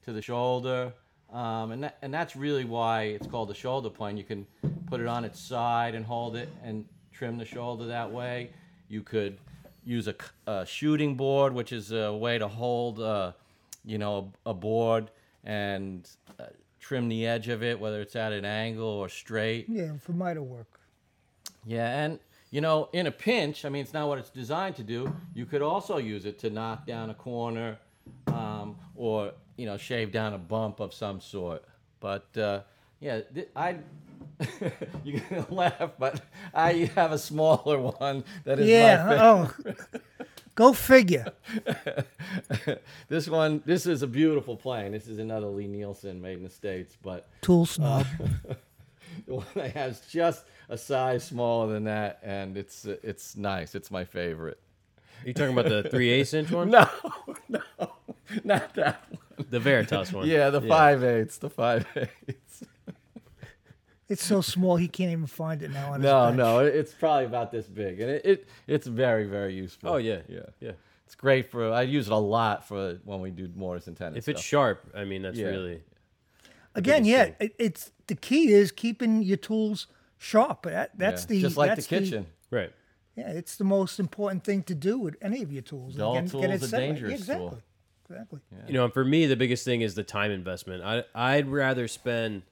to 0.05 0.13
the 0.13 0.23
shoulder. 0.23 0.93
Um, 1.33 1.73
and, 1.73 1.85
that, 1.85 1.99
and 2.03 2.13
that's 2.13 2.37
really 2.37 2.65
why 2.65 3.03
it's 3.03 3.27
called 3.27 3.51
a 3.51 3.55
shoulder 3.55 3.91
plane. 3.91 4.17
You 4.17 4.25
can 4.25 4.47
put 4.87 5.01
it 5.01 5.07
on 5.07 5.25
its 5.25 5.39
side 5.39 5.95
and 5.95 6.05
hold 6.05 6.37
it 6.37 6.49
and 6.65 6.85
trim 7.13 7.37
the 7.37 7.45
shoulder 7.45 7.87
that 7.87 8.11
way. 8.11 8.51
You 8.89 9.03
could 9.03 9.39
use 9.85 10.09
a 10.47 10.67
shooting 10.67 11.17
board, 11.17 11.53
which 11.53 11.73
is 11.73 11.93
a 11.93 12.15
way 12.15 12.39
to 12.39 12.49
hold, 12.49 13.01
uh, 13.01 13.33
you 13.85 13.99
know, 13.99 14.33
a, 14.47 14.51
a 14.51 14.55
board 14.55 15.11
and 15.45 16.09
uh, 16.39 16.45
trim 16.81 17.09
the 17.09 17.27
edge 17.27 17.49
of 17.49 17.63
it, 17.63 17.79
whether 17.79 18.01
it's 18.01 18.17
at 18.17 18.33
an 18.33 18.45
angle 18.45 18.87
or 18.87 19.09
straight. 19.09 19.67
yeah, 19.69 19.93
for 20.01 20.13
mine 20.13 20.37
to 20.37 20.43
work. 20.43 20.81
Yeah, 21.67 22.05
and 22.05 22.19
you 22.51 22.61
know, 22.63 22.89
in 22.93 23.07
a 23.07 23.11
pinch, 23.11 23.65
I 23.65 23.69
mean, 23.69 23.83
it's 23.83 23.93
not 23.93 24.09
what 24.09 24.19
it's 24.19 24.31
designed 24.31 24.77
to 24.77 24.83
do. 24.83 25.15
You 25.35 25.45
could 25.45 25.61
also 25.61 25.99
use 25.99 26.25
it 26.25 26.39
to 26.41 26.51
knock 26.51 26.87
down 26.87 27.11
a 27.11 27.15
corner, 27.15 27.79
um, 28.27 28.77
or 28.95 29.33
you 29.57 29.67
know, 29.67 29.77
shave 29.77 30.13
down 30.13 30.35
a 30.35 30.39
bump 30.39 30.81
of 30.81 30.95
some 30.95 31.21
sort. 31.21 31.65
But 32.01 32.37
uh, 32.37 32.61
yeah, 33.01 33.21
th- 33.35 33.49
I. 33.57 33.77
You're 35.05 35.21
gonna 35.31 35.47
laugh, 35.51 35.93
but 35.99 36.21
I 36.55 36.91
have 36.95 37.11
a 37.11 37.19
smaller 37.19 37.79
one 37.79 38.23
that 38.45 38.61
is 38.61 38.67
my 38.67 38.73
Yeah. 38.73 39.19
Oh, 39.21 39.53
go 40.55 40.73
figure. 40.73 41.33
this 43.09 43.29
one, 43.29 43.63
this 43.67 43.87
is 43.87 44.03
a 44.03 44.07
beautiful 44.07 44.57
plane. 44.57 44.93
This 44.93 45.09
is 45.09 45.19
another 45.19 45.49
Lie-Nielsen 45.49 46.21
made 46.23 46.39
in 46.39 46.45
the 46.45 46.51
States, 46.51 46.97
but 47.03 47.27
Tool 47.43 47.67
snob. 47.67 48.07
the 49.27 49.35
one 49.35 49.47
I 49.57 49.69
have 49.69 49.93
is 49.93 50.01
just 50.09 50.45
a 50.69 50.79
size 50.79 51.25
smaller 51.25 51.73
than 51.73 51.85
that, 51.85 52.21
and 52.23 52.57
it's 52.57 52.85
it's 52.85 53.37
nice. 53.37 53.75
It's 53.75 53.91
my 53.91 54.05
favorite. 54.05 54.61
Are 55.25 55.29
you 55.29 55.35
talking 55.35 55.57
about 55.59 55.69
the 55.69 55.89
3 55.91 56.11
8 56.11 56.35
inch 56.35 56.51
one? 56.53 56.71
No, 56.71 56.89
no, 57.49 57.61
not 58.45 58.75
that 58.75 59.03
one. 59.11 59.47
The 59.51 59.61
Veritas 59.61 60.13
one. 60.13 60.27
Yeah, 60.27 60.51
the 60.51 60.61
five 60.61 61.03
eighths, 61.05 61.39
the 61.39 61.51
five 61.51 61.87
eighths. 61.97 62.65
it's 64.09 64.25
so 64.25 64.41
small 64.41 64.77
he 64.77 64.89
can't 64.89 65.13
even 65.13 65.27
find 65.27 65.63
it 65.63 65.71
now 65.71 65.93
on 65.93 66.01
his 66.01 66.05
No, 66.11 66.33
no, 66.33 66.59
it's 66.61 66.93
probably 66.93 67.25
about 67.27 67.53
this 67.53 67.67
big, 67.67 68.01
and 68.01 68.11
it, 68.11 68.23
it 68.25 68.49
it's 68.67 68.87
very 68.87 69.25
very 69.25 69.55
useful. 69.55 69.91
Oh, 69.91 69.97
yeah. 69.97 70.21
yeah. 70.29 70.41
Yeah. 70.61 70.73
It's 71.07 71.15
great 71.15 71.51
for. 71.51 71.73
I 71.73 71.83
use 71.83 72.07
it 72.07 72.13
a 72.13 72.17
lot 72.17 72.67
for 72.69 72.99
when 73.05 73.21
we 73.21 73.31
do 73.31 73.49
mortise 73.57 73.87
and 73.87 73.97
tenon. 73.97 74.17
If 74.19 74.29
it's 74.29 74.43
sharp, 74.43 74.91
I 74.95 75.05
mean, 75.05 75.23
that's 75.23 75.39
Yeah. 75.39 75.47
really. 75.47 75.83
Again, 76.75 77.05
yeah, 77.07 77.25
thing. 77.25 77.35
it, 77.41 77.55
it's 77.59 77.93
the 78.09 78.15
key 78.15 78.53
is 78.53 78.71
keeping 78.71 79.23
your 79.23 79.39
tools 79.39 79.87
sharp. 80.19 80.65
That 80.65 80.91
that's 80.99 81.23
Yeah, 81.23 81.29
the 81.29 81.41
just 81.41 81.57
like 81.57 81.71
the 81.71 81.77
that's 81.77 81.87
kitchen. 81.87 82.27
Right. 82.51 82.73
yeah, 83.17 83.31
it's 83.31 83.57
the 83.57 83.65
most 83.65 83.99
important 83.99 84.45
thing 84.45 84.63
to 84.65 84.75
do 84.75 84.99
with 84.99 85.17
any 85.23 85.43
of 85.43 85.51
your 85.51 85.63
tools. 85.63 85.95
Dull 85.95 86.13
Again, 86.13 86.29
tool 86.29 86.41
get 86.43 86.51
it 86.51 86.63
a 86.63 86.67
set 86.67 86.77
right. 86.77 86.83
Yeah, 86.83 86.93
dangerous 86.93 87.13
exactly. 87.21 87.49
tool. 87.49 87.59
Exactly. 88.11 88.41
You 88.67 88.73
know, 88.73 88.85
and 88.85 88.93
for 88.93 89.05
me, 89.05 89.27
the 89.27 89.37
biggest 89.37 89.65
thing 89.65 89.83
is 89.83 89.95
the 89.95 90.03
time 90.03 90.31
investment. 90.31 90.83
I 90.83 91.05
I'd 91.15 91.49
rather 91.49 91.89
spend. 91.89 92.43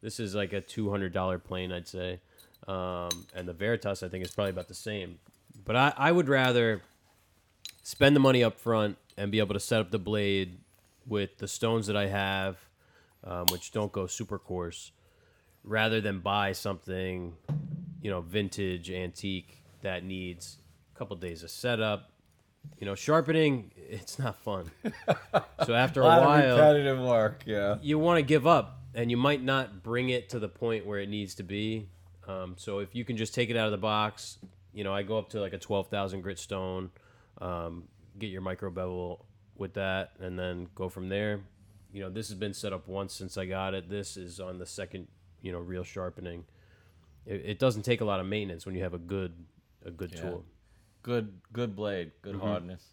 This 0.00 0.20
is 0.20 0.34
like 0.34 0.52
a 0.52 0.60
two 0.60 0.90
hundred 0.90 1.12
dollar 1.12 1.38
plane, 1.38 1.72
I'd 1.72 1.88
say, 1.88 2.20
um, 2.66 3.08
and 3.34 3.48
the 3.48 3.52
Veritas 3.52 4.02
I 4.02 4.08
think 4.08 4.24
is 4.24 4.30
probably 4.30 4.50
about 4.50 4.68
the 4.68 4.74
same. 4.74 5.18
But 5.64 5.76
I 5.76 5.92
I 5.96 6.12
would 6.12 6.28
rather 6.28 6.82
spend 7.82 8.14
the 8.14 8.20
money 8.20 8.44
up 8.44 8.58
front 8.60 8.98
and 9.16 9.32
be 9.32 9.38
able 9.38 9.54
to 9.54 9.60
set 9.60 9.80
up 9.80 9.90
the 9.90 9.98
blade 9.98 10.58
with 11.06 11.38
the 11.38 11.48
stones 11.48 11.86
that 11.86 11.96
I 11.96 12.06
have, 12.06 12.58
um, 13.24 13.46
which 13.50 13.72
don't 13.72 13.90
go 13.90 14.06
super 14.06 14.38
coarse, 14.38 14.92
rather 15.64 16.00
than 16.00 16.20
buy 16.20 16.52
something, 16.52 17.34
you 18.02 18.10
know, 18.10 18.20
vintage 18.20 18.90
antique 18.90 19.62
that 19.80 20.04
needs 20.04 20.58
a 20.94 20.98
couple 20.98 21.16
days 21.16 21.42
of 21.42 21.50
setup. 21.50 22.10
You 22.78 22.86
know, 22.86 22.94
sharpening 22.94 23.70
it's 23.76 24.18
not 24.18 24.36
fun. 24.42 24.70
so 25.64 25.74
after 25.74 26.02
a 26.02 26.04
a, 26.04 26.08
while, 26.08 26.50
repetitive 26.56 27.00
work. 27.00 27.42
Yeah. 27.46 27.76
you 27.80 27.98
want 27.98 28.18
to 28.18 28.22
give 28.22 28.46
up, 28.46 28.80
and 28.94 29.10
you 29.10 29.16
might 29.16 29.42
not 29.42 29.82
bring 29.82 30.10
it 30.10 30.28
to 30.30 30.38
the 30.38 30.48
point 30.48 30.86
where 30.86 30.98
it 31.00 31.08
needs 31.08 31.34
to 31.36 31.42
be. 31.42 31.88
Um, 32.26 32.54
so 32.58 32.80
if 32.80 32.94
you 32.94 33.04
can 33.04 33.16
just 33.16 33.34
take 33.34 33.48
it 33.50 33.56
out 33.56 33.66
of 33.66 33.72
the 33.72 33.78
box, 33.78 34.38
you 34.72 34.84
know, 34.84 34.92
I 34.94 35.02
go 35.02 35.18
up 35.18 35.30
to 35.30 35.40
like 35.40 35.54
a 35.54 35.58
twelve 35.58 35.88
thousand 35.88 36.20
grit 36.20 36.38
stone, 36.38 36.90
um, 37.40 37.84
get 38.18 38.26
your 38.26 38.42
micro 38.42 38.70
bevel 38.70 39.24
with 39.56 39.74
that, 39.74 40.12
and 40.20 40.38
then 40.38 40.68
go 40.74 40.88
from 40.88 41.08
there. 41.08 41.40
You 41.92 42.02
know, 42.02 42.10
this 42.10 42.28
has 42.28 42.36
been 42.36 42.52
set 42.52 42.72
up 42.74 42.86
once 42.86 43.14
since 43.14 43.38
I 43.38 43.46
got 43.46 43.72
it. 43.74 43.88
This 43.88 44.16
is 44.18 44.40
on 44.40 44.58
the 44.58 44.66
second, 44.66 45.08
you 45.40 45.50
know, 45.52 45.58
real 45.58 45.84
sharpening. 45.84 46.44
It, 47.24 47.42
it 47.44 47.58
doesn't 47.58 47.82
take 47.82 48.02
a 48.02 48.04
lot 48.04 48.20
of 48.20 48.26
maintenance 48.26 48.66
when 48.66 48.74
you 48.74 48.82
have 48.82 48.92
a 48.94 48.98
good, 48.98 49.32
a 49.86 49.90
good 49.90 50.12
Yeah. 50.14 50.20
tool. 50.20 50.44
Good 51.02 51.40
good 51.52 51.74
blade, 51.76 52.12
good 52.22 52.34
Mm-hmm. 52.34 52.44
hardness. 52.46 52.84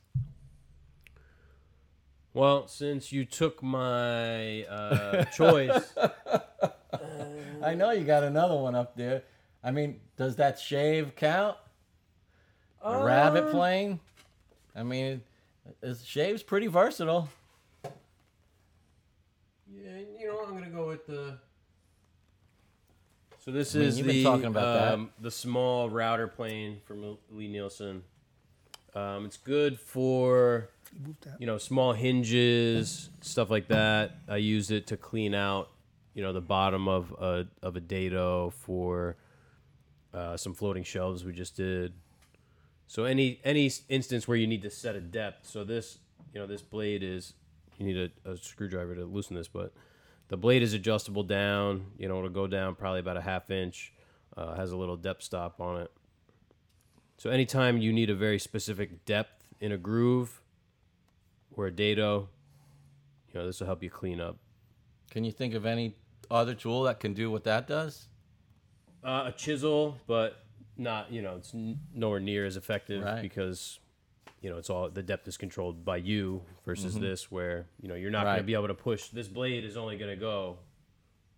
Well, 2.34 2.68
since 2.68 3.12
you 3.12 3.26
took 3.26 3.64
my 3.64 4.64
uh, 4.66 5.24
choice, 5.36 5.94
I 7.64 7.76
know 7.76 7.92
you 7.92 8.04
got 8.04 8.24
another 8.24 8.56
one 8.56 8.76
up 8.76 8.96
there. 8.98 9.24
I 9.64 9.72
mean, 9.72 10.00
does 10.18 10.36
that 10.36 10.60
shave 10.60 11.16
count? 11.16 11.58
A 12.84 12.96
Uh, 12.96 13.04
rabbet 13.04 13.50
plane? 13.50 14.00
I 14.76 14.84
mean, 14.84 15.22
it, 15.82 15.98
shave's 16.04 16.44
pretty 16.44 16.68
versatile. 16.68 17.30
Yeah, 19.68 19.98
you 20.20 20.28
know, 20.28 20.42
I'm 20.46 20.54
gonna 20.54 20.70
go 20.70 20.88
with 20.88 21.08
the. 21.08 21.40
So 23.46 23.52
this 23.52 23.76
I 23.76 23.80
mean, 23.80 23.88
is 23.88 23.98
you've 24.00 24.08
been 24.08 24.16
the 24.16 24.24
talking 24.24 24.46
about 24.46 24.94
um, 24.94 25.12
the 25.22 25.30
small 25.30 25.88
router 25.88 26.28
plane 26.28 26.80
from 26.84 27.20
Lie-Nielsen. 27.30 28.02
Um, 28.96 29.26
it's 29.26 29.38
good 29.38 29.80
for 29.80 30.70
You 30.92 31.06
moved 31.06 31.24
that. 31.26 31.40
you 31.40 31.46
know, 31.46 31.60
small 31.60 31.94
hinges, 31.94 33.12
stuff 33.22 33.52
like 33.52 33.68
that. 33.68 34.18
I 34.28 34.38
used 34.38 34.72
it 34.72 34.88
to 34.88 34.98
clean 34.98 35.36
out, 35.36 35.70
you 36.16 36.24
know, 36.24 36.34
the 36.34 36.42
bottom 36.42 36.88
of 36.88 37.12
a 37.22 37.46
of 37.62 37.76
a 37.76 37.80
dado 37.80 38.52
for 38.62 39.16
uh, 40.12 40.38
some 40.38 40.56
floating 40.56 40.84
shelves 40.84 41.24
we 41.24 41.32
just 41.32 41.56
did. 41.56 41.94
So 42.88 43.04
any 43.04 43.40
any 43.44 43.72
instance 43.90 44.28
where 44.28 44.38
you 44.38 44.48
need 44.48 44.64
to 44.64 44.72
set 44.72 44.96
a 44.96 45.02
depth. 45.02 45.46
So 45.46 45.64
this, 45.64 46.00
you 46.34 46.40
know, 46.40 46.48
this 46.48 46.64
blade 46.64 47.04
is 47.04 47.34
you 47.78 47.86
need 47.86 48.12
a, 48.26 48.32
a 48.32 48.38
screwdriver 48.38 48.96
to 48.96 49.06
loosen 49.06 49.36
this, 49.36 49.48
but 49.48 49.72
the 50.28 50.38
blade 50.38 50.64
is 50.64 50.74
adjustable 50.74 51.24
down. 51.24 51.86
You 51.98 52.08
know, 52.08 52.18
it'll 52.18 52.30
go 52.30 52.48
down 52.48 52.76
probably 52.76 53.00
about 53.00 53.18
a 53.18 53.22
half 53.22 53.50
inch. 53.52 53.92
Uh, 54.36 54.56
has 54.56 54.72
a 54.72 54.78
little 54.78 54.98
depth 54.98 55.24
stop 55.24 55.62
on 55.62 55.82
it. 55.82 55.92
So 57.18 57.30
anytime 57.30 57.78
you 57.78 57.94
need 57.94 58.10
a 58.10 58.16
very 58.16 58.38
specific 58.38 59.06
depth 59.06 59.54
in 59.62 59.72
a 59.72 59.78
groove 59.78 60.42
or 61.56 61.68
a 61.68 61.72
dado, 61.72 62.28
you 63.34 63.40
know, 63.40 63.46
this 63.46 63.60
will 63.62 63.68
help 63.68 63.82
you 63.82 63.90
clean 63.90 64.20
up. 64.20 64.36
Can 65.10 65.24
you 65.24 65.32
think 65.32 65.54
of 65.54 65.66
any 65.66 65.96
other 66.30 66.54
tool 66.54 66.84
that 66.84 67.00
can 67.00 67.14
do 67.14 67.32
what 67.32 67.46
that 67.46 67.68
does? 67.68 68.08
Uh, 69.04 69.24
a 69.28 69.32
chisel, 69.32 69.98
but 70.08 70.44
not, 70.76 71.10
you 71.12 71.22
know, 71.22 71.36
it's 71.38 71.54
n- 71.54 71.80
nowhere 71.94 72.20
near 72.20 72.46
as 72.46 72.58
effective 72.58 73.04
Right. 73.04 73.22
because, 73.22 73.80
you 74.46 74.52
know, 74.52 74.58
it's 74.60 74.70
all 74.70 74.92
the 74.92 75.02
depth 75.02 75.28
is 75.28 75.38
controlled 75.38 75.84
by 75.84 75.98
you 75.98 76.44
versus 76.66 77.00
this, 77.00 77.32
where 77.32 77.66
you 77.82 77.90
know 77.90 77.96
you're 77.96 78.12
not 78.12 78.26
going 78.26 78.38
to 78.38 78.44
be 78.44 78.54
able 78.54 78.68
to 78.68 78.76
push. 78.76 79.08
This 79.08 79.28
blade 79.28 79.66
is 79.66 79.76
only 79.76 79.98
going 79.98 80.12
to 80.12 80.16
go 80.16 80.60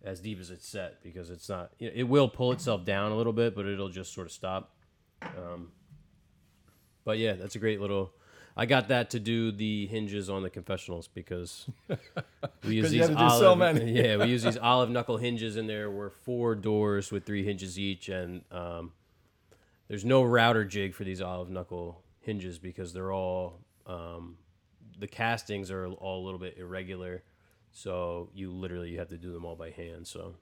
as 0.04 0.20
deep 0.20 0.38
as 0.38 0.50
it's 0.50 0.68
set 0.68 1.02
because 1.02 1.30
it's 1.30 1.48
not. 1.48 1.70
you 1.78 1.88
know, 1.88 1.94
It 1.96 2.02
will 2.02 2.28
pull 2.28 2.52
itself 2.52 2.84
down 2.84 3.10
a 3.10 3.16
little 3.16 3.32
bit, 3.32 3.56
but 3.56 3.64
it'll 3.64 3.88
just 3.88 4.12
sort 4.12 4.26
of 4.26 4.32
stop. 4.34 4.76
Um, 5.22 5.72
but 7.06 7.16
yeah, 7.16 7.32
that's 7.32 7.56
a 7.56 7.58
great 7.58 7.80
little. 7.80 8.12
I 8.54 8.66
got 8.66 8.88
that 8.88 9.08
to 9.10 9.18
do 9.18 9.52
the 9.52 9.86
hinges 9.86 10.28
on 10.28 10.42
the 10.42 10.50
confessionals 10.50 11.08
because 11.08 11.66
we 12.62 12.74
use 12.74 12.90
these 12.90 13.00
had 13.00 13.16
to 13.16 13.24
do 13.24 13.30
so 13.30 13.54
olive, 13.54 13.58
many. 13.58 13.90
yeah, 14.02 14.18
we 14.18 14.26
use 14.26 14.42
these 14.42 14.58
olive 14.58 14.90
knuckle 14.90 15.16
hinges, 15.16 15.56
and 15.56 15.66
there 15.66 15.90
were 15.90 16.10
four 16.10 16.54
doors 16.54 17.10
with 17.10 17.24
three 17.24 17.42
hinges 17.42 17.78
each, 17.78 18.10
and 18.10 18.42
um, 18.52 18.92
there's 19.88 20.04
no 20.04 20.22
router 20.22 20.66
jig 20.66 20.94
for 20.94 21.04
these 21.04 21.22
olive 21.22 21.48
knuckle 21.48 22.02
hinges 22.28 22.58
because 22.58 22.92
they're 22.92 23.10
all 23.12 23.60
um, 23.86 24.36
the 24.98 25.06
castings 25.06 25.70
are 25.70 25.86
all 25.86 26.22
a 26.22 26.24
little 26.24 26.38
bit 26.38 26.58
irregular, 26.58 27.22
so 27.72 28.28
you 28.34 28.52
literally 28.52 28.90
you 28.90 28.98
have 28.98 29.08
to 29.08 29.16
do 29.16 29.32
them 29.32 29.46
all 29.46 29.56
by 29.56 29.70
hand. 29.70 30.06
So 30.06 30.34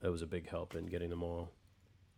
that 0.00 0.10
was 0.12 0.22
a 0.22 0.26
big 0.26 0.48
help 0.48 0.76
in 0.76 0.86
getting 0.86 1.10
them 1.10 1.22
all, 1.22 1.50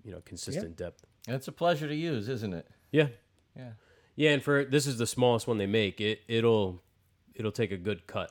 you 0.04 0.12
know, 0.12 0.20
consistent 0.26 0.76
depth. 0.76 1.04
And 1.26 1.34
it's 1.36 1.48
a 1.48 1.52
pleasure 1.52 1.88
to 1.88 1.94
use, 1.94 2.28
isn't 2.28 2.52
it? 2.52 2.66
Yeah, 2.92 3.08
Yeah. 3.56 3.70
yeah, 4.14 4.30
and 4.32 4.42
for 4.42 4.62
this 4.64 4.86
is 4.86 4.98
the 4.98 5.06
smallest 5.06 5.46
one 5.48 5.56
they 5.56 5.66
make. 5.66 6.02
It 6.02 6.20
it'll 6.28 6.82
it'll 7.34 7.52
take 7.52 7.72
a 7.72 7.78
good 7.78 8.06
cut. 8.06 8.30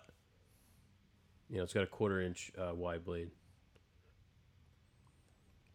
You 1.49 1.57
know, 1.57 1.63
it's 1.63 1.73
got 1.73 1.83
a 1.83 1.87
quarter 1.87 2.21
inch 2.21 2.51
uh, 2.55 2.75
wide 2.75 3.03
blade. 3.03 3.31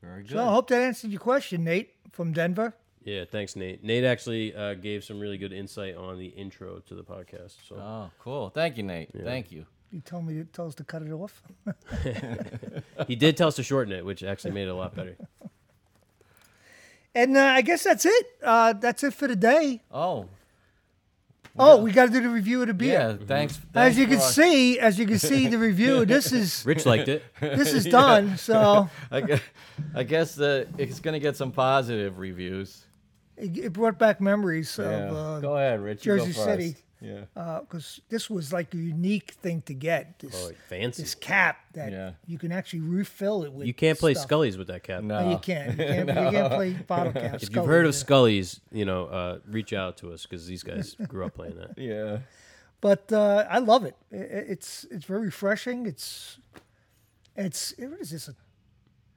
Very 0.01 0.23
good. 0.23 0.33
So 0.33 0.39
I 0.49 0.53
hope 0.53 0.69
that 0.69 0.81
answered 0.81 1.11
your 1.11 1.21
question, 1.21 1.65
Nate 1.65 1.91
from 2.13 2.33
Denver. 2.33 2.75
Yeah, 3.09 3.25
thanks, 3.25 3.57
Nate. 3.57 3.83
Nate 3.83 4.05
actually 4.05 4.55
uh, 4.55 4.75
gave 4.75 5.03
some 5.03 5.19
really 5.19 5.39
good 5.39 5.51
insight 5.51 5.97
on 5.97 6.19
the 6.19 6.27
intro 6.27 6.81
to 6.81 6.95
the 6.95 7.03
podcast. 7.03 7.55
So 7.67 7.77
oh, 7.77 8.11
cool. 8.19 8.51
Thank 8.51 8.77
you, 8.77 8.83
Nate. 8.83 9.09
Thank 9.25 9.51
you. 9.51 9.65
You 9.91 10.03
told 10.03 10.27
me 10.27 10.35
to 10.35 10.45
tell 10.45 10.67
us 10.67 10.75
to 10.75 10.85
cut 10.85 11.01
it 11.01 11.11
off. 11.11 11.43
he 13.07 13.17
did 13.17 13.39
tell 13.39 13.49
us 13.49 13.57
to 13.57 13.63
shorten 13.63 13.95
it, 13.95 14.05
which 14.05 14.23
actually 14.23 14.51
made 14.51 14.65
it 14.69 14.73
a 14.73 14.75
lot 14.75 14.95
better. 14.95 15.17
And 17.15 17.35
uh, 17.35 17.41
I 17.45 17.63
guess 17.63 17.83
that's 17.85 18.05
it. 18.05 18.27
Uh, 18.43 18.75
that's 18.75 19.03
it 19.03 19.15
for 19.15 19.27
today. 19.27 19.81
Oh, 19.91 20.29
Oh, 21.61 21.79
we 21.83 21.91
got 21.91 22.07
to 22.07 22.13
do 22.13 22.21
the 22.21 22.29
review 22.29 22.61
of 22.61 22.69
the 22.69 22.75
beer. 22.75 22.93
yeah. 22.93 23.27
Thanks. 23.27 23.55
As 23.57 23.61
thanks 23.73 23.99
you 23.99 24.07
can 24.07 24.19
for- 24.19 24.25
see, 24.27 24.79
as 24.79 24.99
you 24.99 25.07
can 25.07 25.19
see, 25.19 25.49
the 25.49 25.59
review. 25.69 26.05
This 26.05 26.31
is 26.31 26.63
Rich 26.67 26.85
liked 26.85 27.09
it. 27.09 27.25
this 27.41 27.73
is 27.73 27.87
done. 27.87 28.37
So 28.37 28.91
I 29.11 29.23
guess, 29.23 29.41
I 29.95 30.03
guess 30.03 30.35
the, 30.35 30.69
it's 30.77 31.01
going 31.01 31.15
to 31.15 31.21
get 31.21 31.37
some 31.37 31.51
positive 31.53 32.19
reviews. 32.19 32.85
It, 33.39 33.57
it 33.59 33.73
brought 33.73 33.99
back 33.99 34.21
memories 34.21 34.77
Yeah. 34.79 35.09
of 35.11 35.43
Go 35.43 35.57
ahead, 35.57 35.81
Rich. 35.81 36.05
you 36.07 36.13
go 36.17 36.19
Jersey 36.19 36.33
first. 36.33 36.45
City. 36.45 36.77
Yeah. 37.01 37.61
because 37.61 38.01
this 38.09 38.29
was 38.29 38.53
like 38.53 38.75
a 38.75 38.77
unique 38.77 39.31
thing 39.41 39.63
to 39.67 39.75
get. 39.75 40.19
This 40.19 40.35
Oh, 40.35 40.51
fancy. 40.69 41.03
this 41.03 41.15
cap 41.15 41.59
that 41.75 41.93
Yeah. 41.93 42.11
you 42.27 42.39
can 42.39 42.51
actually 42.51 42.81
refill 42.81 43.45
it 43.45 43.53
with. 43.53 43.69
You 43.69 43.75
can't 43.75 43.97
play 43.97 44.15
stuff. 44.15 44.25
Scully's 44.27 44.59
with 44.59 44.67
that 44.67 44.83
cap. 44.83 45.05
No. 45.05 45.23
No, 45.23 45.31
you 45.31 45.39
can't. 45.39 45.79
You 45.79 45.85
can't, 45.85 46.09
you 46.09 46.15
can't 46.39 46.53
play 46.53 46.73
bottle 46.73 47.13
caps. 47.13 47.45
If 47.45 47.55
you've 47.55 47.67
heard 47.67 47.87
of 47.87 47.95
Scully's, 47.95 48.61
you 48.73 48.85
know, 48.85 49.05
uh, 49.07 49.39
reach 49.47 49.73
out 49.73 49.97
to 49.99 50.13
us 50.13 50.25
because 50.27 50.47
these 50.49 50.65
guys 50.65 50.97
grew 51.09 51.25
up 51.25 51.35
playing 51.35 51.55
that. 51.57 51.79
Yeah. 51.79 52.19
but 52.81 53.13
uh, 53.13 53.47
I 53.49 53.59
love 53.61 53.85
it. 53.85 53.95
I- 54.13 54.17
I- 54.17 54.47
It's 54.55 54.85
it's 54.91 55.05
very 55.05 55.27
refreshing. 55.27 55.87
It's 55.87 56.39
it's 57.37 57.75
what 57.79 58.01
is 58.01 58.11
this 58.11 58.27
a 58.29 58.35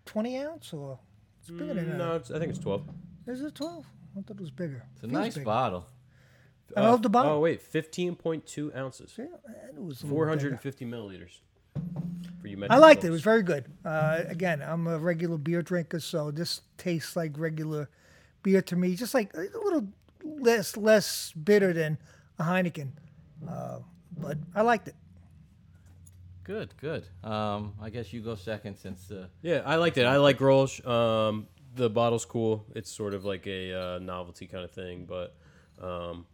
twenty 0.05 0.37
ounce 0.37 0.71
or 0.71 0.99
it's 1.39 1.49
bigger 1.49 1.73
than 1.73 1.97
No, 1.97 2.15
it's, 2.17 2.29
I 2.29 2.37
think 2.37 2.51
it's 2.51 2.59
twelve. 2.59 2.83
Is 3.25 3.41
it 3.41 3.55
twelve? 3.55 3.85
I 4.17 4.21
thought 4.21 4.31
it 4.37 4.41
was 4.41 4.51
bigger. 4.51 4.83
It's 4.93 5.03
a 5.03 5.07
Feels 5.07 5.13
nice 5.13 5.33
bigger. 5.35 5.45
bottle. 5.45 5.85
I 6.75 6.81
love 6.81 7.01
the 7.01 7.09
bottle. 7.09 7.33
Oh 7.33 7.39
wait, 7.39 7.61
fifteen 7.61 8.15
point 8.15 8.45
two 8.45 8.71
ounces, 8.75 9.13
Yeah, 9.17 9.25
and 9.69 9.77
it 9.77 9.83
was 9.83 10.01
a 10.01 10.05
little 10.05 10.09
four 10.17 10.27
hundred 10.29 10.51
bigger. 10.51 10.61
fifty 10.61 10.85
milliliters. 10.85 11.39
For 12.41 12.47
you, 12.47 12.65
I 12.69 12.77
liked 12.77 13.03
it. 13.03 13.07
It 13.07 13.11
was 13.11 13.21
very 13.21 13.43
good. 13.43 13.65
Uh, 13.85 14.21
again, 14.27 14.61
I'm 14.61 14.87
a 14.87 14.97
regular 14.97 15.37
beer 15.37 15.61
drinker, 15.61 15.99
so 15.99 16.31
this 16.31 16.61
tastes 16.77 17.15
like 17.15 17.37
regular 17.37 17.89
beer 18.41 18.61
to 18.63 18.75
me. 18.75 18.95
Just 18.95 19.13
like 19.13 19.33
a 19.33 19.39
little 19.63 19.87
less 20.23 20.77
less 20.77 21.31
bitter 21.33 21.73
than 21.73 21.97
a 22.39 22.43
Heineken, 22.43 22.91
uh, 23.49 23.79
but 24.17 24.37
I 24.55 24.61
liked 24.61 24.87
it. 24.87 24.95
Good, 26.43 26.73
good. 26.77 27.05
Um, 27.23 27.73
I 27.81 27.89
guess 27.89 28.11
you 28.11 28.21
go 28.21 28.35
second 28.35 28.75
since 28.77 29.11
uh, 29.11 29.27
Yeah, 29.41 29.61
I 29.65 29.75
liked 29.75 29.97
it. 29.97 30.05
I 30.05 30.17
like 30.17 30.37
Grolsch. 30.39 30.85
Um, 30.87 31.47
the 31.75 31.89
bottle's 31.89 32.25
cool. 32.25 32.65
It's 32.75 32.91
sort 32.91 33.13
of 33.13 33.25
like 33.25 33.47
a 33.47 33.73
uh, 33.73 33.99
novelty 33.99 34.47
kind 34.47 34.63
of 34.63 34.71
thing, 34.71 35.05
but 35.05 35.35
um, 35.81 36.25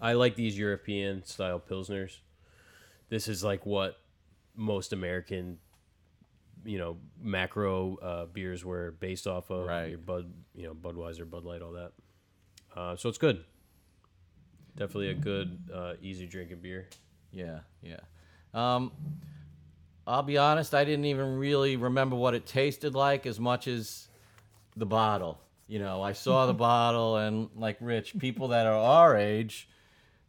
I 0.00 0.14
like 0.14 0.36
these 0.36 0.58
European 0.58 1.24
style 1.24 1.60
pilsners. 1.60 2.18
This 3.08 3.28
is 3.28 3.44
like 3.44 3.66
what 3.66 3.98
most 4.56 4.92
American, 4.92 5.58
you 6.64 6.78
know, 6.78 6.96
macro 7.20 7.96
uh, 7.96 8.26
beers 8.26 8.64
were 8.64 8.92
based 9.00 9.26
off 9.26 9.50
of. 9.50 9.66
Right. 9.66 9.90
Your 9.90 9.98
Bud, 9.98 10.32
you 10.54 10.66
know, 10.66 10.74
Budweiser, 10.74 11.28
Bud 11.28 11.44
Light, 11.44 11.62
all 11.62 11.72
that. 11.72 11.92
Uh, 12.74 12.96
so 12.96 13.08
it's 13.08 13.18
good. 13.18 13.44
Definitely 14.76 15.10
a 15.10 15.14
good, 15.14 15.58
uh, 15.72 15.92
easy 16.02 16.26
drinking 16.26 16.58
beer. 16.60 16.88
Yeah, 17.30 17.60
yeah. 17.82 18.00
Um, 18.52 18.90
I'll 20.06 20.22
be 20.22 20.36
honest, 20.36 20.74
I 20.74 20.84
didn't 20.84 21.04
even 21.04 21.38
really 21.38 21.76
remember 21.76 22.16
what 22.16 22.34
it 22.34 22.44
tasted 22.44 22.94
like 22.94 23.24
as 23.26 23.38
much 23.38 23.68
as 23.68 24.08
the 24.76 24.86
bottle. 24.86 25.38
You 25.66 25.78
know, 25.78 26.02
I 26.02 26.12
saw 26.12 26.46
the 26.46 26.54
bottle, 26.54 27.16
and 27.16 27.48
like 27.56 27.78
Rich, 27.80 28.18
people 28.18 28.48
that 28.48 28.66
are 28.66 28.76
our 28.76 29.16
age, 29.16 29.68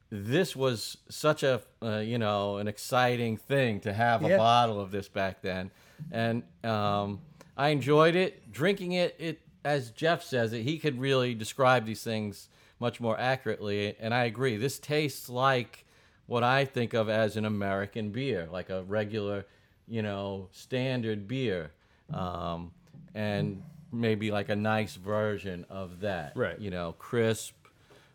this 0.09 0.55
was 0.55 0.97
such 1.09 1.43
a 1.43 1.61
uh, 1.81 1.97
you 1.97 2.17
know 2.17 2.57
an 2.57 2.67
exciting 2.67 3.35
thing 3.37 3.79
to 3.81 3.91
have 3.93 4.23
a 4.23 4.29
Yeah. 4.29 4.37
bottle 4.37 4.79
of 4.79 4.91
this 4.91 5.07
back 5.09 5.41
then, 5.41 5.71
and 6.11 6.43
um, 6.63 7.19
I 7.57 7.69
enjoyed 7.69 8.15
it. 8.15 8.51
Drinking 8.51 8.93
it, 8.93 9.15
it 9.19 9.41
as 9.65 9.91
Jeff 9.91 10.23
says 10.23 10.53
it, 10.53 10.61
he 10.61 10.77
could 10.79 10.99
really 10.99 11.33
describe 11.33 11.85
these 11.85 12.03
things 12.03 12.47
much 12.79 13.01
more 13.01 13.19
accurately, 13.19 13.95
and 13.99 14.13
I 14.13 14.23
agree. 14.25 14.55
This 14.57 14.79
tastes 14.79 15.27
like 15.27 15.85
what 16.27 16.43
I 16.43 16.65
think 16.65 16.93
of 16.93 17.09
as 17.09 17.35
an 17.35 17.45
American 17.45 18.09
beer, 18.11 18.47
like 18.51 18.69
a 18.69 18.83
regular, 18.83 19.45
you 19.87 20.01
know, 20.01 20.47
standard 20.51 21.27
beer, 21.27 21.71
um, 22.13 22.71
and 23.13 23.61
maybe 23.99 24.31
like 24.31 24.49
a 24.49 24.55
nice 24.55 24.95
version 24.95 25.65
of 25.69 26.01
that. 26.01 26.33
Right. 26.35 26.59
You 26.59 26.69
know, 26.71 26.93
crisp. 26.99 27.53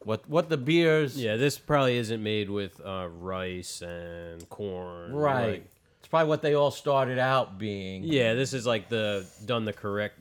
What 0.03 0.29
what 0.29 0.49
the 0.49 0.57
beers? 0.57 1.17
Yeah, 1.17 1.37
this 1.37 1.59
probably 1.59 1.99
isn't 1.99 2.23
made 2.23 2.49
with 2.49 2.81
uh, 2.85 3.09
rice 3.11 3.83
and 3.83 4.49
corn. 4.49 5.13
Right. 5.13 5.51
like- 5.51 5.71
it's 6.01 6.09
probably 6.09 6.29
what 6.31 6.41
they 6.41 6.55
all 6.55 6.71
started 6.71 7.19
out 7.19 7.59
being. 7.59 8.03
Yeah, 8.05 8.33
this 8.33 8.55
is 8.55 8.67
like 8.67 8.89
the 8.89 9.27
done 9.45 9.67
the 9.67 9.75
correct, 9.75 10.19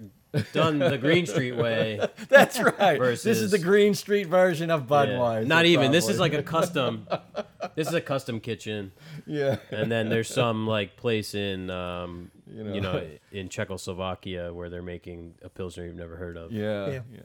done 0.52 0.78
the 0.78 0.98
Greene 0.98 1.26
Street 1.26 1.54
way. 1.54 2.06
That's 2.30 2.60
right. 2.60 3.00
Versus, 3.00 3.24
this 3.24 3.38
is 3.38 3.52
the 3.52 3.60
Greene 3.60 3.94
Street 3.94 4.26
version 4.28 4.70
of 4.72 4.82
Yeah. 4.82 4.88
Budweiser. 5.06 5.48
Not 5.48 5.66
even. 5.66 5.94
This 5.94 6.10
is 6.10 6.20
like 6.20 6.34
a 6.34 6.44
custom. 6.44 7.08
this 7.76 7.88
is 7.88 7.94
a 7.94 8.02
custom 8.02 8.42
kitchen, 8.42 8.92
yeah. 9.26 9.56
and 9.72 9.90
then 9.90 10.10
there's 10.10 10.28
some 10.28 10.68
like 10.68 10.98
place 10.98 11.34
in, 11.34 11.70
um, 11.70 12.30
You 12.52 12.74
you, 12.74 12.82
know. 12.82 12.94
know. 12.94 13.08
in 13.32 13.50
Czechoslovakia 13.50 14.54
where 14.54 14.70
they're 14.70 14.82
making 14.82 15.36
a 15.44 15.50
pilsner 15.50 15.86
you've 15.86 15.96
never 15.96 16.16
heard 16.16 16.38
of. 16.38 16.52
Yeah, 16.52 16.90
Yeah. 16.90 17.02
yeah. 17.14 17.22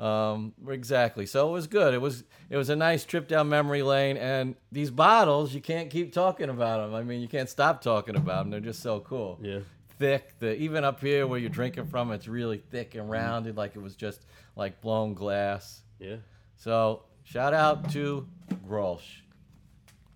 Um, 0.00 0.54
exactly. 0.68 1.24
So 1.26 1.48
it 1.48 1.52
was 1.52 1.66
good. 1.68 1.94
It 1.94 2.00
was 2.00 2.24
it 2.50 2.56
was 2.56 2.68
a 2.68 2.74
nice 2.74 3.04
trip 3.04 3.28
down 3.28 3.48
memory 3.48 3.82
lane. 3.82 4.16
And 4.16 4.56
these 4.72 4.90
bottles, 4.90 5.54
you 5.54 5.60
can't 5.60 5.88
keep 5.88 6.12
talking 6.12 6.48
about 6.50 6.78
them. 6.84 6.94
I 6.94 7.02
mean, 7.04 7.20
you 7.20 7.28
can't 7.28 7.48
stop 7.48 7.80
talking 7.80 8.16
about 8.16 8.38
them. 8.42 8.50
They're 8.50 8.58
just 8.72 8.82
so 8.82 8.98
cool. 9.00 9.38
Yeah. 9.40 9.60
Thick. 10.00 10.36
The 10.40 10.56
even 10.56 10.82
up 10.84 11.00
here 11.00 11.28
where 11.28 11.38
you're 11.38 11.48
drinking 11.48 11.86
from, 11.86 12.10
it's 12.10 12.26
really 12.26 12.58
thick 12.58 12.90
Mm-hmm. 12.90 13.00
and 13.02 13.10
rounded, 13.10 13.56
like 13.56 13.76
it 13.76 13.82
was 13.82 13.94
just 13.94 14.26
like 14.56 14.80
blown 14.80 15.14
glass. 15.14 15.82
Yeah. 16.00 16.16
So 16.56 17.04
shout 17.22 17.54
out 17.54 17.88
to 17.92 18.26
Grolsch. 18.68 19.20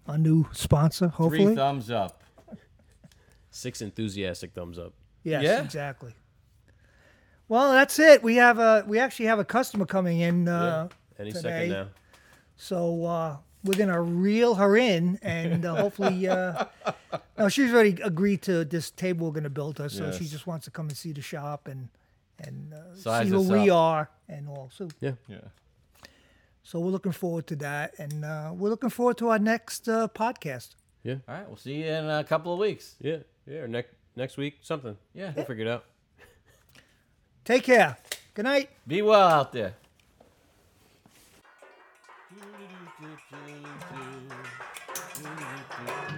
A 0.09 0.19
new 0.19 0.49
sponsor. 0.53 1.07
hopefully. 1.09 1.29
Three 1.31 1.39
Hopefully, 1.45 1.55
thumbs 1.57 1.91
up. 1.93 2.18
Six 3.59 3.83
enthusiastic 3.83 4.53
thumbs 4.53 4.79
up. 4.79 4.93
yes, 5.25 5.43
Yeah? 5.43 5.63
exactly. 5.65 6.15
Well, 7.49 7.73
that's 7.73 7.99
it. 7.99 8.23
We 8.23 8.37
have 8.37 8.59
a 8.61 8.85
we 8.87 8.99
actually 9.01 9.27
have 9.27 9.39
a 9.41 9.45
customer 9.45 9.85
coming 9.87 10.21
in. 10.21 10.47
Uh, 10.49 10.89
Any 11.19 11.33
today. 11.33 11.43
second 11.43 11.71
now. 11.71 11.89
So 12.57 13.05
uh, 13.05 13.37
we're 13.65 13.75
gonna 13.79 14.01
reel 14.01 14.55
her 14.55 14.77
in, 14.77 15.19
and 15.23 15.65
uh, 15.65 15.75
hopefully, 15.75 16.29
uh, 16.29 16.67
no, 17.39 17.49
she's 17.49 17.73
already 17.73 18.01
agreed 18.03 18.43
to 18.43 18.65
this 18.65 18.91
table 18.93 19.27
we're 19.27 19.33
gonna 19.33 19.51
build 19.51 19.79
her. 19.79 19.89
So 19.89 20.13
she 20.13 20.27
just 20.27 20.47
wants 20.47 20.67
to 20.67 20.71
come 20.71 20.89
and 20.89 20.97
see 20.97 21.13
the 21.13 21.23
shop 21.23 21.67
and 21.67 21.89
and 22.39 22.73
uh, 22.75 23.23
see 23.25 23.29
who 23.31 23.41
we 23.43 23.71
up. 23.71 23.77
are 23.77 24.11
and 24.29 24.49
all. 24.49 24.71
So 24.73 24.89
Yeah. 25.01 25.13
Yeah. 25.27 25.39
so 26.63 26.79
we're 26.81 26.91
looking 26.93 27.13
forward 27.13 27.47
to 27.49 27.57
that, 27.57 27.95
and 27.99 28.25
uh, 28.25 28.53
we're 28.55 28.71
looking 28.71 28.91
forward 28.91 29.17
to 29.19 29.31
our 29.31 29.39
next 29.41 29.89
uh, 29.89 30.07
podcast. 30.15 30.75
Yeah. 31.03 31.17
All 31.27 31.35
right. 31.35 31.49
We'll 31.49 31.57
see 31.57 31.77
you 31.83 31.87
in 31.87 32.09
a 32.11 32.25
couple 32.25 32.53
of 32.53 32.59
weeks. 32.59 32.97
Yeah. 33.01 33.19
Yeah. 33.49 33.61
Or 33.61 33.69
next 33.69 33.95
next 34.15 34.37
week, 34.37 34.59
something. 34.63 34.97
Yeah. 35.15 35.33
We'll 35.35 35.45
figure 35.47 35.65
it 35.65 35.71
out. 35.71 35.85
Take 37.45 37.65
care. 37.65 37.97
Good 38.35 38.45
night. 38.45 38.71
Be 38.87 39.01
well 39.03 39.27
out 39.27 39.53
there. 39.53 39.75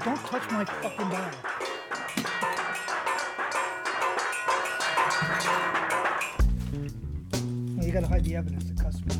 Don't 0.04 0.16
touch 0.16 0.50
my 0.50 0.64
fucking 0.64 1.08
dial. 1.08 1.30
Yeah, 7.76 7.84
you 7.84 7.92
gotta 7.92 8.06
hide 8.06 8.24
the 8.24 8.36
evidence. 8.36 8.64
The 8.64 8.82
customer's 8.82 9.16
coming. 9.16 9.19